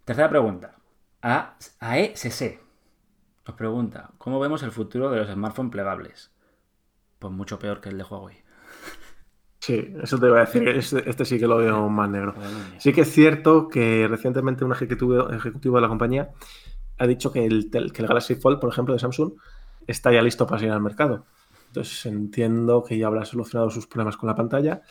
Tercera 0.05 0.31
pregunta. 0.31 0.77
A 1.23 1.57
AECC 1.81 2.61
nos 3.47 3.57
pregunta, 3.57 4.11
¿cómo 4.19 4.39
vemos 4.39 4.63
el 4.63 4.71
futuro 4.71 5.11
de 5.11 5.19
los 5.19 5.29
smartphones 5.29 5.73
plegables? 5.73 6.31
Pues 7.19 7.33
mucho 7.33 7.59
peor 7.59 7.81
que 7.81 7.91
el 7.91 7.99
de 7.99 8.05
Huawei. 8.05 8.37
Sí, 9.59 9.95
eso 10.03 10.19
te 10.19 10.27
iba 10.27 10.39
a 10.39 10.45
decir. 10.47 10.67
Este, 10.69 11.09
este 11.09 11.25
sí 11.25 11.39
que 11.39 11.47
lo 11.47 11.59
veo 11.59 11.89
más 11.89 12.09
negro. 12.09 12.35
Sí 12.79 12.93
que 12.93 13.03
es 13.03 13.13
cierto 13.13 13.69
que 13.69 14.09
recientemente 14.09 14.65
un 14.65 14.73
ejecutivo, 14.73 15.31
ejecutivo 15.31 15.77
de 15.77 15.83
la 15.83 15.89
compañía 15.89 16.31
ha 16.99 17.07
dicho 17.07 17.31
que 17.33 17.45
el, 17.45 17.71
que 17.71 17.79
el 17.79 18.09
Galaxy 18.09 18.37
Fold, 18.37 18.59
por 18.61 18.71
ejemplo, 18.71 18.95
de 18.95 19.01
Samsung, 19.01 19.33
está 19.87 20.13
ya 20.13 20.23
listo 20.23 20.47
para 20.47 20.61
salir 20.61 20.73
al 20.73 20.81
mercado. 20.81 21.27
Entonces 21.69 22.07
entiendo 22.07 22.83
que 22.83 22.99
ya 22.99 23.07
habrá 23.07 23.25
solucionado 23.25 23.71
sus 23.71 23.87
problemas 23.87 24.17
con 24.17 24.29
la 24.29 24.35
pantalla, 24.35 24.83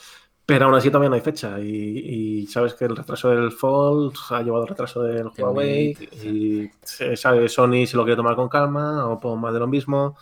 pero 0.50 0.66
aún 0.66 0.74
así 0.74 0.90
todavía 0.90 1.10
no 1.10 1.16
hay 1.16 1.22
fecha 1.22 1.60
y, 1.60 2.48
sabes 2.48 2.74
que 2.74 2.86
el 2.86 2.96
retraso 2.96 3.30
del 3.30 3.52
Fold 3.52 4.16
ha 4.32 4.42
llevado 4.42 4.64
el 4.64 4.70
retraso 4.70 5.04
del 5.04 5.28
Huawei 5.28 5.92
y 5.92 6.72
sabe 6.82 7.48
Sony 7.48 7.86
se 7.86 7.96
lo 7.96 8.04
quiere 8.04 8.16
tomar 8.16 8.36
con 8.36 8.50
calma 8.50 9.06
o 9.06 9.20
pongo 9.20 9.38
más 9.38 9.54
de 9.54 9.60
lo 9.60 9.68
mismo. 9.68 10.18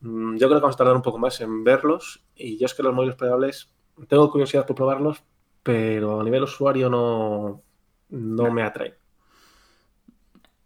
Mm, 0.00 0.36
yo 0.36 0.46
creo 0.46 0.58
que 0.58 0.64
vamos 0.64 0.74
a 0.74 0.76
tardar 0.76 0.94
un 0.94 1.00
poco 1.00 1.16
más 1.16 1.40
en 1.40 1.64
verlos 1.64 2.22
y 2.36 2.58
yo 2.58 2.66
es 2.66 2.74
que 2.74 2.82
los 2.82 2.92
móviles 2.92 3.16
plegables 3.16 3.70
tengo 4.08 4.30
curiosidad 4.30 4.66
por 4.66 4.76
probarlos, 4.76 5.22
pero 5.62 6.20
a 6.20 6.24
nivel 6.24 6.42
usuario 6.42 6.90
no, 6.90 7.62
no 8.10 8.50
me 8.50 8.62
atrae. 8.62 8.98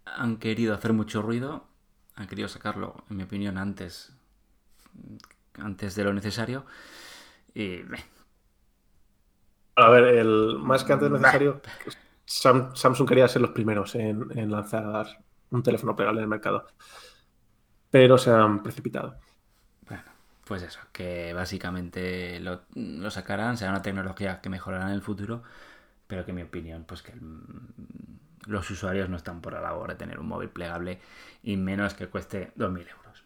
Han 0.05 0.39
querido 0.39 0.75
hacer 0.75 0.93
mucho 0.93 1.23
ruido, 1.23 1.63
han 2.17 2.27
querido 2.27 2.49
sacarlo, 2.49 3.05
en 3.09 3.19
mi 3.19 3.23
opinión, 3.23 3.57
antes, 3.57 4.13
antes 5.55 5.95
de 5.95 6.03
lo 6.03 6.13
necesario 6.13 6.67
y 7.55 7.83
a 9.79 9.91
ver, 9.91 10.05
el, 10.05 10.59
más 10.59 10.85
que 10.85 10.93
antes 10.93 11.11
necesario, 11.11 11.61
Samsung 12.25 13.09
quería 13.09 13.29
ser 13.29 13.43
los 13.43 13.53
primeros 13.53 13.95
en, 13.95 14.51
lanzar 14.51 15.07
un 15.51 15.63
teléfono 15.63 15.97
plegable 15.97 16.21
en 16.21 16.25
el 16.25 16.29
mercado. 16.29 16.67
Pero 17.91 18.19
se 18.19 18.31
han 18.31 18.63
precipitado. 18.63 19.17
Bueno, 19.89 20.03
pues 20.45 20.63
eso, 20.63 20.81
que 20.93 21.33
básicamente 21.33 22.41
lo, 22.41 23.11
sacarán, 23.11 23.57
será 23.57 23.71
una 23.71 23.83
tecnología 23.83 24.41
que 24.41 24.51
mejorará 24.51 24.89
en 24.89 24.95
el 24.95 25.03
futuro, 25.03 25.43
pero 26.07 26.25
que 26.25 26.33
en 26.33 26.37
mi 26.37 26.43
opinión, 26.43 26.85
pues 26.85 27.03
que 27.03 27.15
los 28.47 28.71
usuarios 28.71 29.09
no 29.09 29.17
están 29.17 29.41
por 29.41 29.53
la 29.55 29.61
labor 29.61 29.91
de 29.91 29.97
tener 29.97 30.19
un 30.19 30.29
móvil 30.29 30.51
plegable 30.51 31.01
y 31.43 31.57
menos 31.57 31.95
que 31.95 32.09
cueste 32.09 32.53
2.000 32.57 32.81
euros. 32.81 33.25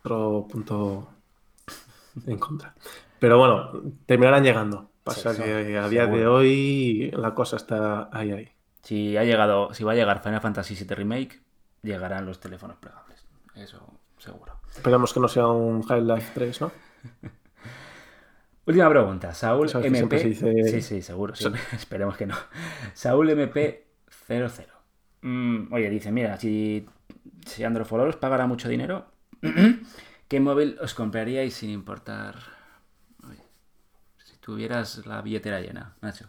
Otro 0.00 0.48
punto 0.50 1.12
en 2.26 2.38
contra. 2.38 2.74
Pero 3.18 3.38
bueno, 3.38 3.82
terminarán 4.06 4.42
llegando. 4.42 4.89
Pasa 5.14 5.36
que 5.36 5.78
a 5.78 5.88
día 5.88 6.06
de 6.06 6.26
hoy 6.26 7.10
la 7.12 7.34
cosa 7.34 7.56
está 7.56 8.08
ahí, 8.12 8.32
ahí. 8.32 8.48
Si 8.82 9.16
ha 9.16 9.24
llegado, 9.24 9.74
si 9.74 9.84
va 9.84 9.92
a 9.92 9.94
llegar 9.94 10.22
Final 10.22 10.40
Fantasy 10.40 10.74
VII 10.74 10.94
Remake, 10.94 11.42
llegarán 11.82 12.26
los 12.26 12.40
teléfonos 12.40 12.76
plegables. 12.78 13.26
Eso 13.54 14.00
seguro. 14.20 14.60
Esperamos 14.70 15.12
que 15.12 15.20
no 15.20 15.28
sea 15.28 15.48
un 15.48 15.82
High 15.82 16.02
Life 16.02 16.30
3, 16.34 16.60
¿no? 16.60 16.72
Última 18.66 18.88
pregunta. 18.88 19.34
Saúl 19.34 19.68
MP. 19.74 20.34
Sí, 20.34 20.82
sí, 20.82 21.02
seguro. 21.02 21.34
Esperemos 21.72 22.16
que 22.16 22.26
no. 22.26 22.36
Saúl 22.94 23.30
MP 23.30 23.86
00. 24.26 24.66
Mm, 25.22 25.72
oye, 25.72 25.90
dice, 25.90 26.12
mira, 26.12 26.38
si, 26.38 26.86
si 27.44 27.64
Android 27.64 28.14
pagará 28.20 28.46
mucho 28.46 28.68
dinero, 28.68 29.06
¿qué 30.28 30.40
móvil 30.40 30.78
os 30.80 30.94
compraríais 30.94 31.54
sin 31.54 31.70
importar 31.70 32.36
tuvieras 34.50 35.06
la 35.06 35.22
billetera 35.22 35.60
llena, 35.60 35.94
Nacho, 36.00 36.26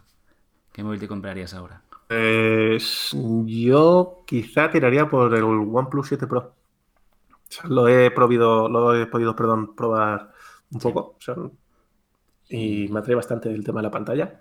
¿qué 0.72 0.84
móvil 0.84 1.00
te 1.00 1.08
comprarías 1.08 1.54
ahora? 1.54 1.82
Pues 2.06 3.10
yo 3.46 4.22
quizá 4.24 4.70
tiraría 4.70 5.10
por 5.10 5.34
el 5.34 5.42
OnePlus 5.42 6.06
7 6.06 6.28
Pro. 6.28 6.54
lo 7.64 7.88
he 7.88 8.12
probido, 8.12 8.68
lo 8.68 8.94
he 8.94 9.06
podido, 9.06 9.34
perdón, 9.34 9.74
probar 9.74 10.32
un 10.70 10.78
poco. 10.78 11.16
y 12.48 12.86
me 12.86 13.00
atrae 13.00 13.16
bastante 13.16 13.52
el 13.52 13.64
tema 13.64 13.80
de 13.80 13.88
la 13.88 13.90
pantalla. 13.90 14.40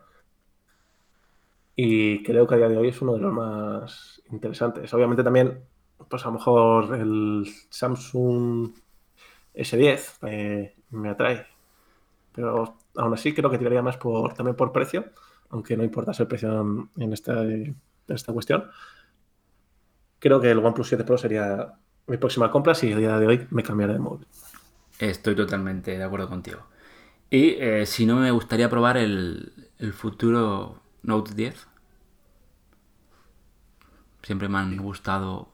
Y 1.76 2.22
creo 2.22 2.46
que 2.46 2.54
a 2.54 2.58
día 2.60 2.70
de 2.70 2.78
hoy 2.78 2.90
es 2.90 3.02
uno 3.02 3.14
de 3.14 3.20
los 3.20 3.34
más 3.34 4.22
interesantes. 4.30 4.94
Obviamente 4.94 5.24
también, 5.24 5.64
pues 6.08 6.24
a 6.24 6.28
lo 6.28 6.34
mejor 6.34 6.96
el 6.96 7.52
Samsung 7.72 8.74
S10 9.56 10.28
eh, 10.28 10.76
me 10.92 11.10
atrae. 11.10 11.48
Pero 12.34 12.76
aún 12.96 13.14
así 13.14 13.34
creo 13.34 13.50
que 13.50 13.58
tiraría 13.58 13.82
más 13.82 13.98
por 13.98 14.34
también 14.34 14.56
por 14.56 14.72
precio, 14.72 15.06
aunque 15.50 15.76
no 15.78 15.84
importa 15.84 16.12
el 16.18 16.28
precio 16.28 16.90
en, 16.98 17.14
este, 17.14 17.76
esta 18.08 18.34
cuestión. 18.34 18.70
Creo 20.20 20.40
que 20.40 20.52
el 20.52 20.60
OnePlus 20.60 20.88
7 20.88 21.04
Pro 21.04 21.18
sería 21.18 21.74
mi 22.08 22.18
próxima 22.18 22.52
compra 22.52 22.76
si 22.76 22.92
a 22.92 22.98
día 22.98 23.18
de 23.18 23.28
hoy 23.28 23.48
me 23.50 23.64
cambiara 23.64 23.94
de 23.94 24.00
móvil. 24.00 24.28
Estoy 25.00 25.36
totalmente 25.36 25.98
de 25.98 26.04
acuerdo 26.04 26.30
contigo. 26.30 26.60
Y 27.30 27.56
eh, 27.60 27.86
si 27.86 28.06
no, 28.06 28.18
me 28.18 28.30
gustaría 28.32 28.70
probar 28.70 28.98
el, 28.98 29.54
el 29.80 29.94
futuro 29.94 30.82
Note 31.02 31.34
10. 31.34 31.68
Siempre 34.22 34.48
me 34.48 34.60
han 34.60 34.78
gustado 34.78 35.50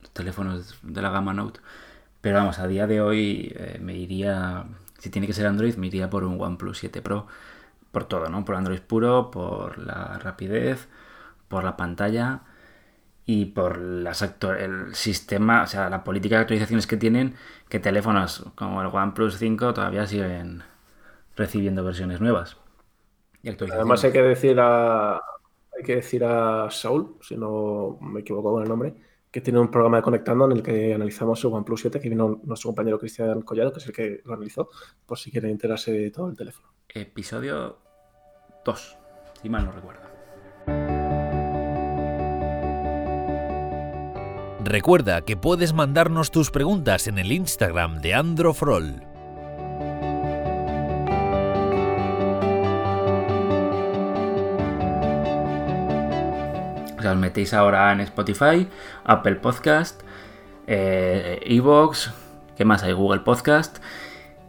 los 0.00 0.10
teléfonos 0.12 0.78
de 0.82 1.02
la 1.02 1.10
gama 1.10 1.34
Note. 1.34 1.60
Pero 2.20 2.38
vamos, 2.38 2.58
a 2.58 2.66
día 2.66 2.86
de 2.86 3.00
hoy 3.00 3.52
eh, 3.56 3.78
me 3.80 3.96
iría, 3.96 4.66
si 4.98 5.10
tiene 5.10 5.26
que 5.26 5.32
ser 5.32 5.46
Android, 5.46 5.76
me 5.76 5.88
iría 5.88 6.10
por 6.10 6.24
un 6.24 6.40
OnePlus 6.40 6.78
7 6.78 7.02
Pro. 7.02 7.26
Por 7.92 8.04
todo, 8.04 8.28
¿no? 8.28 8.44
Por 8.44 8.56
Android 8.56 8.80
puro, 8.80 9.30
por 9.30 9.78
la 9.78 10.18
rapidez, 10.18 10.88
por 11.48 11.64
la 11.64 11.76
pantalla 11.76 12.42
y 13.24 13.46
por 13.46 13.78
las 13.78 14.22
el 14.22 14.94
sistema, 14.94 15.62
o 15.62 15.66
sea, 15.66 15.90
la 15.90 16.04
política 16.04 16.36
de 16.36 16.42
actualizaciones 16.42 16.86
que 16.86 16.96
tienen, 16.96 17.34
que 17.68 17.80
teléfonos 17.80 18.46
como 18.54 18.82
el 18.82 18.88
OnePlus 18.88 19.36
5 19.38 19.74
todavía 19.74 20.06
siguen 20.06 20.62
recibiendo 21.36 21.84
versiones 21.84 22.20
nuevas. 22.20 22.56
Además 23.72 24.04
hay 24.04 24.12
que 24.12 24.22
decir 24.22 24.58
a 24.60 25.20
hay 25.76 25.84
que 25.84 25.96
decir 25.96 26.24
a 26.24 26.70
Saul, 26.70 27.16
si 27.20 27.36
no 27.36 27.98
me 28.00 28.20
equivoco 28.20 28.52
con 28.52 28.62
el 28.62 28.68
nombre, 28.68 28.94
que 29.36 29.42
tiene 29.42 29.60
un 29.60 29.70
programa 29.70 29.98
de 29.98 30.02
Conectando 30.02 30.46
en 30.46 30.52
el 30.52 30.62
que 30.62 30.94
analizamos 30.94 31.38
su 31.38 31.52
OnePlus 31.52 31.82
7, 31.82 32.00
que 32.00 32.08
vino 32.08 32.40
nuestro 32.44 32.68
compañero 32.68 32.98
Cristian 32.98 33.42
Collado, 33.42 33.70
que 33.70 33.80
es 33.80 33.86
el 33.86 33.92
que 33.92 34.22
lo 34.24 34.32
analizó, 34.32 34.70
por 35.04 35.18
si 35.18 35.30
quieren 35.30 35.50
enterarse 35.50 35.92
de 35.92 36.10
todo 36.10 36.30
el 36.30 36.36
teléfono. 36.38 36.72
Episodio 36.88 37.76
2, 38.64 38.98
si 39.42 39.50
mal 39.50 39.66
no 39.66 39.72
recuerdo. 39.72 40.00
Recuerda 44.64 45.20
que 45.20 45.36
puedes 45.36 45.74
mandarnos 45.74 46.30
tus 46.30 46.50
preguntas 46.50 47.06
en 47.06 47.18
el 47.18 47.30
Instagram 47.30 48.00
de 48.00 48.14
Androfrol. 48.14 49.15
Os 57.06 57.16
metéis 57.16 57.54
ahora 57.54 57.92
en 57.92 58.00
Spotify, 58.00 58.68
Apple 59.04 59.36
Podcast, 59.36 60.02
eh, 60.66 61.40
Evox, 61.44 62.12
¿qué 62.56 62.64
más 62.64 62.82
hay? 62.82 62.92
Google 62.92 63.20
Podcast. 63.20 63.78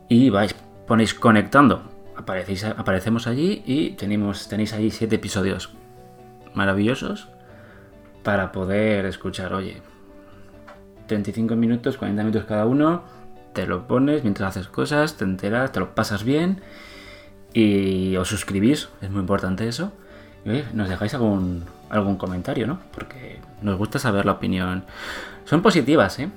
Y 0.10 0.30
vais, 0.30 0.56
ponéis 0.88 1.14
conectando. 1.14 1.84
Aparecéis, 2.16 2.64
aparecemos 2.64 3.28
allí 3.28 3.64
y 3.66 3.92
tenemos, 3.92 4.48
tenéis 4.48 4.74
ahí 4.74 4.90
siete 4.90 5.16
episodios 5.16 5.74
maravillosos 6.54 7.30
para 8.24 8.52
poder 8.52 9.06
escuchar. 9.06 9.54
Oye, 9.54 9.82
35 11.08 11.56
minutos, 11.56 11.98
40 11.98 12.24
minutos 12.24 12.46
cada 12.46 12.66
uno. 12.66 13.04
Te 13.54 13.66
lo 13.66 13.88
pones 13.88 14.24
mientras 14.24 14.56
haces 14.56 14.68
cosas, 14.68 15.18
te 15.18 15.24
enteras, 15.24 15.72
te 15.72 15.80
lo 15.80 15.96
pasas 15.96 16.24
bien 16.24 16.62
y 17.54 18.16
os 18.18 18.28
suscribís, 18.28 18.90
es 19.02 19.10
muy 19.10 19.22
importante 19.22 19.68
eso. 19.68 19.92
Y 20.46 20.64
nos 20.74 20.90
dejáis 20.90 21.14
algún, 21.14 21.64
algún 21.90 22.18
comentario, 22.18 22.68
¿no? 22.68 22.80
Porque 22.94 23.40
nos 23.62 23.78
gusta 23.78 24.00
saber 24.00 24.26
la 24.26 24.34
opinión. 24.34 24.84
Son 25.46 25.62
positivas, 25.62 26.20
¿eh? 26.20 26.30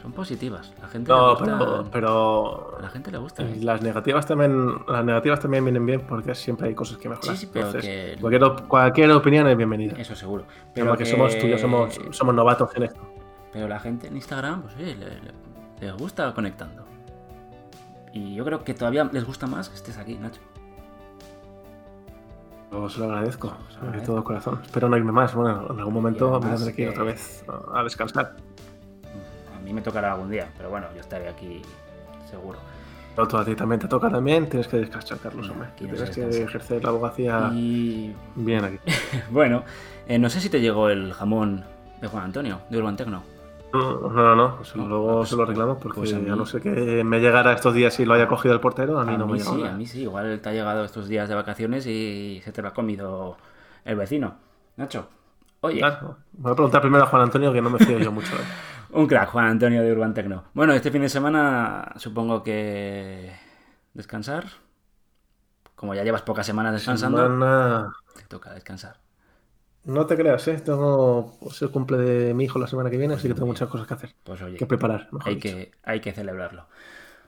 Son 0.00 0.12
positivas. 0.12 0.72
La 0.80 0.88
gente 0.88 1.12
no, 1.12 1.36
pero, 1.38 1.88
pero, 1.92 2.76
a 2.76 2.82
la 2.82 2.88
gente 2.88 3.12
le 3.12 3.18
gusta. 3.18 3.44
Las 3.60 3.82
negativas 3.82 4.26
también, 4.26 4.74
las 4.88 5.04
negativas 5.04 5.38
también 5.38 5.64
vienen 5.64 5.86
bien 5.86 6.00
porque 6.00 6.34
siempre 6.34 6.68
hay 6.68 6.74
cosas 6.74 6.98
que 6.98 7.08
mejorar. 7.08 7.36
Sí, 7.36 7.46
sí, 7.46 7.50
pero 7.52 7.72
que... 7.72 8.16
cualquier, 8.66 9.12
opinión 9.12 9.46
es 9.46 9.56
bienvenida. 9.56 9.94
Eso 9.96 10.16
seguro. 10.16 10.44
Pero 10.74 10.96
que, 10.96 11.06
somos 11.06 11.38
tuyos, 11.38 11.60
somos, 11.60 12.00
somos 12.10 12.34
novatos 12.34 12.70
en 12.74 12.82
esto. 12.82 13.00
Pero 13.52 13.68
la 13.68 13.78
gente 13.78 14.08
en 14.08 14.16
Instagram, 14.16 14.62
pues 14.62 14.74
sí, 14.76 14.96
les 15.80 15.92
gusta 15.94 16.34
conectando. 16.34 16.84
Y 18.12 18.34
yo 18.34 18.44
creo 18.44 18.64
que 18.64 18.74
todavía 18.74 19.08
les 19.12 19.24
gusta 19.24 19.46
más 19.46 19.68
que 19.68 19.76
estés 19.76 19.98
aquí, 19.98 20.16
Nacho. 20.16 20.40
Os 22.72 22.96
lo 22.96 23.04
agradezco, 23.04 23.52
de 23.92 24.00
todo 24.00 24.24
corazón. 24.24 24.60
Espero 24.64 24.88
no 24.88 24.96
irme 24.96 25.12
más. 25.12 25.34
Bueno, 25.34 25.66
en 25.70 25.78
algún 25.78 25.92
momento 25.92 26.40
me 26.40 26.50
tendré 26.50 26.74
que 26.74 26.82
ir 26.82 26.88
otra 26.88 27.04
vez 27.04 27.44
a 27.74 27.82
descansar. 27.82 28.36
A 29.54 29.60
mí 29.60 29.72
me 29.74 29.82
tocará 29.82 30.12
algún 30.12 30.30
día, 30.30 30.50
pero 30.56 30.70
bueno, 30.70 30.86
yo 30.94 31.00
estaré 31.00 31.28
aquí 31.28 31.60
seguro. 32.30 32.58
A 33.14 33.44
ti 33.44 33.54
también 33.54 33.78
te 33.78 33.88
toca 33.88 34.08
también, 34.08 34.48
tienes 34.48 34.68
que 34.68 34.78
descansar, 34.78 35.18
Carlos, 35.18 35.50
hombre. 35.50 35.68
Tienes 35.76 36.10
que 36.10 36.44
ejercer 36.44 36.82
la 36.82 36.88
abogacía 36.88 37.50
bien 37.52 38.64
aquí. 38.64 38.78
bueno, 39.30 39.64
eh, 40.08 40.18
no 40.18 40.30
sé 40.30 40.40
si 40.40 40.48
te 40.48 40.62
llegó 40.62 40.88
el 40.88 41.12
jamón 41.12 41.64
de 42.00 42.08
Juan 42.08 42.24
Antonio, 42.24 42.60
de 42.70 42.78
Urban 42.78 42.96
Tecno. 42.96 43.22
No, 43.72 44.10
no, 44.10 44.36
no, 44.36 44.58
luego 44.74 45.16
pues, 45.18 45.30
se 45.30 45.36
lo 45.36 45.44
reclamo 45.46 45.78
porque 45.78 46.00
pues 46.00 46.12
a, 46.12 46.18
no 46.18 46.44
sé 46.44 46.60
que 46.60 47.02
me 47.04 47.20
llegara 47.20 47.52
estos 47.52 47.74
días 47.74 47.98
y 48.00 48.04
lo 48.04 48.14
haya 48.14 48.28
cogido 48.28 48.54
el 48.54 48.60
portero, 48.60 48.98
a 48.98 49.04
mí 49.04 49.16
no 49.16 49.26
me 49.26 49.38
llega. 49.38 49.50
Sí, 49.50 49.64
a 49.64 49.72
mí 49.72 49.86
sí, 49.86 50.02
igual 50.02 50.40
te 50.40 50.48
ha 50.48 50.52
llegado 50.52 50.84
estos 50.84 51.08
días 51.08 51.28
de 51.28 51.34
vacaciones 51.34 51.86
y 51.86 52.40
se 52.44 52.52
te 52.52 52.60
lo 52.60 52.68
ha 52.68 52.74
comido 52.74 53.36
el 53.84 53.96
vecino. 53.96 54.34
Nacho, 54.76 55.08
oye. 55.60 55.80
voy 56.32 56.52
a 56.52 56.54
preguntar 56.54 56.82
primero 56.82 57.04
a 57.04 57.06
Juan 57.06 57.22
Antonio 57.22 57.52
que 57.52 57.62
no 57.62 57.70
me 57.70 57.78
fío 57.78 57.98
yo 57.98 58.12
mucho. 58.12 58.32
Un 58.92 59.06
crack, 59.06 59.30
Juan 59.30 59.46
Antonio 59.46 59.82
de 59.82 59.90
Urban 59.90 60.12
Tecno. 60.12 60.44
Bueno, 60.52 60.74
este 60.74 60.90
fin 60.90 61.00
de 61.00 61.08
semana 61.08 61.92
supongo 61.96 62.42
que 62.42 63.32
descansar. 63.94 64.44
Como 65.74 65.94
ya 65.94 66.04
llevas 66.04 66.22
pocas 66.22 66.44
semanas 66.44 66.74
descansando, 66.74 67.90
te 68.14 68.24
toca 68.24 68.52
descansar. 68.52 68.98
No 69.84 70.06
te 70.06 70.16
creas, 70.16 70.46
¿eh? 70.48 70.60
Tengo 70.64 71.36
pues, 71.40 71.60
el 71.62 71.70
cumple 71.70 71.98
de 71.98 72.34
mi 72.34 72.44
hijo 72.44 72.58
la 72.58 72.66
semana 72.68 72.88
que 72.88 72.98
viene, 72.98 73.14
así 73.14 73.26
que 73.26 73.34
tengo 73.34 73.46
muchas 73.46 73.68
cosas 73.68 73.86
que 73.86 73.94
hacer. 73.94 74.14
Pues 74.22 74.40
oye, 74.42 74.56
que 74.56 74.66
preparar. 74.66 75.08
Hay 75.24 75.38
que, 75.38 75.72
hay 75.82 76.00
que 76.00 76.12
celebrarlo. 76.12 76.66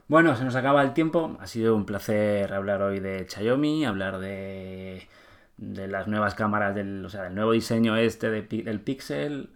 Bueno, 0.06 0.36
se 0.36 0.44
nos 0.44 0.54
acaba 0.54 0.82
el 0.82 0.92
tiempo. 0.92 1.36
Ha 1.40 1.46
sido 1.46 1.74
un 1.74 1.84
placer 1.84 2.52
hablar 2.52 2.82
hoy 2.82 3.00
de 3.00 3.26
Xiaomi, 3.28 3.84
hablar 3.84 4.18
de, 4.18 5.08
de 5.56 5.88
las 5.88 6.06
nuevas 6.06 6.34
cámaras, 6.34 6.74
del, 6.74 7.04
o 7.04 7.08
sea, 7.08 7.22
del 7.22 7.34
nuevo 7.34 7.52
diseño 7.52 7.96
este 7.96 8.30
del 8.30 8.80
Pixel, 8.80 9.50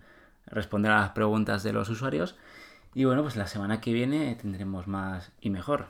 responder 0.46 0.90
a 0.90 1.00
las 1.00 1.10
preguntas 1.10 1.62
de 1.62 1.72
los 1.72 1.88
usuarios. 1.90 2.36
Y 2.94 3.04
bueno, 3.04 3.22
pues 3.22 3.36
la 3.36 3.46
semana 3.46 3.80
que 3.80 3.92
viene 3.92 4.34
tendremos 4.40 4.88
más 4.88 5.32
y 5.40 5.50
mejor. 5.50 5.86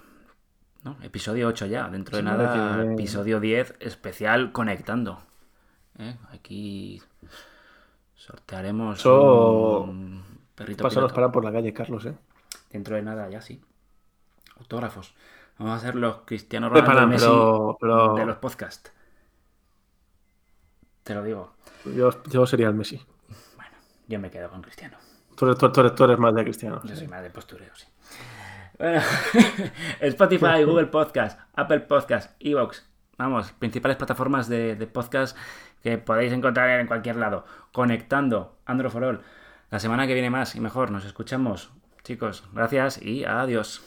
¿no? 0.84 0.96
Episodio 1.02 1.48
8 1.48 1.66
ya, 1.66 1.88
dentro 1.88 2.16
de 2.16 2.22
nada, 2.22 2.84
episodio 2.84 3.40
10 3.40 3.76
especial 3.80 4.52
conectando. 4.52 5.22
¿Eh? 5.98 6.16
Aquí 6.32 7.02
sortearemos 8.14 9.04
un 9.04 10.24
perrito. 10.54 10.84
Pasaros 10.84 11.12
para 11.12 11.30
por 11.30 11.44
la 11.44 11.52
calle, 11.52 11.72
Carlos, 11.72 12.06
¿eh? 12.06 12.14
Dentro 12.70 12.96
de 12.96 13.02
nada, 13.02 13.28
ya 13.28 13.40
sí. 13.40 13.60
Autógrafos. 14.58 15.14
Vamos 15.58 15.74
a 15.74 15.76
hacer 15.76 15.96
los 15.96 16.18
Cristiano 16.24 16.68
Ronaldo 16.68 17.78
de 17.80 18.26
los 18.26 18.36
podcasts. 18.36 18.92
Te 21.02 21.14
lo 21.14 21.22
digo. 21.22 21.54
Yo, 21.84 22.46
sería 22.46 22.68
el 22.68 22.74
Messi. 22.74 23.00
Bueno, 23.56 23.72
yo 24.06 24.20
me 24.20 24.30
quedo 24.30 24.50
con 24.50 24.62
Cristiano. 24.62 24.98
Tú 25.36 25.46
eres, 25.46 26.18
más 26.18 26.34
de 26.34 26.44
Cristiano. 26.44 26.80
Yo 26.84 26.94
soy 26.94 27.08
más 27.08 27.22
de 27.22 27.30
postureo, 27.30 27.70
sí. 27.74 27.86
Bueno, 28.78 29.00
Spotify, 30.00 30.62
Google 30.66 30.86
Podcast, 30.86 31.40
Apple 31.54 31.80
Podcast, 31.80 32.36
Evox, 32.40 32.88
vamos, 33.18 33.52
principales 33.52 33.96
plataformas 33.96 34.48
de, 34.48 34.88
podcast 34.92 35.36
que 35.82 35.98
podéis 35.98 36.32
encontrar 36.32 36.80
en 36.80 36.86
cualquier 36.86 37.16
lado. 37.16 37.44
Conectando 37.72 38.56
Andro 38.64 38.90
La 39.70 39.78
semana 39.78 40.06
que 40.06 40.14
viene 40.14 40.30
más 40.30 40.54
y 40.54 40.60
mejor. 40.60 40.90
Nos 40.90 41.04
escuchamos. 41.04 41.70
Chicos, 42.02 42.44
gracias 42.54 43.02
y 43.02 43.24
adiós. 43.24 43.82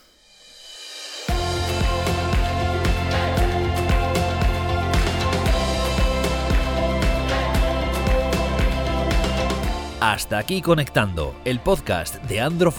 Hasta 10.02 10.40
aquí 10.40 10.62
Conectando, 10.62 11.36
el 11.46 11.60
podcast 11.60 12.16
de 12.24 12.42
Andro 12.42 12.72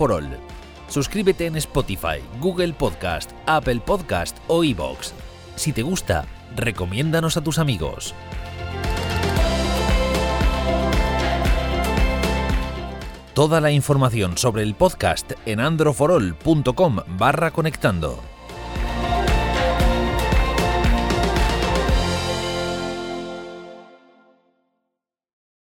Suscríbete 0.89 1.47
en 1.47 1.57
Spotify, 1.57 2.21
Google 2.41 2.73
Podcast, 2.75 3.31
Apple 3.47 3.81
Podcast 3.81 4.37
o 4.49 4.65
iVoox. 4.65 5.13
Si 5.55 5.73
te 5.73 5.83
gusta, 5.83 6.27
recomiéndanos 6.57 7.37
a 7.37 7.43
tus 7.43 7.59
amigos. 7.59 8.15
Toda 13.35 13.63
la 13.63 13.71
información 13.71 14.37
sobre 14.37 14.63
el 14.63 14.75
podcast 14.75 15.33
en 15.47 15.61
androforol.com 15.61 16.97
barra 17.17 17.51
conectando. 17.51 18.32